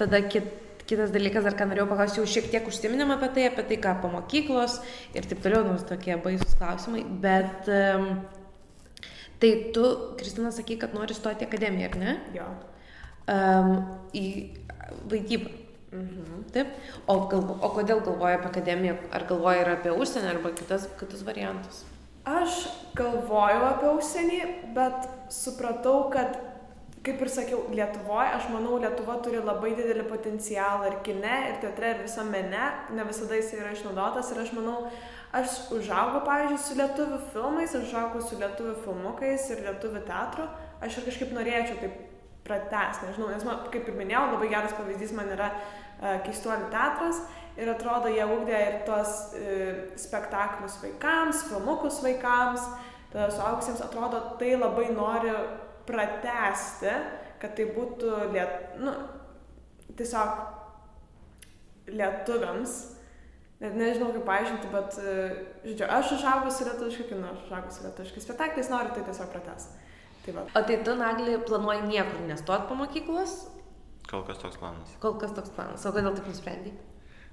tada 0.00 0.22
kit, 0.26 0.48
kitas 0.86 1.12
dalykas, 1.14 1.44
dar 1.46 1.56
ką 1.58 1.68
norėjau 1.70 1.88
paklausti, 1.90 2.20
jau 2.22 2.30
šiek 2.36 2.48
tiek 2.52 2.66
užsiminėm 2.70 3.12
apie 3.14 3.30
tai, 3.34 3.48
apie 3.50 3.66
tai, 3.70 3.78
ką 3.82 3.96
po 4.02 4.10
mokyklos 4.12 4.80
ir 5.16 5.28
taip 5.28 5.42
toliau, 5.44 5.66
nors 5.66 5.86
tokie 5.88 6.16
baisus 6.22 6.56
klausimai, 6.58 7.04
bet 7.22 7.70
um, 7.72 8.08
tai 9.42 9.52
tu, 9.76 9.84
Kristina, 10.20 10.54
sakai, 10.54 10.78
kad 10.80 10.96
nori 10.96 11.16
stoti 11.16 11.46
į 11.46 11.50
akademiją, 11.50 11.92
ar 11.92 12.00
ne? 12.02 12.16
Jo. 12.36 12.48
Um, 13.26 13.72
į 14.14 14.26
vaidybą. 15.10 15.50
Mhm. 15.96 16.44
Taip. 16.52 16.72
O, 17.06 17.18
galvo, 17.30 17.56
o 17.62 17.70
kodėl 17.74 18.02
galvoji 18.04 18.38
apie 18.38 18.50
akademiją? 18.50 18.96
Ar 19.14 19.26
galvoji 19.28 19.62
ir 19.62 19.70
apie 19.72 19.92
užsienį, 19.94 20.32
arba 20.34 20.52
kitas, 20.56 20.88
kitus 21.00 21.22
variantus? 21.26 21.84
Aš 22.26 22.66
galvojau 22.98 23.62
apie 23.68 23.92
užsienį, 23.94 24.40
bet 24.76 25.06
supratau, 25.32 26.08
kad, 26.12 26.38
kaip 27.06 27.20
ir 27.22 27.30
sakiau, 27.30 27.60
Lietuvoje, 27.70 28.32
aš 28.34 28.48
manau, 28.50 28.80
Lietuva 28.82 29.18
turi 29.22 29.38
labai 29.42 29.74
didelį 29.78 30.06
potencialą 30.10 30.88
ir 30.90 30.96
kine, 31.06 31.36
ir 31.50 31.60
teatre, 31.62 31.92
ir 31.94 32.02
visame 32.02 32.40
mene, 32.40 32.64
ne 32.96 33.06
visada 33.06 33.38
jis 33.38 33.52
yra 33.58 33.70
išnaudotas 33.74 34.32
ir 34.32 34.42
aš 34.42 34.52
manau, 34.56 34.80
aš 35.36 35.54
užaugau, 35.76 36.24
pavyzdžiui, 36.26 36.60
su 36.64 36.78
lietuvių 36.80 37.20
filmais, 37.34 37.74
aš 37.76 37.88
užaugau 37.90 38.22
su 38.24 38.38
lietuvių 38.40 38.74
filmukais 38.84 39.46
ir 39.54 39.62
lietuvių 39.68 40.02
teatru, 40.08 40.48
aš 40.82 40.98
ir 40.98 41.08
kažkaip 41.10 41.34
norėčiau 41.36 41.80
taip 41.82 41.98
prates, 42.46 43.02
nežinau, 43.04 43.30
nes 43.32 43.46
man, 43.46 43.66
kaip 43.72 43.90
ir 43.90 43.98
minėjau, 43.98 44.26
labai 44.34 44.50
geras 44.52 44.74
pavyzdys 44.78 45.14
man 45.16 45.30
yra 45.34 45.50
uh, 45.52 46.16
keistuolių 46.26 46.70
teatras. 46.74 47.22
Ir 47.56 47.70
atrodo, 47.72 48.10
jie 48.12 48.24
ugdė 48.28 48.56
ir 48.60 48.74
tos 48.84 49.12
uh, 49.32 49.78
spektaklius 49.98 50.76
vaikams, 50.82 51.46
filmukus 51.48 52.02
vaikams, 52.04 52.66
tada 53.14 53.30
suaugusiems 53.32 53.80
atrodo, 53.86 54.20
tai 54.40 54.52
labai 54.58 54.90
noriu 54.92 55.38
pratesti, 55.88 56.92
kad 57.42 57.56
tai 57.58 57.66
būtų 57.76 58.30
liet, 58.34 58.76
nu, 58.82 58.92
tiesiog 59.96 60.30
lietuviams. 61.96 62.76
Net 63.56 63.72
nežinau 63.72 64.10
kaip 64.12 64.26
paaiškinti, 64.28 64.68
bet, 64.68 64.98
žodžiu, 65.64 65.86
aš 65.88 66.10
užaugusi 66.18 66.66
lietuviškai 66.66 67.06
kinu, 67.08 67.28
aš 67.30 67.46
užaugusi 67.46 67.84
lietuviškai 67.86 68.24
spektakliais, 68.24 68.68
noriu 68.68 68.92
tai 68.92 69.04
tiesiog 69.06 69.30
pratesti. 69.32 69.78
Tai 70.26 70.34
va. 70.36 70.42
O 70.58 70.62
tai 70.66 70.76
tu, 70.84 70.96
Nagli, 70.98 71.38
planuoji 71.46 71.86
niekur 71.86 72.20
nestot 72.28 72.66
po 72.68 72.76
mokyklos? 72.76 73.46
Kol 74.10 74.26
kas 74.26 74.42
toks 74.42 74.60
planas. 74.60 74.92
Kol 75.00 75.16
kas 75.22 75.32
toks 75.34 75.54
planas. 75.56 75.86
O 75.88 75.94
kodėl 75.94 76.18
taip 76.18 76.28
nusprendai? 76.28 76.74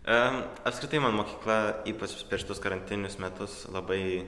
Um, 0.04 0.40
apskritai 0.68 1.00
man 1.04 1.18
mokykla, 1.18 1.58
ypač 1.92 2.16
per 2.30 2.42
šitus 2.42 2.60
karantinius 2.64 3.20
metus, 3.24 3.62
labai, 3.72 4.24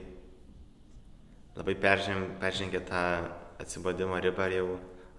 labai 1.56 1.76
perženg, 1.80 2.30
peržengė 2.40 2.84
tą 2.88 3.06
atsibodimo 3.62 4.20
ribą 4.22 4.50
ir 4.50 4.58
jau 4.60 4.68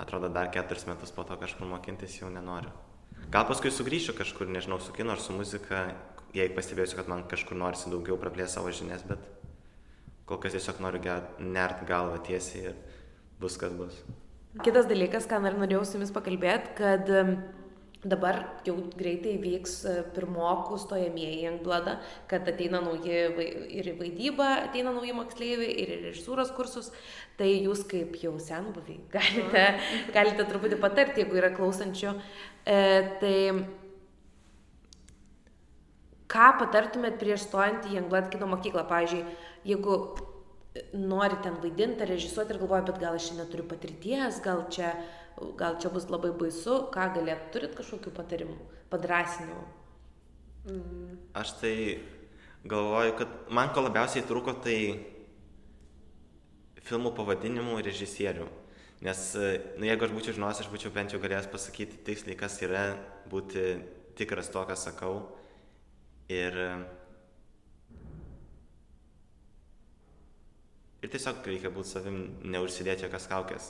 atrodo 0.03 0.29
dar 0.33 0.51
keturis 0.53 0.87
metus 0.89 1.13
po 1.13 1.25
to 1.25 1.37
kažkur 1.41 1.69
mokintis 1.69 2.19
jau 2.21 2.31
nenoriu. 2.33 2.73
Gal 3.33 3.47
paskui 3.49 3.73
sugrįšiu 3.73 4.15
kažkur, 4.19 4.51
nežinau, 4.53 4.79
su 4.81 4.93
kino 4.95 5.15
ar 5.15 5.23
su 5.23 5.35
muzika, 5.35 5.89
jei 6.37 6.53
pastebėsiu, 6.53 6.99
kad 7.01 7.09
man 7.11 7.25
kažkur 7.31 7.59
norisi 7.59 7.91
daugiau 7.91 8.19
praplėsti 8.21 8.59
savo 8.59 8.71
žinias, 8.75 9.03
bet 9.09 9.23
kol 10.29 10.39
kas 10.43 10.55
tiesiog 10.55 10.83
noriu 10.85 11.19
nert 11.41 11.83
galvą 11.89 12.21
tiesiai 12.27 12.71
ir 12.71 12.79
bus 13.41 13.57
kas 13.61 13.75
bus. 13.77 13.99
Kitas 14.65 14.89
dalykas, 14.89 15.27
ką 15.29 15.41
dar 15.45 15.57
norėjau 15.59 15.85
su 15.85 15.99
jumis 15.99 16.13
pakalbėti, 16.15 16.77
kad 16.79 17.11
dabar 18.11 18.41
jau 18.67 18.77
greitai 18.99 19.37
vyks 19.43 19.75
e, 19.89 19.95
pirmokų 20.17 20.79
stojamieji 20.83 21.41
į 21.43 21.49
Angbladą, 21.53 21.97
kad 22.31 22.47
ateina 22.51 22.81
nauji 22.85 23.17
ir 23.79 23.91
į 23.93 23.97
vaidybą, 24.01 24.49
ateina 24.69 24.93
nauji 24.95 25.15
moksleiviai 25.17 25.73
ir 25.83 25.95
į 25.97 26.03
režisūros 26.09 26.53
kursus. 26.57 26.93
Tai 27.37 27.49
jūs 27.51 27.85
kaip 27.91 28.17
jau 28.23 28.35
senbuviai 28.43 29.01
galite, 29.17 29.65
galite 30.15 30.47
truputį 30.49 30.79
patarti, 30.83 31.25
jeigu 31.25 31.41
yra 31.41 31.51
klausančių. 31.57 32.15
E, 32.67 32.79
tai 33.23 33.35
ką 36.33 36.49
patartumėt 36.63 37.21
prieš 37.21 37.49
stojant 37.49 37.91
į 37.91 38.01
Anglad 38.05 38.31
kino 38.33 38.49
mokyklą? 38.51 38.87
Pavyzdžiui, 38.91 39.27
jeigu 39.67 40.01
nori 40.93 41.37
ten 41.43 41.57
vaidinti, 41.63 42.07
režisuoti 42.09 42.55
ir 42.55 42.61
galvoja, 42.61 42.85
bet 42.89 43.01
gal 43.01 43.17
aš 43.17 43.31
čia 43.31 43.39
neturiu 43.41 43.67
patirties, 43.69 44.41
gal 44.45 44.67
čia, 44.73 44.93
gal 45.57 45.77
čia 45.83 45.91
bus 45.93 46.09
labai 46.13 46.33
baisu, 46.37 46.87
ką 46.93 47.11
galėt, 47.17 47.51
turit 47.55 47.75
kažkokių 47.77 48.13
patarimų, 48.17 48.57
padrasinimų? 48.93 49.65
Aš 51.37 51.53
tai 51.61 51.75
galvoju, 52.67 53.17
kad 53.21 53.35
man 53.55 53.71
ko 53.75 53.85
labiausiai 53.85 54.25
trūko, 54.27 54.57
tai 54.65 54.79
filmų 56.87 57.13
pavadinimų 57.19 57.79
režisierių. 57.87 58.47
Nes, 59.05 59.23
nu, 59.77 59.85
jeigu 59.85 60.07
aš 60.07 60.13
būčiau 60.17 60.37
žinojęs, 60.39 60.63
aš 60.65 60.71
būčiau 60.73 60.93
bent 60.95 61.13
jau 61.13 61.21
galėjęs 61.21 61.51
pasakyti 61.53 62.01
tiksliai, 62.07 62.39
kas 62.39 62.57
yra 62.65 62.85
būti 63.29 63.77
tikras 64.17 64.49
to, 64.53 64.63
ką 64.65 64.77
sakau. 64.81 65.17
Ir, 66.33 66.57
ir 71.05 71.13
tiesiog 71.13 71.45
reikia 71.47 71.71
būti 71.75 71.93
savim, 71.93 72.23
neužsidėti 72.57 73.07
jokios 73.07 73.29
kaukės, 73.31 73.69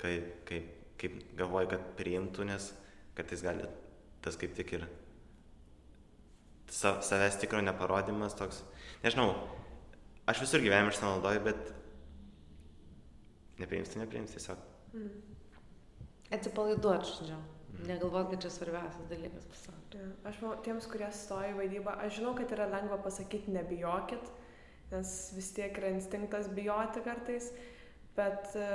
kai, 0.00 0.16
kai, 0.48 0.64
kaip 1.02 1.18
galvoju, 1.38 1.72
kad 1.74 1.86
priimtų, 1.98 2.46
nes 2.48 2.70
kartais 3.16 3.42
gali 3.44 3.66
tas 4.22 4.38
kaip 4.38 4.54
tik 4.56 4.76
ir 4.78 4.86
sa, 6.72 6.96
savęs 7.04 7.40
tikro 7.42 7.60
neparodimas 7.64 8.36
toks. 8.38 8.62
Nežinau, 9.02 9.32
aš 10.30 10.44
visur 10.44 10.62
gyvenime 10.64 10.94
šitą 10.94 11.10
naudoju, 11.10 11.42
bet 11.48 11.72
nepriims, 13.60 13.92
tai 13.92 14.04
nepriims 14.04 14.36
tiesiog. 14.36 14.62
Atsipalaiduot, 16.32 17.08
žodžiu. 17.08 17.40
Negalvot, 17.82 18.28
kad 18.30 18.44
čia 18.44 18.50
svarbiausias 18.52 19.08
dalykas 19.10 19.46
pasaulyje. 19.48 19.80
Ja, 19.96 20.08
Aš 20.28 20.38
manau, 20.42 20.58
tiems, 20.64 20.86
kurie 20.92 21.08
stoja 21.16 21.50
į 21.50 21.56
vaidybą, 21.58 21.96
aš 22.04 22.18
žinau, 22.20 22.34
kad 22.38 22.52
yra 22.54 22.68
lengva 22.70 22.98
pasakyti 23.02 23.52
nebijokit, 23.52 24.28
nes 24.92 25.12
vis 25.36 25.48
tiek 25.56 25.76
yra 25.80 25.90
instinktas 25.94 26.50
bijoti 26.52 27.02
kartais, 27.04 27.48
bet 28.16 28.52
e, 28.60 28.68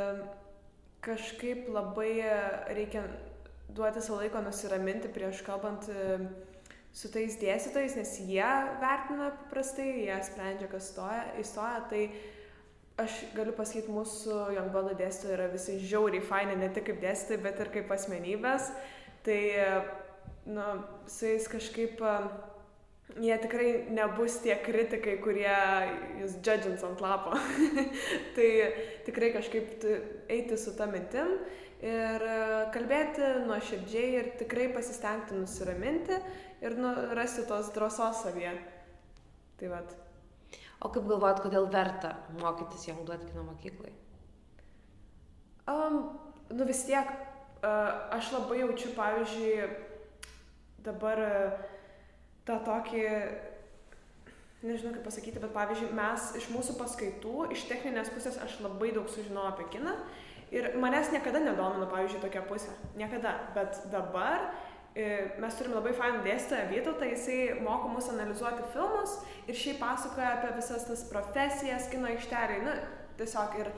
kažkaip 1.08 1.70
labai 1.72 2.12
e, 2.20 2.38
reikia 2.76 3.06
duoti 3.74 4.04
savo 4.04 4.22
laiko 4.22 4.42
nusiraminti 4.44 5.12
prieš 5.14 5.42
kalbant 5.48 5.88
e, 5.90 6.18
su 6.96 7.12
tais 7.14 7.38
dėstytojais, 7.40 7.96
nes 8.00 8.16
jie 8.26 8.48
vertina 8.82 9.30
paprastai, 9.44 9.88
jie 10.08 10.18
sprendžia, 10.26 10.70
kas 10.72 10.90
stoja, 10.92 11.24
įstoja, 11.42 11.84
tai 11.92 12.04
aš 12.98 13.20
galiu 13.38 13.54
pasakyti, 13.54 13.94
mūsų 13.94 14.38
Jongbado 14.58 14.96
dėstytojai 14.98 15.38
yra 15.38 15.48
visi 15.54 15.78
žiauriai 15.84 16.26
faini, 16.26 16.58
ne 16.58 16.72
tik 16.74 16.90
kaip 16.90 17.02
dėstytojai, 17.04 17.44
bet 17.44 17.62
ir 17.62 17.74
kaip 17.76 17.94
asmenybės. 17.94 18.72
Tai, 19.28 19.40
nu, 20.50 20.66
su 21.12 21.30
jais 21.30 21.48
kažkaip, 21.52 22.02
e, 22.02 22.16
jie 23.16 23.38
tikrai 23.42 23.70
nebus 23.94 24.40
tie 24.44 24.56
kritikai, 24.60 25.18
kurie 25.24 25.54
jūs 26.22 26.38
judgins 26.44 26.84
ant 26.86 27.02
lapo. 27.02 27.38
tai 28.36 28.50
tikrai 29.08 29.32
kažkaip 29.36 29.86
eiti 30.30 30.58
su 30.60 30.76
tą 30.78 30.90
mintim 30.92 31.38
ir 31.82 32.26
e, 32.26 32.40
kalbėti 32.74 33.30
nuoširdžiai 33.46 34.10
ir 34.18 34.32
tikrai 34.42 34.68
pasistengti 34.74 35.38
nusiraminti 35.38 36.18
ir 36.66 36.76
nu, 36.78 36.92
rasti 37.18 37.46
tos 37.48 37.72
drąsos 37.76 38.26
savyje. 38.26 38.54
Tai 39.58 39.72
vad. 39.72 39.96
O 40.82 40.92
kaip 40.94 41.08
galvojat, 41.10 41.42
kodėl 41.42 41.72
verta 41.74 42.14
mokytis 42.38 42.86
Youngblood 42.90 43.24
kino 43.26 43.48
mokyklai? 43.48 43.94
Um, 45.68 45.98
nu 46.54 46.68
vis 46.70 46.84
tiek, 46.86 47.08
uh, 47.10 48.14
aš 48.14 48.30
labai 48.36 48.62
jaučiu, 48.62 48.92
pavyzdžiui, 48.96 49.66
dabar 50.86 51.24
uh, 51.26 51.66
tą 52.48 52.58
tokį, 52.66 53.04
nežinau 54.64 54.94
kaip 54.96 55.04
pasakyti, 55.06 55.42
bet 55.44 55.54
pavyzdžiui, 55.56 55.92
mes 55.98 56.32
iš 56.40 56.48
mūsų 56.54 56.78
paskaitų, 56.80 57.50
iš 57.56 57.68
techninės 57.70 58.10
pusės 58.14 58.40
aš 58.44 58.58
labai 58.64 58.94
daug 58.96 59.10
sužinojau 59.12 59.52
apie 59.52 59.68
kiną 59.76 59.94
ir 60.52 60.72
manęs 60.80 61.12
niekada 61.12 61.42
nedomino, 61.44 61.88
pavyzdžiui, 61.92 62.24
tokia 62.24 62.44
pusė. 62.48 62.72
Niekada. 63.00 63.34
Bet 63.56 63.82
dabar 63.92 64.48
e, 64.96 65.28
mes 65.42 65.60
turim 65.60 65.76
labai 65.76 65.94
fainą 65.98 66.24
dėstytoją 66.26 66.70
Vytautą, 66.72 67.12
jisai 67.12 67.60
moko 67.66 67.92
mus 67.92 68.08
analizuoti 68.14 68.66
filmus 68.74 69.18
ir 69.48 69.60
šiaip 69.60 69.82
pasakoja 69.84 70.38
apie 70.38 70.56
visas 70.58 70.88
tas 70.88 71.06
profesijas 71.12 71.92
kino 71.92 72.10
aikšteliai. 72.14 72.64
Nu, 72.64 72.76
tiesiog 73.20 73.60
ir 73.62 73.72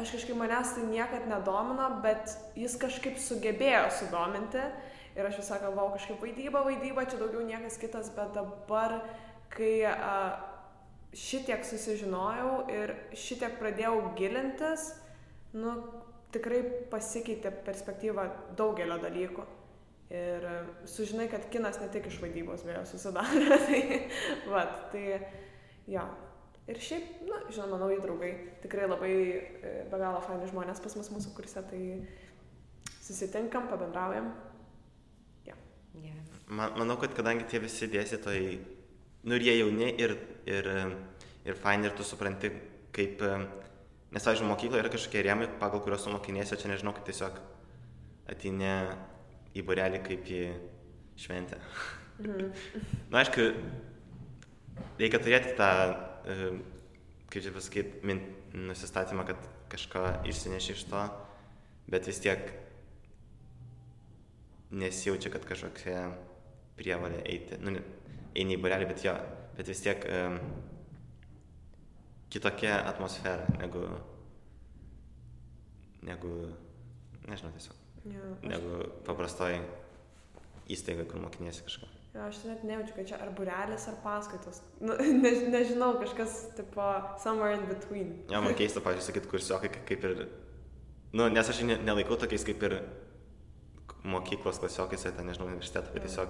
aš 0.00 0.14
kažkaip 0.16 0.38
manęs 0.38 0.76
tai 0.76 0.86
niekad 0.90 1.26
nedomino, 1.30 1.88
bet 2.04 2.36
jis 2.58 2.76
kažkaip 2.80 3.18
sugebėjo 3.20 3.88
sudominti. 4.02 4.68
Ir 5.20 5.28
aš 5.28 5.42
visą 5.42 5.58
galvau 5.60 5.90
kažkaip 5.92 6.22
vaidyba, 6.24 6.64
vaidyba, 6.64 7.04
čia 7.04 7.20
daugiau 7.20 7.44
niekas 7.44 7.76
kitas, 7.80 8.08
bet 8.16 8.32
dabar, 8.32 9.02
kai 9.52 9.74
a, 9.84 10.14
šitiek 11.16 11.64
susižinojau 11.66 12.70
ir 12.72 12.94
šitiek 13.18 13.58
pradėjau 13.60 14.14
gilintis, 14.18 14.92
nu, 15.52 15.74
tikrai 16.34 16.62
pasikeitė 16.90 17.52
perspektyva 17.66 18.28
daugelio 18.58 18.96
dalykų. 19.02 19.46
Ir 20.10 20.46
sužinai, 20.90 21.28
kad 21.30 21.44
kinas 21.52 21.78
ne 21.78 21.86
tik 21.92 22.08
iš 22.10 22.16
vaidybos 22.22 22.64
vėjo 22.66 22.82
susidaro. 22.90 23.58
tai, 23.68 23.82
vat, 24.50 24.90
tai, 24.94 25.04
jo. 25.90 26.02
Ir 26.70 26.78
šiaip, 26.82 27.22
na, 27.26 27.44
žinoma, 27.50 27.78
nauji 27.82 28.00
draugai. 28.02 28.30
Tikrai 28.62 28.88
labai 28.90 29.12
e, 29.12 29.74
be 29.90 30.00
galo 30.00 30.22
faini 30.22 30.48
žmonės 30.50 30.82
pas 30.82 30.94
mus 30.98 31.10
mūsų 31.14 31.34
kurse, 31.34 31.62
tai 31.66 31.82
susitinkam, 33.02 33.66
pabendraujam. 33.70 34.32
Yeah. 35.94 36.18
Man, 36.48 36.74
manau, 36.78 36.96
kad 37.00 37.14
kadangi 37.16 37.46
tie 37.50 37.60
visi 37.62 37.88
dėstytojai, 37.90 38.58
nu 39.26 39.36
ir 39.36 39.46
jie 39.46 39.56
jauni 39.60 39.90
ir, 40.02 40.16
ir, 40.50 40.70
ir 41.46 41.58
faini 41.58 41.88
ir 41.90 41.94
tu 41.98 42.06
supranti, 42.06 42.50
kaip, 42.96 43.22
nes, 44.10 44.26
aišku, 44.26 44.48
mokykloje 44.48 44.82
yra 44.84 44.92
kažkokie 44.92 45.22
rėmai, 45.26 45.50
pagal 45.60 45.82
kuriuos 45.84 46.06
tu 46.06 46.14
mokiniesi, 46.14 46.56
o 46.56 46.60
čia 46.60 46.72
nežinau, 46.72 46.94
kad 46.96 47.06
tiesiog 47.06 47.38
atinė 48.30 48.74
į 49.54 49.64
burelį 49.66 50.02
kaip 50.06 50.30
į 50.30 50.42
šventę. 51.20 51.60
Mhm. 52.22 52.50
Na, 53.12 53.22
aišku, 53.22 53.46
reikia 55.00 55.22
turėti 55.22 55.54
tą, 55.58 55.70
kaip 57.30 57.44
čia 57.44 57.54
pasakyti, 57.54 58.18
nusistatymą, 58.54 59.24
kad 59.28 59.46
kažką 59.70 60.04
išsineši 60.28 60.74
iš 60.74 60.84
to, 60.90 61.04
bet 61.90 62.08
vis 62.10 62.18
tiek 62.22 62.50
nesijaučia, 64.70 65.30
kad 65.34 65.44
kažkokia 65.48 66.04
prievalė 66.78 67.22
eiti, 67.26 67.58
nu, 67.60 67.74
eini 68.38 68.56
į 68.56 68.60
burelį, 68.62 68.86
bet 68.92 69.04
jo, 69.04 69.14
bet 69.56 69.68
vis 69.68 69.80
tiek 69.84 70.04
um, 70.06 70.38
kitokia 72.30 72.76
atmosfera 72.88 73.46
negu, 73.60 73.82
negu, 76.06 76.34
nežinau, 77.28 77.52
tiesiog, 77.56 77.76
Jo, 78.08 78.20
aš, 78.32 78.44
negu 78.48 78.76
paprastoji 79.04 79.58
įstaiga, 80.72 81.04
kur 81.10 81.20
mokiniesi 81.20 81.66
kažką. 81.66 81.88
jo, 82.14 82.22
aš 82.30 82.38
net 82.48 82.62
nejaučiu, 82.64 82.94
kad 82.96 83.08
čia 83.10 83.18
ar 83.20 83.32
burelis, 83.36 83.84
ar 83.90 83.98
paskaitos. 84.04 84.62
Nu, 84.80 84.94
ne, 85.24 85.32
nežinau, 85.52 85.98
kažkas 86.00 86.38
tipo 86.56 86.86
somewhere 87.20 87.58
in 87.58 87.66
between. 87.68 88.14
Jo, 88.32 88.40
man 88.46 88.56
keista, 88.56 88.80
pavyzdžiui, 88.80 89.08
sakyt, 89.10 89.28
kursiokai 89.34 89.68
ka- 89.74 89.84
kaip 89.90 90.06
ir, 90.08 90.24
nu, 91.12 91.28
nes 91.28 91.50
aš 91.52 91.60
ne- 91.68 91.80
nelaikau 91.84 92.16
tokiais 92.16 92.46
kaip 92.48 92.62
ir 92.70 92.78
mokyklos 94.04 94.58
klasiokais, 94.62 95.02
ten, 95.08 95.26
nežinau, 95.26 95.48
universiteto, 95.50 95.92
bet 95.94 96.06
tiesiog 96.08 96.28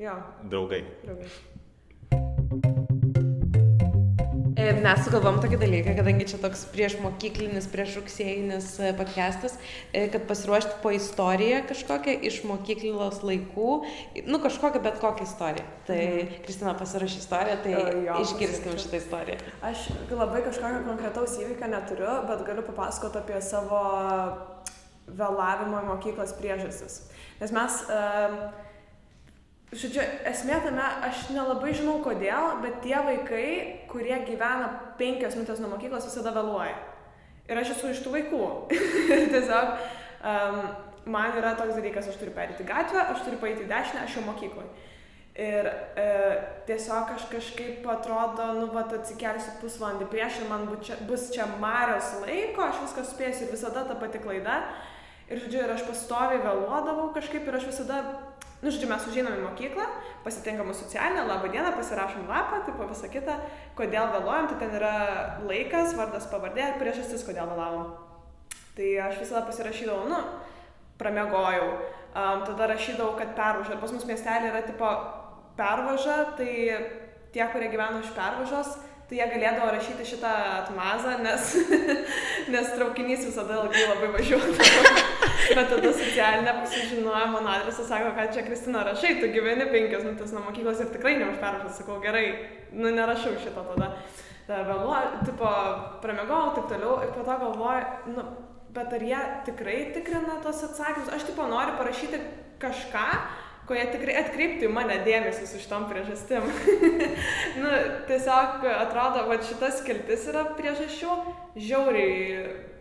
Jo, 0.00 0.14
draugai. 0.48 0.84
draugai. 1.04 1.28
E, 4.60 4.72
Mes 4.84 5.00
sugalvom 5.06 5.38
tokį 5.40 5.56
dalyką, 5.60 5.92
kadangi 5.96 6.24
čia 6.28 6.38
toks 6.40 6.62
prieš 6.72 6.96
mokyklinis, 7.00 7.66
prieš 7.72 7.94
rugsėjinis 8.00 8.66
e, 8.82 8.90
podcastas, 8.98 9.54
e, 9.92 10.02
kad 10.12 10.26
pasiruošti 10.28 10.74
po 10.82 10.92
istoriją 10.96 11.62
kažkokią 11.70 12.14
iš 12.28 12.40
mokyklos 12.48 13.22
laikų, 13.24 13.68
nu 14.28 14.40
kažkokią 14.42 14.82
bet 14.84 15.00
kokią 15.00 15.24
istoriją. 15.28 15.64
Tai 15.88 16.00
Kristina 16.44 16.74
pasirašė 16.80 17.20
istoriją, 17.22 17.56
tai 17.64 17.74
O, 17.80 17.84
jo, 18.08 18.18
išgirskim 18.24 18.72
pasirašiau. 18.74 18.84
šitą 18.84 19.00
istoriją. 19.00 19.38
Aš 19.70 19.86
labai 20.12 20.44
kažkokio 20.48 20.82
konkretaus 20.90 21.38
įvykio 21.40 21.70
neturiu, 21.76 22.12
bet 22.28 22.44
galiu 22.48 22.66
papasakoti 22.68 23.22
apie 23.22 23.40
savo 23.44 23.80
vėlavimo 25.18 25.80
į 25.82 25.88
mokyklas 25.88 26.34
priežastis. 26.38 27.00
Nes 27.40 27.54
mes, 27.56 27.78
žodžiu, 29.72 30.04
esmė 30.28 30.60
tame, 30.66 30.84
aš 31.08 31.28
nelabai 31.34 31.72
žinau 31.76 31.98
kodėl, 32.04 32.60
bet 32.64 32.82
tie 32.84 32.98
vaikai, 33.06 33.46
kurie 33.90 34.18
gyvena 34.28 34.70
penkias 35.00 35.38
minutės 35.38 35.62
nuo 35.62 35.72
mokyklos, 35.72 36.08
visada 36.10 36.34
vėluoja. 36.36 36.76
Ir 37.50 37.58
aš 37.58 37.74
esu 37.74 37.90
iš 37.90 38.04
tų 38.04 38.14
vaikų. 38.14 38.44
Tiesiog 39.34 39.72
um, 39.72 40.60
man 41.10 41.34
yra 41.40 41.56
toks 41.58 41.74
dalykas, 41.78 42.10
aš 42.10 42.20
turiu 42.20 42.36
perėti 42.36 42.66
gatvę, 42.68 43.02
aš 43.14 43.24
turiu 43.26 43.40
paeiti 43.42 43.64
į 43.66 43.70
dešinę, 43.72 44.04
aš 44.04 44.18
jau 44.18 44.26
mokykloje. 44.28 44.70
Ir 45.40 45.66
e, 45.96 46.06
tiesiog 46.66 47.12
aš 47.14 47.28
kažkaip 47.30 47.84
atrodo, 47.88 48.48
nu, 48.58 48.66
va, 48.74 48.82
atsikelsiu 48.98 49.54
pusvalandį 49.60 50.08
prieš 50.10 50.40
ir 50.42 50.48
man 50.50 50.66
bu 50.68 50.80
čia, 50.84 50.98
bus 51.08 51.28
čia 51.32 51.46
marios 51.62 52.10
laiko, 52.24 52.66
aš 52.66 52.82
viską 52.82 53.04
spėsiu 53.06 53.46
ir 53.46 53.52
visada 53.54 53.86
ta 53.86 53.94
pati 53.96 54.20
klaida. 54.20 54.58
Ir, 55.30 55.38
žodžiu, 55.38 55.62
ir 55.62 55.70
aš 55.70 55.86
pastoviai 55.86 56.42
vėluodavau 56.42 57.12
kažkaip 57.14 57.46
ir 57.46 57.56
aš 57.56 57.68
visada, 57.68 58.00
nu, 58.60 58.66
žodžiu, 58.66 58.88
mes 58.90 59.06
užeinam 59.06 59.38
į 59.38 59.44
mokyklą, 59.44 59.86
pasitinkam 60.24 60.72
socialinę, 60.74 61.22
labą 61.28 61.52
dieną, 61.52 61.70
pasirašom 61.78 62.26
lapą, 62.26 62.64
tipo 62.66 62.88
visą 62.90 63.10
kitą, 63.12 63.38
kodėl 63.78 64.10
vėluojam, 64.16 64.50
tai 64.50 64.58
ten 64.64 64.74
yra 64.80 64.94
laikas, 65.46 65.94
vardas, 65.98 66.26
pavardė 66.32 66.72
priežastis, 66.82 67.22
kodėl 67.26 67.46
vėlavom. 67.52 67.94
Tai 68.74 68.90
aš 69.06 69.22
visada 69.22 69.44
pasirašydavau, 69.46 70.10
nu, 70.10 70.18
pramiegojau. 70.98 71.70
Um, 72.10 72.42
tada 72.42 72.66
rašydavau, 72.72 73.14
kad 73.14 73.36
pervaža. 73.38 73.76
Ir 73.76 73.82
pas 73.82 73.92
mus 73.94 74.06
miestelė 74.08 74.50
yra 74.50 74.64
tipo 74.66 74.88
pervaža, 75.54 76.16
tai 76.38 76.52
tie, 77.30 77.44
kurie 77.52 77.70
gyvena 77.70 78.02
iš 78.02 78.10
pervažos, 78.16 78.74
tai 79.08 79.18
jie 79.18 79.26
galėdavo 79.30 79.70
rašyti 79.74 80.06
šitą 80.12 80.30
atmazą, 80.60 81.16
nes, 81.22 81.54
nes 82.52 82.72
traukinys 82.76 83.24
visada 83.28 83.60
ilgai 83.62 83.86
labai 83.88 84.10
važiuodavo. 84.16 85.06
Bet 85.56 85.70
tada 85.72 85.92
socialinė 85.96 86.52
sužinojo 86.70 87.26
mano 87.32 87.50
adresą, 87.50 87.84
sako, 87.88 88.12
kad 88.16 88.34
čia 88.34 88.44
Kristina 88.46 88.84
rašai, 88.86 89.16
tu 89.22 89.30
gyveni 89.34 89.66
penkias 89.72 90.04
minutės 90.06 90.34
nuo 90.34 90.44
mokyklos 90.46 90.82
ir 90.82 90.92
tikrai 90.94 91.16
ne 91.18 91.30
už 91.32 91.40
pervažą, 91.42 91.72
sakau, 91.80 91.98
gerai, 92.04 92.26
nu 92.72 92.92
nerašau 92.94 93.34
šito 93.40 93.64
tada. 93.72 93.90
Tada 94.46 94.62
vėluoju, 94.68 95.24
tipo, 95.26 95.50
pramegau, 96.04 96.52
taip 96.56 96.70
toliau 96.70 97.00
ir 97.04 97.10
po 97.14 97.26
to 97.26 97.36
galvoju, 97.42 98.14
nu, 98.14 98.26
bet 98.74 98.94
ar 98.94 99.04
jie 99.10 99.20
tikrai 99.48 99.78
tikrina 99.96 100.38
tos 100.44 100.62
atsakymus? 100.68 101.10
Aš 101.14 101.26
tipo 101.30 101.46
noriu 101.50 101.76
parašyti 101.78 102.20
kažką, 102.62 103.06
ko 103.70 103.76
jie 103.78 103.84
tikrai 103.92 104.16
atkreiptų 104.18 104.66
į 104.66 104.72
mane 104.74 104.96
dėmesį 105.06 105.44
su 105.46 105.60
šitom 105.62 105.84
priežastim. 105.86 106.42
nu, 107.62 107.74
tiesiog 108.08 108.64
atrodo, 108.66 109.22
va 109.28 109.36
šitas 109.46 109.78
skiltis 109.78 110.24
yra 110.32 110.42
priežasčių, 110.58 111.12
žiauriai, 111.54 112.40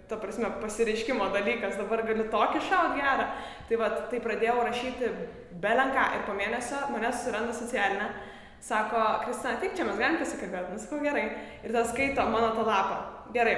ta 0.09 0.17
prasme, 0.17 0.49
pasireiškimo 0.63 1.27
dalykas, 1.35 1.77
dabar 1.77 2.01
galiu 2.07 2.25
tokį 2.33 2.63
šaut 2.65 2.97
gerą. 2.97 3.27
Tai 3.69 3.79
va, 3.83 3.91
tai 4.09 4.21
pradėjau 4.23 4.63
rašyti 4.65 5.11
belenką 5.61 6.07
ir 6.17 6.25
po 6.25 6.33
mėnesio 6.39 6.81
mane 6.89 7.13
susiranda 7.13 7.53
socialinę. 7.53 8.09
Sako, 8.65 9.03
Kristina, 9.27 9.59
tik 9.61 9.77
čia 9.77 9.85
mes 9.87 10.01
galim 10.01 10.17
pasikalbėti, 10.19 10.73
nu 10.73 10.81
sakau 10.81 11.03
gerai. 11.05 11.27
Ir 11.61 11.77
tas 11.77 11.93
skaito 11.93 12.25
mano 12.33 12.49
tą 12.57 12.65
lapą. 12.65 12.97
Gerai. 13.37 13.55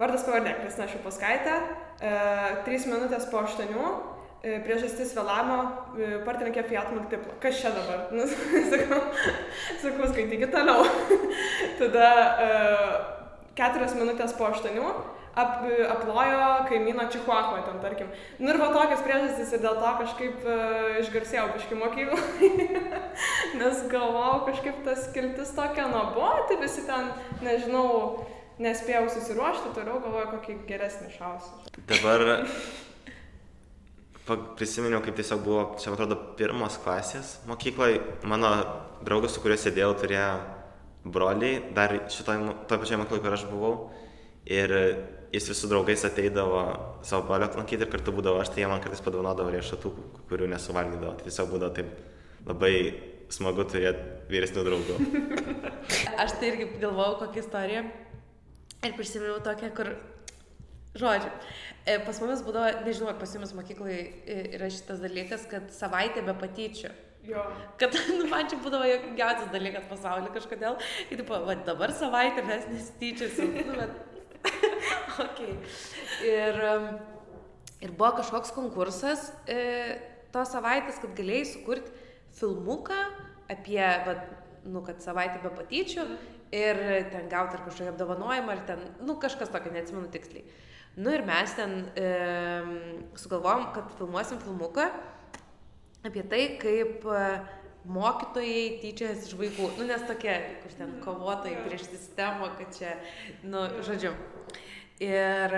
Vardas 0.00 0.24
pavardė, 0.26 0.56
Kristina 0.64 0.88
Šupaskaitė, 0.90 1.60
e, 2.00 2.16
3 2.64 2.88
minutės 2.88 3.28
po 3.30 3.44
8, 3.44 3.68
E, 3.68 4.13
priežastis 4.64 5.14
vėlavimo 5.16 5.58
e, 5.96 6.10
partininkė 6.26 6.66
Fiat 6.68 6.92
Multipla. 6.92 7.36
Kas 7.40 7.62
čia 7.62 7.72
dabar? 7.72 8.06
Nu, 8.12 8.26
sakau, 8.72 9.00
sakau 9.80 10.08
skaitykit 10.10 10.52
toliau. 10.52 10.84
Tada 11.80 12.08
uh, 12.44 12.94
keturias 13.56 13.96
minutės 13.96 14.34
po 14.36 14.50
aštuonių 14.50 14.84
ap, 15.34 15.64
aplojo 15.94 16.44
kaimyno 16.68 17.06
Čihuahua 17.10 17.62
ten, 17.66 17.80
tarkim. 17.82 18.10
Nu 18.38 18.52
ir 18.52 18.60
va 18.60 18.68
tokias 18.74 19.02
priežastis 19.06 19.54
ir 19.56 19.64
dėl 19.64 19.80
to 19.80 19.92
kažkaip 20.02 20.44
uh, 20.46 21.00
išgarsėjau 21.00 21.48
biški 21.56 21.80
mokyklą. 21.80 22.20
Nes 23.60 23.84
galvojau, 23.90 24.44
kažkaip 24.50 24.84
tas 24.86 25.08
kiltis 25.16 25.54
tokia 25.56 25.88
nuoboda, 25.88 26.46
tai 26.50 26.60
visi 26.62 26.84
ten, 26.88 27.10
nežinau, 27.46 28.26
nespėjau 28.62 29.08
susiruošti, 29.16 29.72
toliau 29.78 30.02
galvoju, 30.04 30.34
kokį 30.36 30.58
geresnį 30.68 31.14
šausį. 31.16 31.72
Dabar 31.90 32.28
prisiminiau, 34.58 35.02
kaip 35.04 35.18
tiesiog 35.18 35.42
buvo, 35.44 35.64
čia 35.80 35.92
atrodo, 35.92 36.16
pirmos 36.38 36.78
klasės 36.80 37.38
mokykloje. 37.48 38.00
Mano 38.28 38.52
draugas, 39.04 39.34
su 39.34 39.42
kuriuo 39.44 39.58
sėdėjau, 39.60 39.90
turėjo 40.00 40.28
broliai, 41.04 41.58
dar 41.76 41.92
šitoj, 42.12 42.40
toje 42.68 42.80
pačioje 42.80 43.00
mokykloje, 43.02 43.24
kur 43.24 43.36
aš 43.36 43.46
buvau. 43.50 43.74
Ir 44.48 44.72
jis 45.34 45.48
visų 45.50 45.70
draugais 45.70 46.04
ateidavo 46.06 46.62
savo 47.06 47.26
brolio 47.28 47.48
lankyti 47.56 47.84
ir 47.84 47.90
kartu 47.92 48.12
būdavo 48.14 48.40
aš, 48.42 48.52
tai 48.54 48.62
jie 48.62 48.70
man 48.70 48.82
kartais 48.84 49.02
padovanodavo 49.04 49.52
riešutų, 49.54 49.92
kurių 50.30 50.48
nesuvalgydavo. 50.52 51.16
Tai 51.18 51.28
tiesiog 51.28 51.50
būdavo 51.52 51.74
taip 51.76 52.48
labai 52.48 52.74
smagu 53.32 53.64
turėti 53.68 54.28
vyresnių 54.30 54.64
draugų. 54.66 54.98
aš 56.22 56.36
tai 56.38 56.52
irgi 56.52 56.68
galvojau 56.82 57.18
kokią 57.24 57.44
istoriją 57.44 57.84
ir 58.84 58.96
prisiminiau 58.98 59.40
tokią, 59.44 59.72
kur, 59.76 59.94
žodžiu, 60.98 61.30
E, 61.84 61.98
pas 62.00 62.16
mumis 62.22 62.40
būdavo, 62.40 62.84
nežinau, 62.86 63.10
ar 63.12 63.18
pas 63.20 63.32
jumis 63.36 63.50
mokykloje 63.52 63.98
yra 64.56 64.70
šitas 64.72 65.02
dalykas, 65.04 65.42
kad 65.50 65.66
savaitė 65.74 66.22
be 66.24 66.32
patyčių. 66.40 66.92
Jo. 67.28 67.42
Kad 67.80 67.96
nu, 68.18 68.24
man 68.30 68.48
čia 68.48 68.56
būdavo 68.64 68.88
jokiausias 68.88 69.50
dalykas 69.52 69.84
pasaulyje 69.90 70.32
kažkodėl. 70.32 70.78
Ir 71.10 71.20
tipo, 71.20 71.42
va, 71.44 71.58
dabar 71.68 71.92
savaitę 71.92 72.44
mes 72.48 72.64
nesityčiosim. 72.72 73.52
Nu, 73.68 73.76
bet... 73.82 74.00
okay. 75.26 75.52
ir, 76.24 76.58
ir 77.84 77.92
buvo 77.92 78.14
kažkoks 78.22 78.52
konkursas 78.56 79.28
e, 79.44 79.60
tos 80.32 80.56
savaitės, 80.56 81.04
kad 81.04 81.12
galėjai 81.16 81.46
sukurti 81.52 81.92
filmuką 82.40 83.00
apie, 83.52 83.80
va, 84.08 84.18
nu, 84.64 84.80
kad 84.84 85.04
savaitę 85.04 85.44
be 85.44 85.52
patyčių 85.52 86.08
ir 86.54 86.84
ten 87.12 87.28
gauti 87.28 87.58
ar 87.58 87.64
kažkokį 87.68 87.92
apdovanojimą, 87.92 88.56
ar 88.56 88.68
ten, 88.68 88.92
nu, 89.04 89.20
kažkas 89.20 89.52
tokio, 89.52 89.72
neatsimenu 89.74 90.08
tiksliai. 90.12 90.48
Nu 90.96 91.10
ir 91.10 91.24
mes 91.26 91.54
ten 91.58 91.72
e, 91.98 92.08
sugalvojom, 93.18 93.66
kad 93.74 93.90
filmuosim 93.98 94.38
filmuką 94.38 94.86
apie 96.06 96.22
tai, 96.30 96.44
kaip 96.60 97.02
e, 97.10 97.24
mokytojai 97.90 98.78
tyčias 98.82 99.26
iš 99.26 99.34
vaikų. 99.40 99.72
Nu, 99.78 99.88
nes 99.88 100.04
tokie, 100.06 100.36
kur 100.62 100.76
ten 100.78 100.92
kovotojai 101.02 101.64
prieš 101.66 101.88
sistemą, 101.90 102.52
kad 102.60 102.70
čia, 102.76 102.94
nu, 103.42 103.64
žodžiu. 103.84 104.12
Ir 105.02 105.56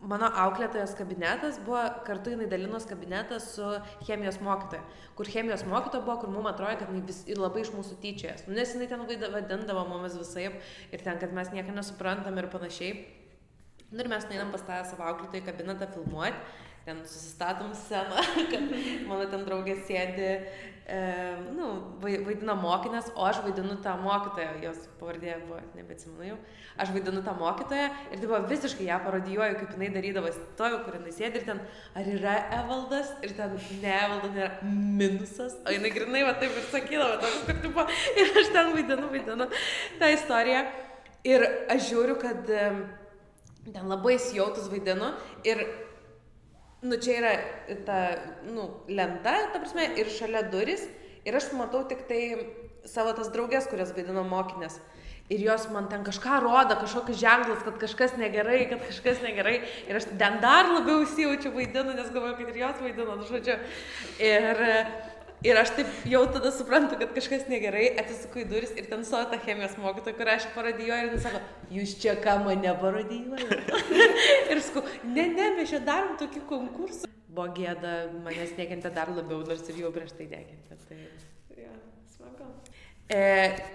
mano 0.00 0.28
auklėtojos 0.42 0.92
kabinetas 0.98 1.56
buvo, 1.64 1.80
kartu 2.04 2.34
jinai 2.34 2.48
dalinos 2.50 2.84
kabinetas 2.88 3.50
su 3.54 3.66
chemijos 4.04 4.42
mokytoja. 4.44 4.84
Kur 5.16 5.28
chemijos 5.28 5.64
mokytoja 5.68 6.04
buvo, 6.04 6.18
kur 6.20 6.34
mums 6.34 6.52
atrodė, 6.52 6.82
kad 6.82 6.92
jinai 6.92 7.06
vis, 7.08 7.22
labai 7.36 7.64
iš 7.64 7.72
mūsų 7.78 7.96
tyčiojas. 8.04 8.44
Nu, 8.44 8.58
nes 8.60 8.76
jinai 8.76 8.90
ten 8.92 9.08
vadindavo 9.08 9.86
mumis 9.88 10.20
visai 10.20 10.50
ir 10.50 11.00
ten, 11.00 11.16
kad 11.16 11.32
mes 11.32 11.52
nieko 11.56 11.72
nesuprantam 11.76 12.38
ir 12.40 12.52
panašiai. 12.52 13.19
Nu 13.90 14.04
ir 14.04 14.08
mes 14.08 14.26
nueinam 14.30 14.52
pas 14.54 14.62
tą 14.62 14.76
savo 14.86 15.02
auklėtojų 15.10 15.42
kabinetą 15.48 15.88
filmuoti, 15.90 16.38
ten 16.84 17.00
susistatom 17.04 17.72
sceną, 17.74 18.22
kad 18.52 18.74
mano 19.08 19.24
ten 19.32 19.42
draugė 19.48 19.74
sėdi, 19.82 20.28
e, 20.86 21.00
nu, 21.56 21.70
vaidina 22.02 22.54
mokinės, 22.54 23.10
o 23.18 23.26
aš 23.26 23.40
vaidinu 23.44 23.74
tą 23.82 23.96
mokytoją, 24.00 24.52
jos 24.62 24.84
pavardė 25.00 25.34
buvo, 25.42 25.58
nebeatsimenu 25.74 26.28
jau, 26.28 26.36
aš 26.80 26.92
vaidinu 26.94 27.24
tą 27.26 27.34
mokytoją 27.40 27.88
ir 28.12 28.22
tai 28.22 28.28
buvo 28.30 28.40
visiškai 28.52 28.86
ją 28.92 29.00
parodijuoju, 29.08 29.58
kaip 29.58 29.74
jinai 29.74 29.90
darydavo, 29.98 30.30
stovi, 30.38 30.78
kur 30.86 31.00
jinai 31.00 31.16
sėdi 31.18 31.42
ir 31.42 31.48
ten, 31.50 31.64
ar 31.98 32.12
yra 32.14 32.36
Evaldas, 32.60 33.10
ir 33.26 33.34
ten 33.42 33.58
ne 33.82 33.92
Evaldas, 33.96 34.38
nėra 34.38 34.70
minusas, 35.02 35.58
o 35.66 35.74
jinai 35.74 35.90
grinai 35.98 36.22
va 36.30 36.38
taip 36.38 36.54
ir 36.54 36.70
sakydavo, 36.70 37.18
toks, 37.26 37.42
kad 37.50 37.60
tipo, 37.66 37.90
ir 38.22 38.32
aš 38.44 38.54
ten 38.54 38.72
vaidinu, 38.78 39.10
vaidinu 39.18 39.50
tą 39.98 40.14
istoriją. 40.14 40.64
Ir 41.28 41.42
aš 41.68 41.90
žiūriu, 41.90 42.14
kad 42.16 42.48
ten 43.68 43.90
labai 43.90 44.16
įsijautus 44.16 44.70
vaidinu 44.72 45.12
ir, 45.46 45.64
nu, 46.82 46.96
čia 46.96 47.18
yra 47.20 47.34
ta, 47.86 47.98
nu, 48.48 48.70
lenta, 48.88 49.36
ta 49.52 49.60
prasme, 49.60 49.90
ir 50.00 50.10
šalia 50.12 50.46
duris, 50.52 50.86
ir 51.28 51.36
aš 51.36 51.50
matau 51.58 51.84
tik 51.88 52.06
tai 52.08 52.22
savo 52.88 53.12
tas 53.16 53.28
draugės, 53.34 53.68
kurias 53.70 53.92
vaidino 53.96 54.24
mokinės. 54.26 54.80
Ir 55.30 55.44
jos 55.44 55.68
man 55.70 55.86
ten 55.86 56.02
kažką 56.02 56.40
rodo, 56.42 56.74
kažkokius 56.80 57.20
ženklus, 57.20 57.60
kad 57.62 57.76
kažkas 57.78 58.16
negerai, 58.18 58.64
kad 58.72 58.80
kažkas 58.82 59.20
negerai. 59.22 59.60
Ir 59.86 60.00
aš 60.00 60.08
ten 60.18 60.40
dar 60.42 60.66
labiau 60.72 61.04
įsijaučiu 61.04 61.52
vaidinu, 61.54 61.94
nes 61.94 62.10
galvoju, 62.10 62.34
kad 62.40 62.50
ir 62.50 62.58
jos 62.64 62.80
vaidino, 62.82 63.14
nu, 63.20 63.28
žodžiu. 63.28 63.54
Ir 64.18 64.64
Ir 65.40 65.56
aš 65.56 65.70
taip 65.72 65.92
jau 66.04 66.20
tada 66.28 66.50
suprantu, 66.52 66.98
kad 67.00 67.14
kažkas 67.16 67.46
negerai, 67.48 67.86
atsisuku 68.02 68.42
į 68.42 68.48
duris 68.50 68.74
ir 68.76 68.90
ten 68.90 69.06
suo 69.08 69.22
ta 69.24 69.38
chemijos 69.40 69.78
mokytoja, 69.80 70.16
kurią 70.18 70.34
aš 70.36 70.48
parodijuoju 70.52 71.06
ir 71.06 71.14
jis 71.16 71.24
sako, 71.24 71.40
jūs 71.72 71.94
čia 72.02 72.12
ką 72.20 72.34
mane 72.44 72.74
parodijuojate. 72.82 73.78
ir 74.52 74.60
sakau, 74.66 74.84
ne, 75.08 75.24
ne, 75.32 75.46
mes 75.56 75.72
čia 75.72 75.80
darom 75.86 76.18
tokį 76.20 76.44
konkursą. 76.50 77.08
Buvo 77.30 77.48
gėda, 77.56 77.94
manęs 78.26 78.52
nekentė 78.58 78.92
dar 78.92 79.14
labiau, 79.16 79.40
nors 79.48 79.64
ir 79.72 79.80
jau 79.80 79.94
prieš 79.96 80.12
tai 80.18 80.28
nekentė. 80.28 80.76
Tai... 80.84 81.00
Ja, 81.56 81.72
smagu. 82.18 82.52
E, 83.08 83.24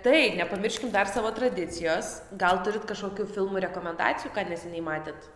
tai, 0.06 0.22
nepamirškim 0.38 0.94
dar 0.94 1.10
savo 1.10 1.34
tradicijos. 1.34 2.20
Gal 2.46 2.62
turit 2.68 2.86
kažkokių 2.86 3.26
filmų 3.34 3.66
rekomendacijų, 3.72 4.36
ką 4.38 4.46
neseniai 4.54 4.86
matėt? 4.86 5.32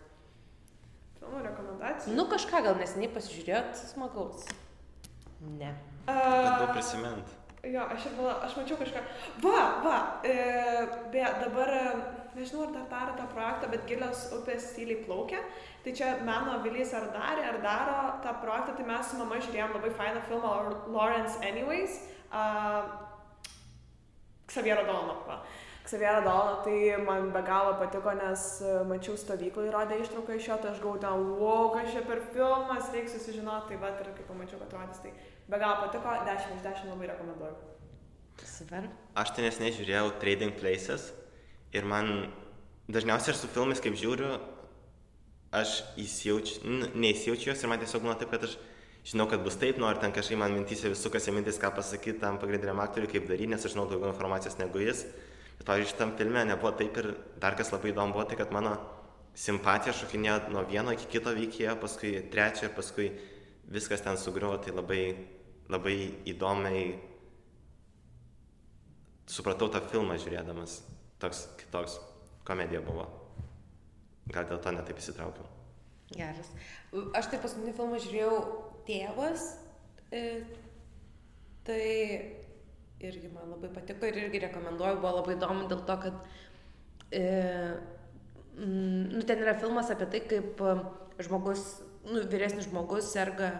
Filmų 1.17 1.45
rekomendacijų? 1.49 2.17
Nu, 2.21 2.29
kažką 2.29 2.67
gal 2.69 2.77
neseniai 2.77 3.15
pasižiūrėjot, 3.17 3.87
smagaus. 3.95 4.45
Ne. 5.57 5.73
Bandau 6.09 6.71
prisimint. 6.73 7.35
Jo, 7.67 7.83
aš 7.91 8.05
ir 8.07 8.19
aš 8.31 8.53
mačiau 8.55 8.77
kažką. 8.79 9.01
Va, 9.43 9.63
va, 9.83 9.97
e, 10.23 10.35
be, 11.11 11.23
dabar, 11.41 11.71
nežinau, 12.37 12.69
ar 12.69 12.71
dar 12.71 12.85
daro 12.93 13.15
tą 13.17 13.25
projektą, 13.33 13.67
bet 13.73 13.83
gilios 13.89 14.21
upės 14.37 14.69
tyliai 14.77 15.03
plaukia. 15.03 15.41
Tai 15.83 15.91
čia 15.95 16.13
meno 16.23 16.61
Vilys 16.63 16.93
ar 16.95 17.09
darė, 17.11 17.43
ar 17.49 17.59
daro 17.63 17.97
tą 18.23 18.37
projektą, 18.39 18.77
tai 18.77 18.85
mes 18.87 19.11
su 19.11 19.19
mama 19.19 19.41
žiūrėjom 19.43 19.75
labai 19.75 19.91
fainą 19.97 20.21
filmą 20.29 20.53
Lawrence 20.95 21.35
Anyways. 21.43 21.99
Uh, 22.31 22.87
Xaviero 24.47 24.85
Dolano. 24.85 25.17
Va. 25.27 25.41
Xaviero 25.83 26.21
Dolano, 26.21 26.61
tai 26.63 26.95
man 27.03 27.31
be 27.31 27.41
galo 27.43 27.75
patiko, 27.81 28.13
nes 28.13 28.45
mačiau 28.87 29.17
stovyklą 29.17 29.67
įrodę 29.67 29.99
ištrauką 29.99 30.37
iš 30.37 30.47
jo, 30.47 30.57
tai 30.61 30.71
aš 30.71 30.79
ten, 31.01 31.27
wow, 31.41 31.73
kas 31.73 31.91
čia 31.91 32.05
per 32.07 32.23
filmas, 32.31 32.91
reikia 32.93 33.13
susižinoti, 33.17 33.73
tai 33.73 33.81
va, 33.81 33.91
ir 33.99 34.11
kai 34.15 34.27
pamačiau, 34.27 34.61
kad 34.63 34.77
rodys, 34.77 35.03
tai 35.03 35.11
Be 35.49 35.57
galo 35.57 35.79
patiko, 35.81 36.11
10 36.25 36.55
iš 36.55 36.61
10 36.61 36.89
labai 36.91 37.07
rekomenduoju. 37.09 37.55
Super. 38.45 38.85
Aš 39.17 39.31
ten 39.33 39.47
nesnei 39.47 39.71
žiūrėjau 39.73 40.11
Trading 40.21 40.53
Places 40.59 41.07
ir 41.73 41.87
man 41.89 42.29
dažniausiai 42.85 43.33
aš 43.33 43.39
su 43.41 43.49
filmais, 43.49 43.81
kaip 43.81 43.97
žiūriu, 43.97 44.35
aš 45.49 45.71
įsijaučiu, 46.03 46.75
neįsijaučiu 46.93 47.49
juos 47.49 47.63
ir 47.65 47.71
man 47.71 47.81
tiesiog 47.81 48.05
būna 48.05 48.19
taip, 48.19 48.29
kad 48.35 48.45
aš 48.45 48.53
žinau, 49.09 49.25
kad 49.31 49.41
bus 49.41 49.57
taip, 49.57 49.79
nors 49.81 49.97
ten 50.03 50.13
kažkaip 50.13 50.37
man 50.37 50.53
mintysė 50.53 50.93
vis 50.93 51.01
sukasi 51.01 51.33
mintis, 51.33 51.57
ką 51.57 51.73
pasakyti 51.79 52.21
tam 52.21 52.37
pagrindiniam 52.37 52.83
aktoriui, 52.85 53.09
kaip 53.15 53.25
daryti, 53.25 53.49
nes 53.49 53.65
aš 53.65 53.73
žinau 53.73 53.87
daugiau 53.89 54.13
informacijos 54.13 54.59
negu 54.61 54.85
jis. 54.85 55.01
Bet, 55.57 55.65
pavyzdžiui, 55.65 55.93
šitam 55.95 56.13
filme 56.21 56.45
nebuvo 56.45 56.75
taip 56.77 57.01
ir 57.01 57.09
dar 57.41 57.57
kas 57.57 57.73
labai 57.73 57.89
įdomu 57.95 58.13
buvo 58.13 58.27
tai, 58.29 58.37
kad 58.37 58.53
mano 58.53 58.77
simpatija 59.33 59.97
šokinėjo 59.97 60.53
nuo 60.53 60.61
vieno 60.69 60.93
iki 60.93 61.09
kito 61.17 61.33
veikėjo, 61.33 61.73
paskui 61.81 62.13
trečio 62.29 62.69
ir 62.69 62.77
paskui 62.77 63.09
viskas 63.69 64.05
ten 64.05 64.17
sugriuvo, 64.17 64.61
tai 64.61 64.77
labai 64.77 65.03
labai 65.69 65.95
įdomiai 66.29 66.93
supratau 69.29 69.69
tą 69.73 69.81
filmą 69.91 70.17
žiūrėdamas. 70.21 70.79
Toks 71.19 71.45
kitoks 71.59 71.99
komedija 72.47 72.81
buvo. 72.85 73.05
Gal 74.29 74.47
dėl 74.49 74.61
to 74.63 74.73
netaip 74.73 75.01
įsitraukiau. 75.01 75.45
Geras. 76.13 76.49
Aš 77.17 77.29
tai 77.29 77.41
paskutinį 77.41 77.75
filmą 77.77 77.99
žiūrėjau 78.01 78.39
Tėvas. 78.87 79.51
E, 80.09 80.41
Tai 81.69 81.85
irgi 82.99 83.29
man 83.29 83.51
labai 83.53 83.69
patiko 83.69 84.07
ir 84.09 84.15
irgi 84.23 84.41
rekomenduoju, 84.41 84.97
buvo 85.03 85.11
labai 85.19 85.35
įdomu 85.35 85.67
dėl 85.69 85.83
to, 85.85 85.97
kad 86.01 86.15
e, 87.13 87.25
nu, 88.57 89.21
ten 89.29 89.43
yra 89.43 89.53
filmas 89.59 89.91
apie 89.93 90.07
tai, 90.09 90.23
kaip 90.31 90.63
e, 90.65 90.73
žmogus, 91.27 91.65
nu, 92.07 92.23
vyresnis 92.31 92.71
žmogus 92.71 93.11
serga 93.13 93.51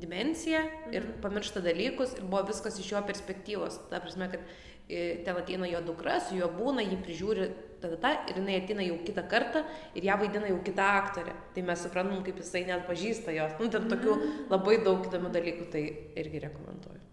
dimensiją 0.00 0.62
ir 0.92 1.02
mhm. 1.02 1.20
pamiršta 1.24 1.62
dalykus 1.64 2.16
ir 2.18 2.24
buvo 2.24 2.44
viskas 2.50 2.78
iš 2.80 2.92
jo 2.92 3.02
perspektyvos. 3.06 3.80
Ta 3.90 4.00
prasme, 4.02 4.28
kad 4.32 4.42
e, 4.88 5.22
ten 5.24 5.38
ateina 5.40 5.68
jo 5.70 5.82
dukra, 5.86 6.18
su 6.20 6.36
juo 6.38 6.50
būna, 6.52 6.84
jį 6.86 7.00
prižiūri 7.06 7.48
tada 7.80 7.98
ta 8.00 8.12
ir 8.30 8.40
jinai 8.40 8.60
ateina 8.62 8.84
jau 8.86 8.96
kitą 9.04 9.26
kartą 9.30 9.64
ir 9.94 10.06
ją 10.08 10.16
vaidina 10.20 10.48
jau 10.52 10.60
kita 10.64 10.86
aktorė. 11.00 11.34
Tai 11.54 11.66
mes 11.70 11.82
suprantam, 11.88 12.22
kaip 12.26 12.40
jisai 12.42 12.66
net 12.68 12.86
pažįsta 12.88 13.34
jos. 13.36 13.58
Nu, 13.60 13.72
ten 13.72 13.90
tokių 13.92 14.14
mhm. 14.14 14.38
labai 14.54 14.80
daug 14.84 15.04
įdomių 15.10 15.34
dalykų, 15.40 15.68
tai 15.74 15.88
irgi 16.16 16.46
rekomenduoju. 16.48 17.06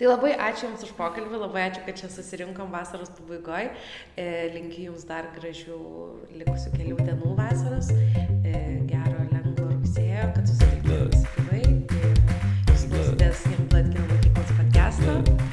Tai 0.00 0.08
labai 0.08 0.30
ačiū 0.32 0.64
Jums 0.64 0.80
už 0.86 0.94
pokalbį, 0.96 1.36
labai 1.42 1.66
ačiū, 1.66 1.82
kad 1.84 1.98
čia 2.00 2.08
susirinkom 2.08 2.70
vasaros 2.72 3.10
pabaigoje. 3.18 3.74
Linkiu 4.54 4.86
Jums 4.86 5.04
dar 5.04 5.28
gražių 5.34 5.76
likusių 6.40 6.72
kelių 6.72 6.96
dienų 7.02 7.34
vasaros, 7.36 7.90
e, 7.92 8.79
norėjo, 10.20 10.32
kad 10.36 10.50
susitiktumėte 10.50 11.20
gyvai. 11.36 11.62
Jūs 12.68 12.84
klausotės 12.90 13.46
Game 13.48 13.70
Blood 13.72 13.94
Game 13.94 14.10
mokyklos 14.12 14.52
podcast'o. 14.58 15.49